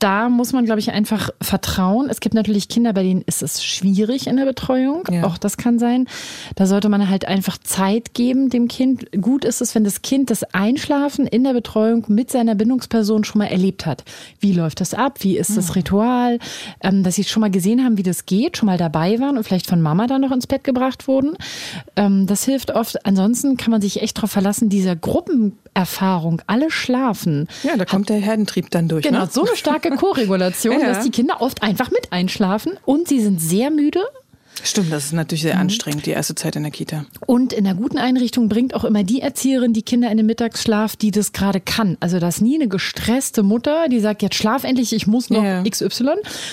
da 0.00 0.28
muss 0.28 0.52
man, 0.52 0.64
glaube 0.64 0.80
ich, 0.80 0.90
einfach 0.90 1.30
vertrauen. 1.40 2.08
Es 2.10 2.18
gibt 2.18 2.34
natürlich 2.34 2.68
Kinder, 2.68 2.92
bei 2.92 3.04
denen 3.04 3.22
ist 3.22 3.40
es 3.40 3.64
schwierig 3.64 4.26
in 4.26 4.36
der 4.36 4.44
Betreuung. 4.44 5.04
Ja. 5.08 5.22
Auch 5.22 5.38
das 5.38 5.56
kann 5.56 5.78
sein. 5.78 6.08
Da 6.56 6.66
sollte 6.66 6.88
man 6.88 7.08
halt 7.08 7.26
einfach 7.28 7.56
Zeit 7.58 8.12
geben 8.12 8.50
dem 8.50 8.66
Kind. 8.66 9.06
Gut 9.20 9.44
ist 9.44 9.60
es, 9.60 9.76
wenn 9.76 9.84
das 9.84 10.02
Kind 10.02 10.30
das 10.30 10.42
Einschlafen 10.42 11.28
in 11.28 11.44
der 11.44 11.52
Betreuung 11.52 12.04
mit 12.08 12.32
seiner 12.32 12.56
Bindungsperson 12.56 13.22
schon 13.22 13.38
mal 13.38 13.46
erlebt 13.46 13.86
hat. 13.86 14.02
Wie 14.40 14.52
läuft 14.52 14.80
das 14.80 14.92
ab? 14.92 15.18
Wie 15.20 15.38
ist 15.38 15.56
das 15.56 15.76
Ritual? 15.76 16.40
Ähm, 16.80 17.04
dass 17.04 17.14
sie 17.14 17.22
schon 17.22 17.42
mal 17.42 17.50
gesehen 17.50 17.84
haben, 17.84 17.96
wie 17.96 18.02
das 18.02 18.26
geht, 18.26 18.56
schon 18.56 18.66
mal 18.66 18.78
dabei 18.78 19.20
waren 19.20 19.36
und 19.36 19.44
vielleicht 19.44 19.68
von 19.68 19.80
Mama 19.80 20.08
dann 20.08 20.22
noch 20.22 20.32
ins 20.32 20.48
Bett 20.48 20.64
gebracht 20.64 21.06
wurden. 21.06 21.36
Ähm, 21.94 22.26
das 22.26 22.44
hilft 22.44 22.72
oft. 22.72 23.06
Ansonsten 23.06 23.56
kann 23.56 23.70
man 23.70 23.80
sich 23.80 24.02
echt 24.02 24.16
darauf 24.16 24.32
verlassen, 24.32 24.68
dieser 24.68 24.96
Gruppenerfahrung, 25.74 26.42
alle 26.46 26.70
schlafen. 26.70 27.48
Ja, 27.62 27.76
da 27.76 27.84
kommt 27.84 28.08
der 28.08 28.18
Herdentrieb 28.18 28.70
dann 28.70 28.88
durch. 28.88 29.04
Genau, 29.04 29.20
ne? 29.20 29.28
so 29.30 29.44
eine 29.44 29.56
starke 29.56 29.90
Koregulation, 29.96 30.80
Ja. 30.80 30.88
dass 30.88 31.04
die 31.04 31.10
Kinder 31.10 31.40
oft 31.40 31.62
einfach 31.62 31.90
mit 31.90 32.12
einschlafen 32.12 32.78
und 32.84 33.08
sie 33.08 33.20
sind 33.20 33.40
sehr 33.40 33.70
müde. 33.70 34.00
Stimmt, 34.64 34.92
das 34.92 35.06
ist 35.06 35.12
natürlich 35.12 35.42
Mhm. 35.42 35.48
sehr 35.48 35.58
anstrengend, 35.58 36.06
die 36.06 36.10
erste 36.10 36.34
Zeit 36.34 36.54
in 36.56 36.62
der 36.62 36.70
Kita. 36.70 37.04
Und 37.26 37.52
in 37.52 37.66
einer 37.66 37.74
guten 37.74 37.98
Einrichtung 37.98 38.48
bringt 38.48 38.74
auch 38.74 38.84
immer 38.84 39.02
die 39.02 39.20
Erzieherin 39.20 39.72
die 39.72 39.82
Kinder 39.82 40.10
in 40.10 40.18
den 40.18 40.26
Mittagsschlaf, 40.26 40.94
die 40.94 41.10
das 41.10 41.32
gerade 41.32 41.60
kann. 41.60 41.96
Also 42.00 42.18
das 42.20 42.36
ist 42.36 42.42
nie 42.42 42.54
eine 42.56 42.68
gestresste 42.68 43.42
Mutter, 43.42 43.88
die 43.88 43.98
sagt, 43.98 44.22
jetzt 44.22 44.36
schlaf 44.36 44.62
endlich, 44.64 44.92
ich 44.92 45.06
muss 45.06 45.30
noch 45.30 45.42
Ja. 45.42 45.62
XY, 45.64 46.10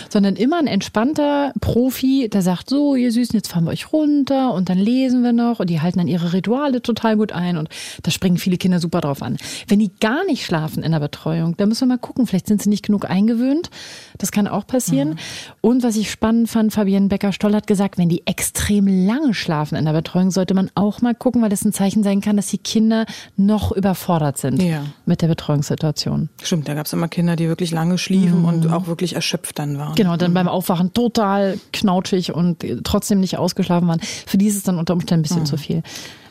sondern 0.09 0.35
immer 0.37 0.57
ein 0.59 0.65
entspannter 0.67 1.53
Profi, 1.61 2.29
der 2.31 2.41
sagt, 2.41 2.69
so, 2.69 2.95
ihr 2.95 3.11
Süßen, 3.11 3.35
jetzt 3.35 3.49
fahren 3.51 3.65
wir 3.65 3.71
euch 3.71 3.91
runter 3.93 4.53
und 4.53 4.69
dann 4.69 4.77
lesen 4.79 5.21
wir 5.21 5.33
noch 5.33 5.59
und 5.59 5.69
die 5.69 5.81
halten 5.81 5.99
dann 5.99 6.07
ihre 6.07 6.33
Rituale 6.33 6.81
total 6.81 7.15
gut 7.17 7.31
ein 7.31 7.57
und 7.57 7.69
da 8.03 8.11
springen 8.11 8.37
viele 8.37 8.57
Kinder 8.57 8.79
super 8.79 9.01
drauf 9.01 9.21
an. 9.21 9.37
Wenn 9.67 9.79
die 9.79 9.91
gar 9.99 10.25
nicht 10.25 10.45
schlafen 10.45 10.81
in 10.83 10.93
der 10.93 10.99
Betreuung, 10.99 11.55
dann 11.57 11.69
müssen 11.69 11.81
wir 11.81 11.95
mal 11.95 11.97
gucken, 11.99 12.25
vielleicht 12.25 12.47
sind 12.47 12.61
sie 12.61 12.69
nicht 12.69 12.85
genug 12.85 13.09
eingewöhnt. 13.09 13.69
Das 14.17 14.31
kann 14.31 14.47
auch 14.47 14.65
passieren. 14.65 15.19
Und 15.61 15.83
was 15.83 15.95
ich 15.95 16.09
spannend 16.09 16.49
fand, 16.49 16.73
Fabienne 16.73 17.07
Becker-Stoll 17.07 17.53
hat 17.53 17.67
gesagt, 17.67 17.88
wenn 17.97 18.09
die 18.09 18.25
extrem 18.27 18.87
lange 18.87 19.33
schlafen 19.33 19.75
in 19.75 19.85
der 19.85 19.93
Betreuung, 19.93 20.31
sollte 20.31 20.53
man 20.53 20.69
auch 20.75 21.01
mal 21.01 21.15
gucken, 21.15 21.41
weil 21.41 21.49
das 21.49 21.63
ein 21.65 21.73
Zeichen 21.73 22.03
sein 22.03 22.21
kann, 22.21 22.35
dass 22.35 22.47
die 22.47 22.57
Kinder 22.57 23.05
noch 23.37 23.71
überfordert 23.71 24.37
sind 24.37 24.61
Ja. 24.61 24.83
mit 25.05 25.21
der 25.21 25.27
Betreuungssituation. 25.27 26.29
Stimmt, 26.43 26.67
da 26.67 26.73
gab 26.73 26.85
es 26.85 26.93
immer 26.93 27.07
Kinder, 27.07 27.35
die 27.35 27.47
wirklich 27.47 27.71
lange 27.71 27.97
schliefen 27.97 28.45
und 28.45 28.71
auch 28.71 28.87
wirklich 28.87 29.15
erschöpft 29.15 29.59
dann 29.59 29.77
waren. 29.77 29.91
Mhm. 29.91 29.95
Genau, 29.95 30.17
dann 30.17 30.33
beim 30.33 30.47
Aufwachen 30.47 30.93
total 30.93 31.59
knautschig 31.73 32.33
und 32.33 32.65
trotzdem 32.83 33.19
nicht 33.19 33.37
ausgeschlafen 33.37 33.87
waren. 33.87 33.99
Für 34.25 34.37
die 34.37 34.47
ist 34.47 34.55
es 34.57 34.63
dann 34.63 34.77
unter 34.77 34.93
Umständen 34.93 35.21
ein 35.21 35.23
bisschen 35.27 35.45
zu 35.45 35.57
viel. 35.57 35.83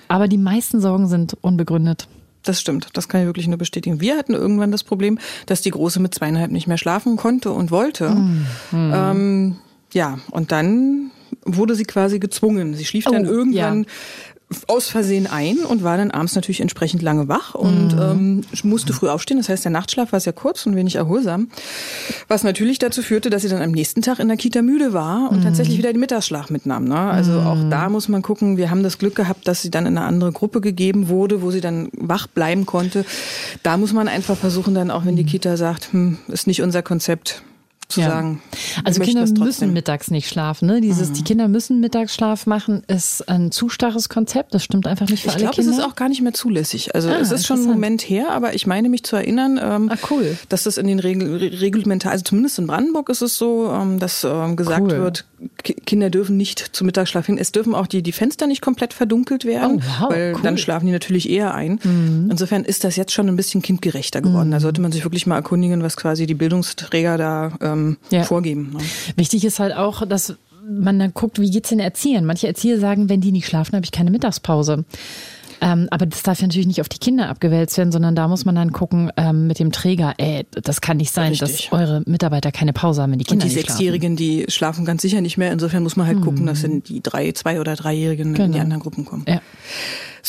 Aber 0.08 0.28
die 0.28 0.38
meisten 0.38 0.80
Sorgen 0.80 1.06
sind 1.08 1.36
unbegründet. 1.42 2.08
Das 2.44 2.60
stimmt, 2.60 2.88
das 2.94 3.08
kann 3.08 3.20
ich 3.20 3.26
wirklich 3.26 3.46
nur 3.48 3.58
bestätigen. 3.58 4.00
Wir 4.00 4.16
hatten 4.16 4.32
irgendwann 4.32 4.70
das 4.72 4.82
Problem, 4.84 5.18
dass 5.46 5.60
die 5.60 5.70
Große 5.70 6.00
mit 6.00 6.14
zweieinhalb 6.14 6.50
nicht 6.50 6.66
mehr 6.66 6.78
schlafen 6.78 7.16
konnte 7.16 7.50
und 7.50 7.70
wollte. 7.70 8.10
Mhm. 8.10 8.46
Ähm, 8.72 9.56
ja, 9.92 10.18
und 10.30 10.50
dann 10.52 11.10
wurde 11.44 11.74
sie 11.74 11.84
quasi 11.84 12.18
gezwungen. 12.18 12.74
Sie 12.74 12.84
schlief 12.84 13.04
dann 13.04 13.26
Oh, 13.26 13.30
irgendwann 13.30 13.86
aus 14.66 14.88
Versehen 14.88 15.26
ein 15.26 15.58
und 15.58 15.84
war 15.84 15.98
dann 15.98 16.10
abends 16.10 16.34
natürlich 16.34 16.62
entsprechend 16.62 17.02
lange 17.02 17.28
wach 17.28 17.54
und 17.54 17.94
Mhm. 17.94 18.00
ähm, 18.00 18.44
musste 18.62 18.94
früh 18.94 19.10
aufstehen. 19.10 19.36
Das 19.36 19.50
heißt, 19.50 19.62
der 19.66 19.70
Nachtschlaf 19.72 20.10
war 20.12 20.20
sehr 20.20 20.32
kurz 20.32 20.64
und 20.64 20.74
wenig 20.74 20.94
erholsam. 20.96 21.48
Was 22.28 22.44
natürlich 22.44 22.78
dazu 22.78 23.02
führte, 23.02 23.28
dass 23.28 23.42
sie 23.42 23.50
dann 23.50 23.60
am 23.60 23.72
nächsten 23.72 24.00
Tag 24.00 24.20
in 24.20 24.28
der 24.28 24.38
Kita 24.38 24.62
müde 24.62 24.94
war 24.94 25.30
und 25.30 25.42
tatsächlich 25.42 25.76
wieder 25.76 25.92
den 25.92 26.00
Mittagsschlaf 26.00 26.48
mitnahm. 26.48 26.84
Ne? 26.84 26.96
Also 26.98 27.40
auch 27.40 27.58
da 27.68 27.90
muss 27.90 28.08
man 28.08 28.22
gucken, 28.22 28.56
wir 28.56 28.70
haben 28.70 28.82
das 28.82 28.96
Glück 28.96 29.16
gehabt, 29.16 29.46
dass 29.46 29.60
sie 29.60 29.70
dann 29.70 29.84
in 29.84 29.98
eine 29.98 30.06
andere 30.06 30.32
Gruppe 30.32 30.62
gegeben 30.62 31.08
wurde, 31.08 31.42
wo 31.42 31.50
sie 31.50 31.60
dann 31.60 31.90
wach 31.92 32.26
bleiben 32.26 32.64
konnte. 32.64 33.04
Da 33.62 33.76
muss 33.76 33.92
man 33.92 34.08
einfach 34.08 34.38
versuchen, 34.38 34.74
dann 34.74 34.90
auch 34.90 35.04
wenn 35.04 35.16
die 35.16 35.24
Kita 35.24 35.58
sagt, 35.58 35.92
hm, 35.92 36.16
ist 36.28 36.46
nicht 36.46 36.62
unser 36.62 36.80
Konzept, 36.82 37.42
zu 37.88 38.00
Ja. 38.00 38.08
sagen. 38.10 38.42
Also 38.84 39.00
Kinder 39.00 39.26
müssen. 39.26 39.68
Mhm. 39.68 39.72
mittags 39.74 40.10
nicht 40.10 40.28
schlafen. 40.28 40.66
Ne? 40.66 40.80
Dieses, 40.82 41.12
die 41.12 41.22
Kinder 41.24 41.48
müssen 41.48 41.80
Mittagsschlaf 41.80 42.46
machen, 42.46 42.82
ist 42.86 43.28
ein 43.28 43.50
zu 43.50 43.68
starres 43.70 44.08
Konzept. 44.10 44.52
Das 44.54 44.62
stimmt 44.62 44.86
einfach 44.86 45.08
nicht 45.08 45.22
für 45.22 45.28
Ich 45.30 45.34
alle 45.36 45.44
glaube, 45.44 45.60
es 45.60 45.66
Kinder. 45.66 45.82
ist 45.82 45.90
auch 45.90 45.96
gar 45.96 46.08
nicht 46.10 46.20
mehr 46.20 46.34
zulässig. 46.34 46.94
Also 46.94 47.08
Ah, 47.08 47.16
es 47.18 47.30
ist 47.32 47.46
schon 47.46 47.56
einen 47.56 47.64
interessant. 47.64 47.74
Moment 47.74 48.02
her, 48.02 48.30
aber 48.32 48.54
ich 48.54 48.66
meine 48.66 48.88
mich 48.90 49.04
zu 49.04 49.16
erinnern, 49.16 49.58
ähm, 49.62 49.90
Ah, 49.90 49.96
cool. 50.10 50.36
dass 50.50 50.64
das 50.64 50.76
in 50.76 50.86
den 50.86 50.98
Regel, 50.98 51.36
Re- 51.36 51.60
Reglementar, 51.62 52.12
also 52.12 52.24
zumindest 52.24 52.58
in 52.58 52.66
Brandenburg 52.66 53.08
ist 53.08 53.22
es 53.22 53.38
so, 53.38 53.70
ähm, 53.72 53.98
dass 53.98 54.22
ähm, 54.22 54.56
gesagt 54.56 54.82
Cool. 54.82 54.98
wird, 55.00 55.24
Ki- 55.62 55.74
Kinder 55.86 56.10
dürfen 56.10 56.36
nicht 56.36 56.58
zum 56.76 56.86
Mittagsschlaf 56.86 57.24
hin. 57.26 57.38
Es 57.38 57.52
dürfen 57.52 57.74
auch 57.74 57.86
die, 57.86 58.02
die 58.02 58.12
Fenster 58.12 58.46
nicht 58.46 58.60
komplett 58.60 58.92
verdunkelt 58.92 59.44
werden, 59.46 59.82
Oh, 59.82 60.02
wow, 60.02 60.10
weil 60.10 60.32
cool. 60.34 60.38
Mhm. 60.40 60.44
dann 60.44 60.58
schlafen 60.58 60.86
die 60.86 60.92
natürlich 60.92 61.30
eher 61.30 61.54
ein. 61.54 61.78
Insofern 62.30 62.64
ist 62.64 62.84
das 62.84 62.96
jetzt 62.96 63.12
schon 63.12 63.28
ein 63.28 63.36
bisschen 63.36 63.62
kindgerechter 63.62 64.20
geworden. 64.20 64.50
Da 64.50 64.60
sollte 64.60 64.80
man 64.82 64.92
sich 64.92 65.04
wirklich 65.04 65.26
mal 65.26 65.36
erkundigen, 65.36 65.82
was 65.82 65.96
quasi 65.96 66.26
die 66.26 66.34
Bildungsträger 66.34 67.16
da 67.16 67.52
ähm, 67.62 67.77
Ja. 68.10 68.24
vorgeben. 68.24 68.72
Ne? 68.74 68.78
Wichtig 69.16 69.44
ist 69.44 69.58
halt 69.58 69.74
auch, 69.74 70.06
dass 70.06 70.36
man 70.70 70.98
dann 70.98 71.14
guckt, 71.14 71.40
wie 71.40 71.50
geht's 71.50 71.70
den 71.70 71.80
Erziehern. 71.80 72.24
Manche 72.24 72.46
Erzieher 72.46 72.78
sagen, 72.78 73.08
wenn 73.08 73.20
die 73.20 73.32
nicht 73.32 73.46
schlafen, 73.46 73.74
habe 73.74 73.84
ich 73.84 73.92
keine 73.92 74.10
Mittagspause. 74.10 74.84
Ähm, 75.60 75.88
aber 75.90 76.06
das 76.06 76.22
darf 76.22 76.40
ja 76.40 76.46
natürlich 76.46 76.68
nicht 76.68 76.80
auf 76.80 76.88
die 76.88 76.98
Kinder 76.98 77.28
abgewälzt 77.28 77.76
werden, 77.78 77.90
sondern 77.90 78.14
da 78.14 78.28
muss 78.28 78.44
man 78.44 78.54
dann 78.54 78.70
gucken 78.70 79.10
ähm, 79.16 79.48
mit 79.48 79.58
dem 79.58 79.72
Träger, 79.72 80.14
ey, 80.18 80.46
das 80.62 80.80
kann 80.80 80.98
nicht 80.98 81.12
sein, 81.12 81.30
Richtig. 81.32 81.68
dass 81.70 81.72
eure 81.72 82.02
Mitarbeiter 82.06 82.52
keine 82.52 82.72
Pause 82.72 83.02
haben, 83.02 83.10
wenn 83.10 83.18
die 83.18 83.24
Und 83.24 83.30
Kinder 83.40 83.46
die 83.46 83.54
nicht 83.54 83.64
schlafen. 83.64 83.76
Sechsjährigen, 83.76 84.14
die 84.14 84.44
schlafen 84.46 84.84
ganz 84.84 85.02
sicher 85.02 85.20
nicht 85.20 85.36
mehr. 85.36 85.50
Insofern 85.50 85.82
muss 85.82 85.96
man 85.96 86.06
halt 86.06 86.20
gucken, 86.20 86.46
dass 86.46 86.62
dann 86.62 86.84
die 86.84 87.00
drei, 87.02 87.32
zwei 87.32 87.58
oder 87.60 87.74
dreijährigen 87.74 88.28
in 88.28 88.34
die 88.34 88.42
Genau. 88.42 88.58
anderen 88.60 88.80
Gruppen 88.82 89.04
kommen. 89.04 89.24
Ja. 89.26 89.40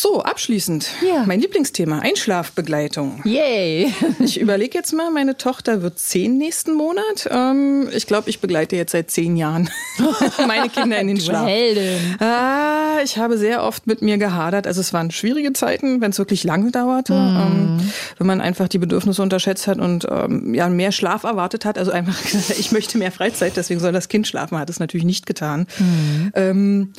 So, 0.01 0.23
abschließend. 0.23 0.91
Ja. 1.05 1.25
Mein 1.25 1.41
Lieblingsthema, 1.41 1.99
Einschlafbegleitung. 1.99 3.21
Yay! 3.25 3.93
Ich 4.19 4.39
überlege 4.39 4.77
jetzt 4.77 4.93
mal, 4.93 5.11
meine 5.11 5.37
Tochter 5.37 5.81
wird 5.81 5.97
zehn 5.99 6.37
nächsten 6.37 6.73
Monat. 6.73 7.27
Ähm, 7.31 7.89
ich 7.91 8.05
glaube, 8.05 8.29
ich 8.29 8.39
begleite 8.39 8.75
jetzt 8.75 8.91
seit 8.91 9.09
zehn 9.11 9.35
Jahren 9.35 9.69
meine 10.47 10.69
Kinder 10.69 10.99
in 10.99 11.07
den 11.07 11.19
Schlaf. 11.19 11.47
Heldin. 11.47 12.15
Ah, 12.19 12.99
ich 13.03 13.17
habe 13.17 13.37
sehr 13.37 13.63
oft 13.63 13.87
mit 13.87 14.01
mir 14.01 14.17
gehadert. 14.17 14.67
Also 14.67 14.81
es 14.81 14.93
waren 14.93 15.11
schwierige 15.11 15.51
Zeiten, 15.51 15.99
wenn 15.99 16.11
es 16.11 16.17
wirklich 16.19 16.43
lange 16.43 16.71
dauerte. 16.71 17.13
Ähm, 17.13 17.79
wenn 18.17 18.27
man 18.27 18.39
einfach 18.39 18.67
die 18.67 18.77
Bedürfnisse 18.77 19.21
unterschätzt 19.21 19.67
hat 19.67 19.79
und 19.79 20.07
ähm, 20.09 20.53
ja 20.53 20.69
mehr 20.69 20.91
Schlaf 20.91 21.23
erwartet 21.23 21.65
hat. 21.65 21.77
Also 21.77 21.91
einfach, 21.91 22.21
gesagt, 22.21 22.51
ich 22.59 22.71
möchte 22.71 22.97
mehr 22.97 23.11
Freizeit, 23.11 23.57
deswegen 23.57 23.79
soll 23.79 23.91
das 23.91 24.07
Kind 24.07 24.27
schlafen. 24.27 24.57
Hat 24.57 24.69
es 24.69 24.79
natürlich 24.79 25.05
nicht 25.05 25.25
getan. 25.25 25.67
Ähm, 26.35 26.93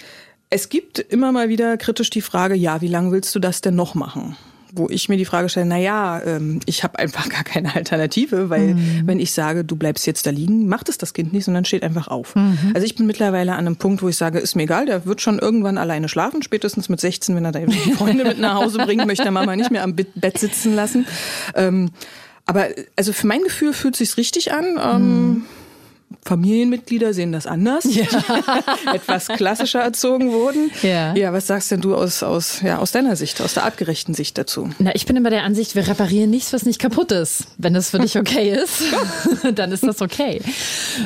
es 0.51 0.69
gibt 0.69 0.99
immer 0.99 1.31
mal 1.31 1.49
wieder 1.49 1.77
kritisch 1.77 2.11
die 2.11 2.21
Frage, 2.21 2.55
ja, 2.55 2.81
wie 2.81 2.89
lange 2.89 3.13
willst 3.13 3.35
du 3.35 3.39
das 3.39 3.61
denn 3.61 3.77
noch 3.77 3.95
machen? 3.95 4.37
Wo 4.73 4.89
ich 4.89 5.09
mir 5.09 5.17
die 5.17 5.25
Frage 5.25 5.49
stelle, 5.49 5.67
na 5.67 5.79
ja, 5.79 6.21
ähm, 6.23 6.61
ich 6.67 6.85
habe 6.85 6.99
einfach 6.99 7.29
gar 7.29 7.43
keine 7.43 7.75
Alternative, 7.75 8.51
weil 8.51 8.77
wenn 9.05 9.19
ich 9.19 9.33
sage, 9.33 9.65
du 9.65 9.75
bleibst 9.75 10.07
jetzt 10.07 10.27
da 10.27 10.31
liegen, 10.31 10.69
macht 10.69 10.89
es 10.89 10.99
das 10.99 11.13
Kind 11.13 11.33
nicht, 11.33 11.45
sondern 11.45 11.65
steht 11.65 11.83
einfach 11.83 12.09
auf. 12.09 12.35
Also 12.75 12.85
ich 12.85 12.95
bin 12.95 13.07
mittlerweile 13.07 13.53
an 13.53 13.67
einem 13.67 13.77
Punkt, 13.77 14.03
wo 14.03 14.09
ich 14.09 14.17
sage, 14.17 14.39
ist 14.39 14.55
mir 14.55 14.65
egal, 14.65 14.87
der 14.87 15.07
wird 15.07 15.21
schon 15.21 15.39
irgendwann 15.39 15.79
alleine 15.79 16.09
schlafen, 16.09 16.43
spätestens 16.43 16.89
mit 16.89 17.01
16, 17.01 17.35
wenn 17.35 17.45
er 17.45 17.53
da 17.53 17.61
die 17.61 17.93
Freunde 17.93 18.25
mit 18.25 18.39
nach 18.39 18.55
Hause 18.55 18.79
bringt, 18.79 19.07
möchte 19.07 19.25
er 19.25 19.33
Mama 19.33 19.57
nicht 19.57 19.71
mehr 19.71 19.83
am 19.83 19.95
Bett 19.95 20.39
sitzen 20.39 20.75
lassen. 20.75 21.07
Ähm, 21.55 21.91
aber 22.47 22.69
also 22.97 23.13
für 23.13 23.27
mein 23.27 23.43
Gefühl 23.43 23.73
fühlt 23.73 23.97
sich's 23.97 24.17
richtig 24.17 24.53
an. 24.53 24.79
Ähm, 24.81 25.45
Familienmitglieder 26.25 27.15
sehen 27.15 27.33
das 27.33 27.47
anders, 27.47 27.85
etwas 28.95 29.29
klassischer 29.29 29.81
erzogen 29.81 30.33
wurden. 30.33 30.71
Ja. 30.83 31.15
ja, 31.15 31.33
was 31.33 31.47
sagst 31.47 31.71
denn 31.71 31.81
du 31.81 31.95
aus, 31.95 32.23
aus, 32.23 32.61
ja, 32.63 32.79
aus 32.79 32.93
deiner 32.93 33.17
Sicht, 33.17 33.41
aus 33.41 33.55
der 33.55 33.65
artgerechten 33.65 34.15
Sicht 34.15 34.37
dazu? 34.37 34.71
Na, 34.79 34.95
ich 34.95 35.07
bin 35.07 35.17
immer 35.17 35.31
der 35.31 35.45
Ansicht, 35.45 35.75
wir 35.77 35.87
reparieren 35.87 36.31
nichts, 36.31 36.53
was 36.53 36.65
nicht 36.67 36.81
kaputt 36.81 37.13
ist. 37.13 37.47
Wenn 37.59 37.75
das 37.75 37.91
für 37.91 38.01
dich 38.01 38.19
okay 38.19 38.51
ist, 38.65 38.83
dann 39.55 39.73
ist 39.73 39.85
das 39.85 40.03
okay. 40.03 40.41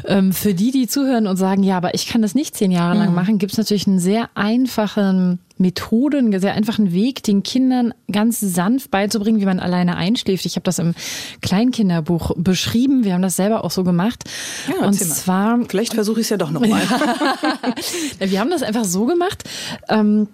Ähm, 0.07 0.33
für 0.33 0.55
die, 0.55 0.71
die 0.71 0.89
zuhören 0.89 1.27
und 1.27 1.37
sagen, 1.37 1.63
ja, 1.63 1.77
aber 1.77 1.95
ich 1.95 2.09
kann 2.09 2.23
das 2.23 2.35
nicht 2.35 2.57
zehn 2.57 2.71
Jahre 2.71 2.99
lang 2.99 3.15
machen, 3.15 3.39
gibt 3.39 3.53
es 3.53 3.59
natürlich 3.59 3.87
einen 3.87 4.01
sehr 4.01 4.31
einfachen 4.35 5.39
Methode, 5.65 6.19
einen 6.19 6.39
sehr 6.41 6.53
einfachen 6.55 6.93
Weg, 6.93 7.23
den 7.23 7.43
Kindern 7.43 7.95
ganz 8.13 8.39
sanft 8.41 8.91
beizubringen, 8.91 9.41
wie 9.41 9.47
man 9.47 9.61
alleine 9.61 9.97
einschläft. 9.97 10.45
Ich 10.47 10.57
habe 10.57 10.65
das 10.65 10.79
im 10.79 10.95
Kleinkinderbuch 11.41 12.33
beschrieben. 12.37 13.05
Wir 13.05 13.15
haben 13.15 13.23
das 13.23 13.37
selber 13.37 13.65
auch 13.65 13.71
so 13.71 13.83
gemacht. 13.83 14.25
Ja, 14.69 14.87
und 14.87 14.93
zwar 14.95 15.59
Vielleicht 15.69 15.95
versuche 15.95 16.21
ich 16.21 16.27
es 16.27 16.31
ja 16.31 16.37
doch 16.37 16.51
nochmal. 16.51 16.83
Wir 18.19 18.41
haben 18.41 18.51
das 18.51 18.63
einfach 18.63 18.85
so 18.85 19.07
gemacht. 19.07 19.45
Ähm, 19.89 20.29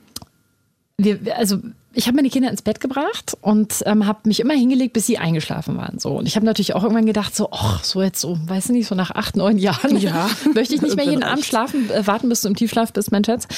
wir- 0.99 1.19
also 1.37 1.59
ich 1.93 2.07
habe 2.07 2.17
meine 2.17 2.31
Kinder 2.31 2.51
ins 2.51 2.63
Bett 2.63 2.81
gebracht 2.81 3.37
und 3.41 3.83
ähm, 3.85 4.07
habe 4.07 4.21
mich 4.25 4.41
immer 4.41 4.55
hingelegt, 4.55 4.93
bis 4.93 5.07
sie 5.07 5.19
eingeschlafen 5.19 5.77
waren. 5.77 5.99
So 5.99 6.19
und 6.19 6.27
ich 6.27 6.37
habe 6.37 6.47
natürlich 6.47 6.75
auch 6.75 6.83
irgendwann 6.83 7.07
gedacht, 7.07 7.35
so, 7.35 7.49
ach, 7.51 7.83
so 7.83 8.01
jetzt 8.01 8.21
so, 8.21 8.39
weißt 8.47 8.69
du 8.69 8.73
nicht, 8.75 8.87
so 8.87 8.95
nach 8.95 9.11
acht, 9.11 9.37
neun 9.37 9.59
Jahren 9.59 9.97
ja. 9.99 10.29
möchte 10.55 10.75
ich 10.75 10.83
nicht 10.83 10.97
mehr 10.97 11.05
jeden 11.05 11.25
Abend 11.25 11.45
schlafen, 11.45 11.91
äh, 11.91 12.07
warten, 12.07 12.29
bis 12.29 12.43
du 12.43 12.49
im 12.49 12.57
Tiefschlaf 12.57 12.93
bist, 12.93 13.11
mein 13.11 13.25
Schatz. 13.25 13.49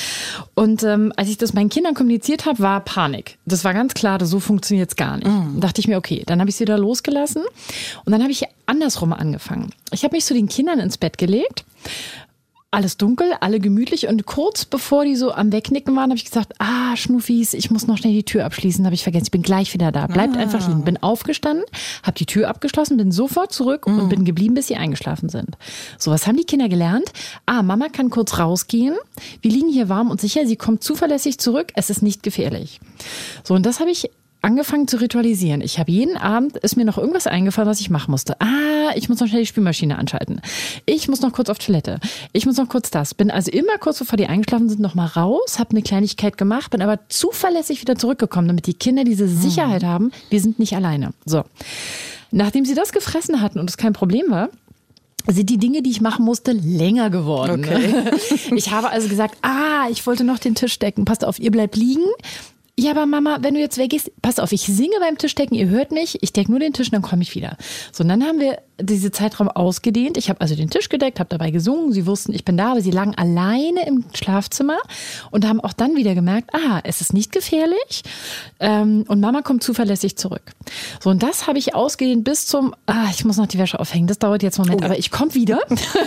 Und 0.55 0.83
ähm, 0.83 1.13
als 1.17 1.29
ich 1.29 1.37
das 1.37 1.53
meinen 1.53 1.69
Kindern 1.69 1.95
kommuniziert 1.95 2.47
habe, 2.47 2.61
war 2.61 2.81
Panik. 2.81 3.39
Das 3.45 3.65
war 3.65 3.75
ganz 3.75 3.95
klar, 3.95 4.25
so 4.25 4.41
funktioniert 4.41 4.91
es 4.91 4.97
gar 4.97 5.17
nicht. 5.17 5.27
Mhm. 5.27 5.61
dachte 5.61 5.81
ich 5.81 5.89
mir, 5.89 5.99
okay, 5.99 6.23
dann 6.27 6.41
habe 6.41 6.49
ich 6.49 6.57
sie 6.57 6.65
da 6.65 6.77
losgelassen 6.77 7.43
und 8.05 8.13
dann 8.13 8.23
habe 8.23 8.33
ich 8.33 8.45
andersrum 8.67 9.13
angefangen. 9.13 9.71
Ich 9.93 10.05
habe 10.05 10.17
mich 10.17 10.25
zu 10.25 10.35
den 10.35 10.49
Kindern 10.49 10.79
ins 10.79 10.97
Bett 10.97 11.19
gelegt 11.19 11.65
alles 12.73 12.97
dunkel, 12.97 13.33
alle 13.41 13.61
gemütlich 13.61 14.09
und 14.09 14.25
kurz 14.25 14.65
bevor 14.65 15.05
die 15.05 15.15
so 15.15 15.31
am 15.31 15.53
Wegnicken 15.53 15.95
waren, 15.95 16.11
habe 16.11 16.17
ich 16.17 16.25
gesagt, 16.25 16.55
ah, 16.59 16.97
Schnuffis, 16.97 17.53
ich 17.53 17.71
muss 17.71 17.87
noch 17.87 17.99
schnell 17.99 18.15
die 18.15 18.25
Tür 18.25 18.47
abschließen, 18.47 18.85
habe 18.87 18.95
ich 18.95 19.03
vergessen, 19.03 19.27
ich 19.27 19.31
bin 19.31 19.43
gleich 19.43 19.75
wieder 19.75 19.93
da. 19.93 20.07
Bleibt 20.07 20.37
ah. 20.37 20.41
einfach 20.41 20.67
liegen. 20.67 20.83
Bin 20.83 21.03
aufgestanden, 21.03 21.65
habe 22.03 22.17
die 22.17 22.25
Tür 22.25 22.49
abgeschlossen, 22.49 22.97
bin 22.97 23.13
sofort 23.13 23.53
zurück 23.53 23.87
mhm. 23.87 23.99
und 23.99 24.09
bin 24.09 24.25
geblieben, 24.25 24.55
bis 24.55 24.69
sie 24.69 24.77
eingeschlafen 24.77 25.29
sind. 25.29 25.59
So, 25.99 26.11
was 26.11 26.27
haben 26.27 26.39
die 26.39 26.45
Kinder 26.45 26.71
gelernt? 26.71 27.13
Ah, 27.45 27.63
Mama 27.63 27.89
kann 27.89 28.09
kurz 28.09 28.39
rausgehen. 28.39 28.97
Wir 29.43 29.51
liegen 29.51 29.69
hier 29.69 29.91
warm 29.91 30.11
und 30.11 30.21
sicher, 30.21 30.47
sie 30.47 30.57
kommt 30.57 30.83
zuverlässig 30.83 31.39
zurück, 31.39 31.73
es 31.75 31.91
ist 31.91 32.03
nicht 32.03 32.23
gefährlich. 32.23 32.81
So, 33.45 33.53
und 33.53 33.67
das 33.67 33.81
habe 33.81 33.91
ich 33.91 34.11
angefangen 34.43 34.89
zu 34.89 35.01
ritualisieren. 35.01 35.61
Ich 35.61 35.79
habe 35.79 35.91
jeden 35.91 36.17
Abend, 36.17 36.57
ist 36.59 36.77
mir 36.77 36.85
noch 36.85 36.99
irgendwas 36.99 37.27
eingefallen, 37.27 37.71
was 37.71 37.81
ich 37.81 37.91
machen 37.91 38.11
musste. 38.11 38.41
Ah, 38.41 38.91
ich 38.97 39.09
muss 39.09 39.21
noch 39.21 39.29
schnell 39.29 39.43
die 39.43 39.47
Spülmaschine 39.47 39.99
anschalten. 39.99 40.41
Ich 40.85 41.09
muss 41.09 41.21
noch 41.21 41.33
kurz 41.33 41.49
auf 41.49 41.59
Toilette. 41.59 42.01
Ich 42.33 42.45
muss 42.45 42.57
noch 42.57 42.69
kurz 42.69 42.91
das. 42.91 43.15
Bin 43.15 43.31
also 43.31 43.51
immer 43.51 43.79
kurz 43.79 44.01
bevor 44.01 44.17
die 44.17 44.27
eingeschlafen 44.27 44.69
sind, 44.69 44.81
noch 44.81 44.95
mal 44.95 45.07
raus, 45.07 45.59
habe 45.59 45.71
eine 45.71 45.83
Kleinigkeit 45.83 46.37
gemacht, 46.37 46.73
bin 46.73 46.83
aber 46.83 46.99
zuverlässig 47.09 47.81
wieder 47.81 47.97
zurückgekommen, 47.97 48.49
damit 48.49 48.67
die 48.67 48.75
Kinder 48.75 49.05
diese 49.05 49.27
hm. 49.27 49.37
Sicherheit 49.37 49.85
haben, 49.85 50.11
wir 50.29 50.41
sind 50.41 50.59
nicht 50.59 50.75
alleine. 50.75 51.13
So. 51.25 51.45
Nachdem 52.33 52.65
sie 52.65 52.75
das 52.75 52.93
gefressen 52.93 53.41
hatten 53.41 53.61
und 53.61 53.71
es 53.71 53.77
kein 53.77 53.93
Problem 53.93 54.27
war, 54.29 54.49
sind 55.29 55.51
die 55.51 55.59
Dinge, 55.59 55.83
die 55.83 55.91
ich 55.91 56.01
machen 56.01 56.25
musste, 56.25 56.51
länger 56.51 57.11
geworden. 57.11 57.65
Okay. 57.65 58.11
Ich 58.57 58.73
habe 58.73 58.91
also 58.91 59.09
gesagt, 59.09 59.37
ah, 59.43 59.87
ich 59.91 60.05
wollte 60.07 60.25
noch 60.25 60.39
den 60.39 60.55
Tisch 60.55 60.79
decken. 60.79 61.05
Passt 61.05 61.25
auf, 61.25 61.39
ihr 61.39 61.51
bleibt 61.51 61.77
liegen 61.77 62.05
ja, 62.79 62.93
aber 62.93 63.07
Mama, 63.07 63.39
wenn 63.43 63.55
du 63.55 63.61
jetzt 63.61 63.77
weggehst, 63.77 64.11
pass 64.23 64.39
auf, 64.39 64.53
ich 64.53 64.63
singe 64.63 64.99
beim 65.01 65.19
Tischdecken, 65.19 65.55
ihr 65.55 65.69
hört 65.69 65.93
mich, 65.93 66.23
ich 66.23 66.33
decke 66.33 66.51
nur 66.51 66.61
den 66.61 66.73
Tisch 66.73 66.89
und 66.89 66.95
dann 66.95 67.03
komme 67.03 67.23
ich 67.23 67.35
wieder. 67.35 67.57
So, 67.93 68.03
und 68.03 68.09
dann 68.09 68.25
haben 68.25 68.41
wir 68.41 68.63
diese 68.81 69.11
Zeitraum 69.11 69.49
ausgedehnt. 69.49 70.17
Ich 70.17 70.29
habe 70.29 70.41
also 70.41 70.55
den 70.55 70.71
Tisch 70.71 70.89
gedeckt, 70.89 71.21
habe 71.21 71.29
dabei 71.29 71.51
gesungen. 71.51 71.93
Sie 71.93 72.07
wussten, 72.07 72.33
ich 72.33 72.45
bin 72.45 72.57
da, 72.57 72.73
aber 72.73 72.81
sie 72.81 72.91
lagen 72.91 73.15
alleine 73.15 73.87
im 73.87 74.05
Schlafzimmer 74.15 74.79
und 75.31 75.47
haben 75.47 75.61
auch 75.61 75.73
dann 75.73 75.97
wieder 75.97 76.15
gemerkt, 76.15 76.51
ah, 76.55 76.81
es 76.85 77.01
ist 77.01 77.13
nicht 77.13 77.33
gefährlich 77.33 78.03
ähm, 78.61 79.05
und 79.09 79.21
Mama 79.21 79.43
kommt 79.43 79.63
zuverlässig 79.63 80.17
zurück. 80.17 80.43
So, 81.01 81.11
und 81.11 81.23
das 81.23 81.47
habe 81.47 81.59
ich 81.59 81.75
ausgedehnt 81.75 82.25
bis 82.25 82.47
zum, 82.47 82.75
ah, 82.87 83.07
ich 83.11 83.25
muss 83.25 83.37
noch 83.37 83.47
die 83.47 83.59
Wäsche 83.59 83.79
aufhängen. 83.79 84.07
Das 84.07 84.19
dauert 84.19 84.43
jetzt 84.43 84.59
einen 84.59 84.69
Moment, 84.69 84.83
oh. 84.83 84.87
aber 84.87 84.99
ich 84.99 85.11
komme 85.11 85.35
wieder. 85.35 85.61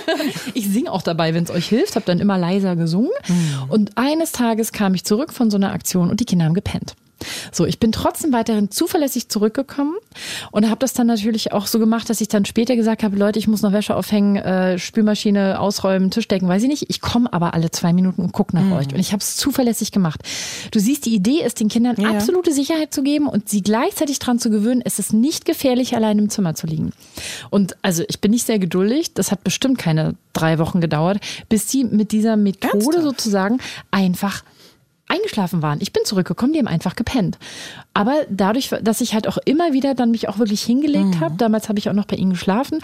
ich 0.53 0.67
singe 0.67 0.91
auch 0.91 1.01
dabei, 1.01 1.33
wenn 1.33 1.43
es 1.43 1.51
euch 1.51 1.67
hilft, 1.67 1.95
habe 1.95 2.05
dann 2.05 2.19
immer 2.19 2.37
leiser 2.37 2.75
gesungen. 2.75 3.11
Mhm. 3.27 3.69
Und 3.69 3.97
eines 3.97 4.31
Tages 4.31 4.71
kam 4.71 4.93
ich 4.95 5.05
zurück 5.05 5.33
von 5.33 5.51
so 5.51 5.57
einer 5.57 5.71
Aktion 5.71 6.09
und 6.09 6.19
die 6.19 6.25
Kinder 6.25 6.45
haben 6.45 6.53
gepennt. 6.53 6.95
So, 7.51 7.65
ich 7.65 7.79
bin 7.79 7.91
trotzdem 7.91 8.33
weiterhin 8.33 8.71
zuverlässig 8.71 9.29
zurückgekommen 9.29 9.95
und 10.51 10.69
habe 10.69 10.79
das 10.79 10.93
dann 10.93 11.07
natürlich 11.07 11.51
auch 11.51 11.67
so 11.67 11.79
gemacht, 11.79 12.09
dass 12.09 12.21
ich 12.21 12.27
dann 12.27 12.45
später 12.45 12.75
gesagt 12.75 13.03
habe, 13.03 13.15
Leute, 13.15 13.39
ich 13.39 13.47
muss 13.47 13.61
noch 13.61 13.71
Wäsche 13.71 13.95
aufhängen, 13.95 14.37
äh, 14.37 14.77
Spülmaschine 14.79 15.59
ausräumen, 15.59 16.11
Tisch 16.11 16.27
decken, 16.27 16.47
weiß 16.47 16.63
ich 16.63 16.69
nicht. 16.69 16.85
Ich 16.89 17.01
komme 17.01 17.31
aber 17.31 17.53
alle 17.53 17.71
zwei 17.71 17.93
Minuten 17.93 18.21
und 18.21 18.31
gucke 18.31 18.55
nach 18.55 18.63
mhm. 18.63 18.73
euch. 18.73 18.87
Und 18.93 18.99
ich 18.99 19.11
habe 19.11 19.21
es 19.21 19.35
zuverlässig 19.35 19.91
gemacht. 19.91 20.21
Du 20.71 20.79
siehst, 20.79 21.05
die 21.05 21.13
Idee 21.13 21.43
ist, 21.45 21.59
den 21.59 21.69
Kindern 21.69 21.95
ja. 21.99 22.09
absolute 22.09 22.51
Sicherheit 22.51 22.93
zu 22.93 23.03
geben 23.03 23.27
und 23.27 23.49
sie 23.49 23.61
gleichzeitig 23.61 24.19
daran 24.19 24.39
zu 24.39 24.49
gewöhnen, 24.49 24.81
es 24.83 24.99
ist 24.99 25.13
nicht 25.13 25.45
gefährlich, 25.45 25.95
allein 25.95 26.19
im 26.19 26.29
Zimmer 26.29 26.55
zu 26.55 26.67
liegen. 26.67 26.91
Und 27.49 27.75
also 27.81 28.03
ich 28.07 28.21
bin 28.21 28.31
nicht 28.31 28.45
sehr 28.45 28.59
geduldig. 28.59 29.13
Das 29.13 29.31
hat 29.31 29.43
bestimmt 29.43 29.77
keine 29.77 30.15
drei 30.33 30.59
Wochen 30.59 30.81
gedauert, 30.81 31.19
bis 31.49 31.69
sie 31.69 31.83
mit 31.83 32.11
dieser 32.11 32.37
Methode 32.37 33.01
sozusagen 33.01 33.59
einfach 33.91 34.43
eingeschlafen 35.07 35.61
waren. 35.61 35.79
Ich 35.81 35.93
bin 35.93 36.03
zurückgekommen, 36.05 36.53
die 36.53 36.59
haben 36.59 36.67
einfach 36.67 36.95
gepennt. 36.95 37.37
Aber 37.93 38.13
dadurch, 38.29 38.71
dass 38.81 39.01
ich 39.01 39.13
halt 39.13 39.27
auch 39.27 39.37
immer 39.45 39.71
wieder 39.71 39.93
dann 39.93 40.11
mich 40.11 40.27
auch 40.27 40.39
wirklich 40.39 40.63
hingelegt 40.63 41.15
mhm. 41.15 41.19
habe, 41.19 41.35
damals 41.37 41.69
habe 41.69 41.77
ich 41.79 41.89
auch 41.89 41.93
noch 41.93 42.05
bei 42.05 42.15
ihnen 42.15 42.31
geschlafen, 42.31 42.79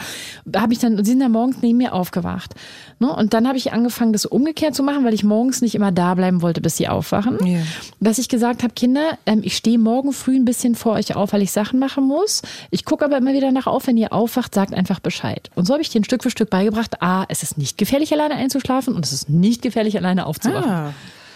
habe 0.55 0.73
ich 0.73 0.79
dann, 0.79 0.97
sie 1.03 1.11
sind 1.11 1.19
dann 1.19 1.31
morgens 1.31 1.57
neben 1.61 1.79
mir 1.79 1.93
aufgewacht. 1.93 2.53
Ne? 2.99 3.11
Und 3.11 3.33
dann 3.33 3.47
habe 3.47 3.57
ich 3.57 3.73
angefangen, 3.73 4.13
das 4.13 4.25
umgekehrt 4.25 4.75
zu 4.75 4.83
machen, 4.83 5.03
weil 5.03 5.13
ich 5.13 5.23
morgens 5.23 5.61
nicht 5.61 5.73
immer 5.73 5.91
da 5.91 6.13
bleiben 6.13 6.41
wollte, 6.41 6.61
bis 6.61 6.77
sie 6.77 6.87
aufwachen. 6.87 7.45
Ja. 7.45 7.59
Dass 7.99 8.19
ich 8.19 8.29
gesagt 8.29 8.61
habe, 8.61 8.73
Kinder, 8.73 9.17
ähm, 9.25 9.41
ich 9.43 9.57
stehe 9.57 9.79
morgen 9.79 10.13
früh 10.13 10.35
ein 10.35 10.45
bisschen 10.45 10.75
vor 10.75 10.93
euch 10.93 11.15
auf, 11.15 11.33
weil 11.33 11.41
ich 11.41 11.51
Sachen 11.51 11.79
machen 11.79 12.07
muss. 12.07 12.43
Ich 12.69 12.85
gucke 12.85 13.03
aber 13.03 13.17
immer 13.17 13.33
wieder 13.33 13.51
nach 13.51 13.65
auf, 13.65 13.87
wenn 13.87 13.97
ihr 13.97 14.13
aufwacht, 14.13 14.53
sagt 14.53 14.73
einfach 14.73 14.99
Bescheid. 14.99 15.49
Und 15.55 15.65
so 15.65 15.73
habe 15.73 15.81
ich 15.81 15.89
dir 15.89 16.03
Stück 16.03 16.23
für 16.23 16.29
Stück 16.29 16.49
beigebracht, 16.49 17.01
ah, 17.01 17.25
es 17.29 17.41
ist 17.41 17.57
nicht 17.57 17.77
gefährlich, 17.77 18.13
alleine 18.13 18.35
einzuschlafen 18.35 18.93
und 18.93 19.05
es 19.05 19.11
ist 19.11 19.29
nicht 19.29 19.61
gefährlich, 19.61 19.97
alleine 19.97 20.25
aufzuwachen. 20.25 20.71
Ah. 20.71 20.93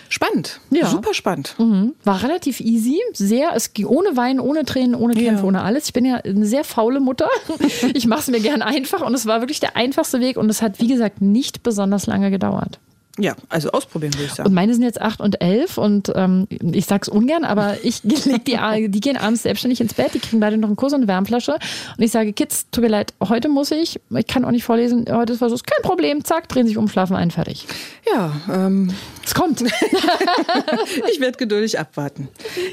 Spannend. 0.10 0.60
Ja. 0.70 0.88
Super 0.88 1.14
spannend. 1.14 1.56
Mhm. 1.58 1.94
War 2.04 2.22
relativ 2.24 2.60
easy. 2.60 3.00
Sehr, 3.14 3.54
es 3.56 3.74
ging 3.74 3.86
ohne 3.86 4.16
Weinen, 4.16 4.40
ohne 4.40 4.66
Tränen, 4.66 4.96
ohne 4.96 5.14
Kämpfe, 5.14 5.42
ja. 5.42 5.44
ohne 5.44 5.62
alles. 5.64 5.86
Ich 5.86 5.94
bin 5.94 6.06
ja 6.06 6.18
eine 6.18 6.46
sehr 6.46 6.64
faule 6.64 7.00
Mutter. 7.00 7.30
ich 7.94 8.08
mache 8.08 8.22
es 8.22 8.28
mir 8.28 8.40
gern 8.40 8.62
einfach 8.62 9.02
und 9.02 9.14
es 9.14 9.26
war 9.26 9.42
wirklich 9.42 9.60
der 9.60 9.76
einfachste 9.76 10.20
Weg 10.20 10.38
und 10.38 10.50
es 10.50 10.62
hat, 10.62 10.80
wie 10.80 10.88
gesagt, 10.88 11.22
nicht 11.22 11.64
besonders 11.64 12.08
lange 12.08 12.32
gedauert. 12.32 12.80
Ja, 13.18 13.36
also 13.48 13.72
ausprobieren 13.72 14.14
würde 14.14 14.26
ich 14.26 14.34
sagen. 14.34 14.50
Und 14.50 14.56
meine 14.56 14.74
sind 14.74 14.84
jetzt 14.84 15.00
acht 15.00 15.22
und 15.22 15.42
elf 15.42 15.78
und 15.78 16.12
ähm, 16.16 16.48
ich 16.50 16.86
sag's 16.86 17.08
ungern, 17.08 17.46
aber 17.46 17.78
ich 17.84 18.02
die, 18.04 18.90
die 18.90 19.00
gehen 19.00 19.18
abends 19.18 19.44
selbstständig 19.44 19.80
ins 19.80 19.94
Bett, 19.94 20.14
die 20.14 20.20
kriegen 20.20 20.40
beide 20.40 20.58
noch 20.58 20.68
einen 20.68 20.76
Kurs 20.76 20.94
und 20.94 21.00
eine 21.00 21.08
Wärmflasche. 21.08 21.54
Und 21.54 22.04
ich 22.04 22.12
sage, 22.12 22.34
Kids, 22.34 22.68
tut 22.72 22.84
mir 22.84 22.90
leid, 22.90 23.14
heute 23.22 23.48
muss 23.48 23.72
ich, 23.72 24.00
ich 24.10 24.28
kann 24.28 24.44
auch 24.44 24.52
nicht 24.52 24.66
vorlesen, 24.66 25.06
heute 25.10 25.34
ist 25.34 25.40
Versuch, 25.40 25.64
kein 25.64 25.82
Problem, 25.82 26.26
zack, 26.26 26.50
drehen 26.50 26.68
sich 26.68 26.78
um, 26.78 26.90
schlafen 26.90 27.16
ein, 27.16 27.32
fertig. 27.32 27.66
Ja, 28.12 28.34
ähm. 28.52 28.94
Es 29.26 29.34
kommt. 29.34 29.62
ich 31.12 31.20
werde 31.20 31.38
geduldig 31.38 31.80
abwarten. 31.80 32.28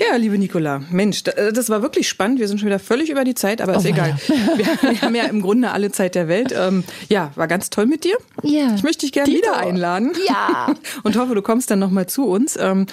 Ja, 0.07 0.16
liebe 0.16 0.36
Nicola, 0.36 0.82
Mensch, 0.90 1.22
äh, 1.24 1.51
das 1.51 1.70
war 1.70 1.80
wirklich 1.80 2.07
spannend. 2.07 2.40
Wir 2.40 2.49
sind 2.49 2.59
schon 2.59 2.66
wieder 2.66 2.78
völlig 2.78 3.09
über 3.09 3.24
die 3.24 3.34
Zeit, 3.34 3.62
aber 3.62 3.76
ist 3.76 3.86
oh, 3.86 3.88
egal. 3.88 4.18
Wir, 4.28 4.66
wir, 4.82 5.01
haben 5.01 5.14
ja 5.14 5.24
im 5.24 5.40
Grunde 5.40 5.70
alle 5.70 5.93
Zeit 5.93 6.14
der 6.14 6.28
Welt. 6.28 6.55
Ähm, 6.57 6.84
ja, 7.09 7.32
war 7.36 7.49
ganz 7.49 7.70
toll 7.70 7.86
mit 7.86 8.05
dir. 8.05 8.16
Ja. 8.43 8.74
Ich 8.74 8.82
möchte 8.82 9.07
dich 9.07 9.12
gerne 9.12 9.32
wieder 9.32 9.57
einladen. 9.57 10.12
Ja. 10.28 10.32
Ja. 10.33 10.74
Und 11.03 11.16
hoffe, 11.16 11.35
du 11.35 11.43
kommst 11.43 11.70
dann 11.70 11.78
nochmal 11.78 12.07
zu 12.07 12.26
uns. 12.26 12.57
Ähm, 12.59 12.87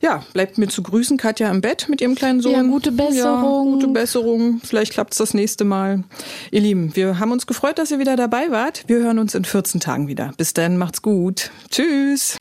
ja, 0.00 0.22
bleibt 0.32 0.58
mir 0.58 0.68
zu 0.68 0.82
grüßen, 0.82 1.16
Katja 1.16 1.50
im 1.50 1.60
Bett 1.60 1.88
mit 1.88 2.00
ihrem 2.00 2.14
kleinen 2.14 2.40
Sohn. 2.40 2.52
Ja, 2.52 2.62
gute 2.62 2.92
Besserung. 2.92 3.66
Ja, 3.66 3.72
gute 3.72 3.88
Besserung. 3.88 4.60
Vielleicht 4.62 4.92
klappt 4.92 5.12
es 5.12 5.18
das 5.18 5.34
nächste 5.34 5.64
Mal. 5.64 6.04
Ihr 6.50 6.60
Lieben, 6.60 6.94
wir 6.94 7.18
haben 7.18 7.32
uns 7.32 7.46
gefreut, 7.46 7.78
dass 7.78 7.90
ihr 7.90 7.98
wieder 7.98 8.16
dabei 8.16 8.50
wart. 8.50 8.84
Wir 8.86 8.98
hören 8.98 9.18
uns 9.18 9.34
in 9.34 9.44
14 9.44 9.80
Tagen 9.80 10.08
wieder. 10.08 10.32
Bis 10.36 10.52
dann, 10.52 10.76
macht's 10.76 11.02
gut. 11.02 11.50
Tschüss. 11.70 12.36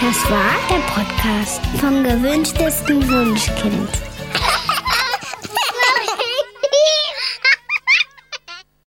Das 0.00 0.30
war 0.30 0.54
der 0.70 0.80
Podcast 0.92 1.60
vom 1.80 2.04
gewünschtesten 2.04 3.08
Wunschkind. 3.08 4.07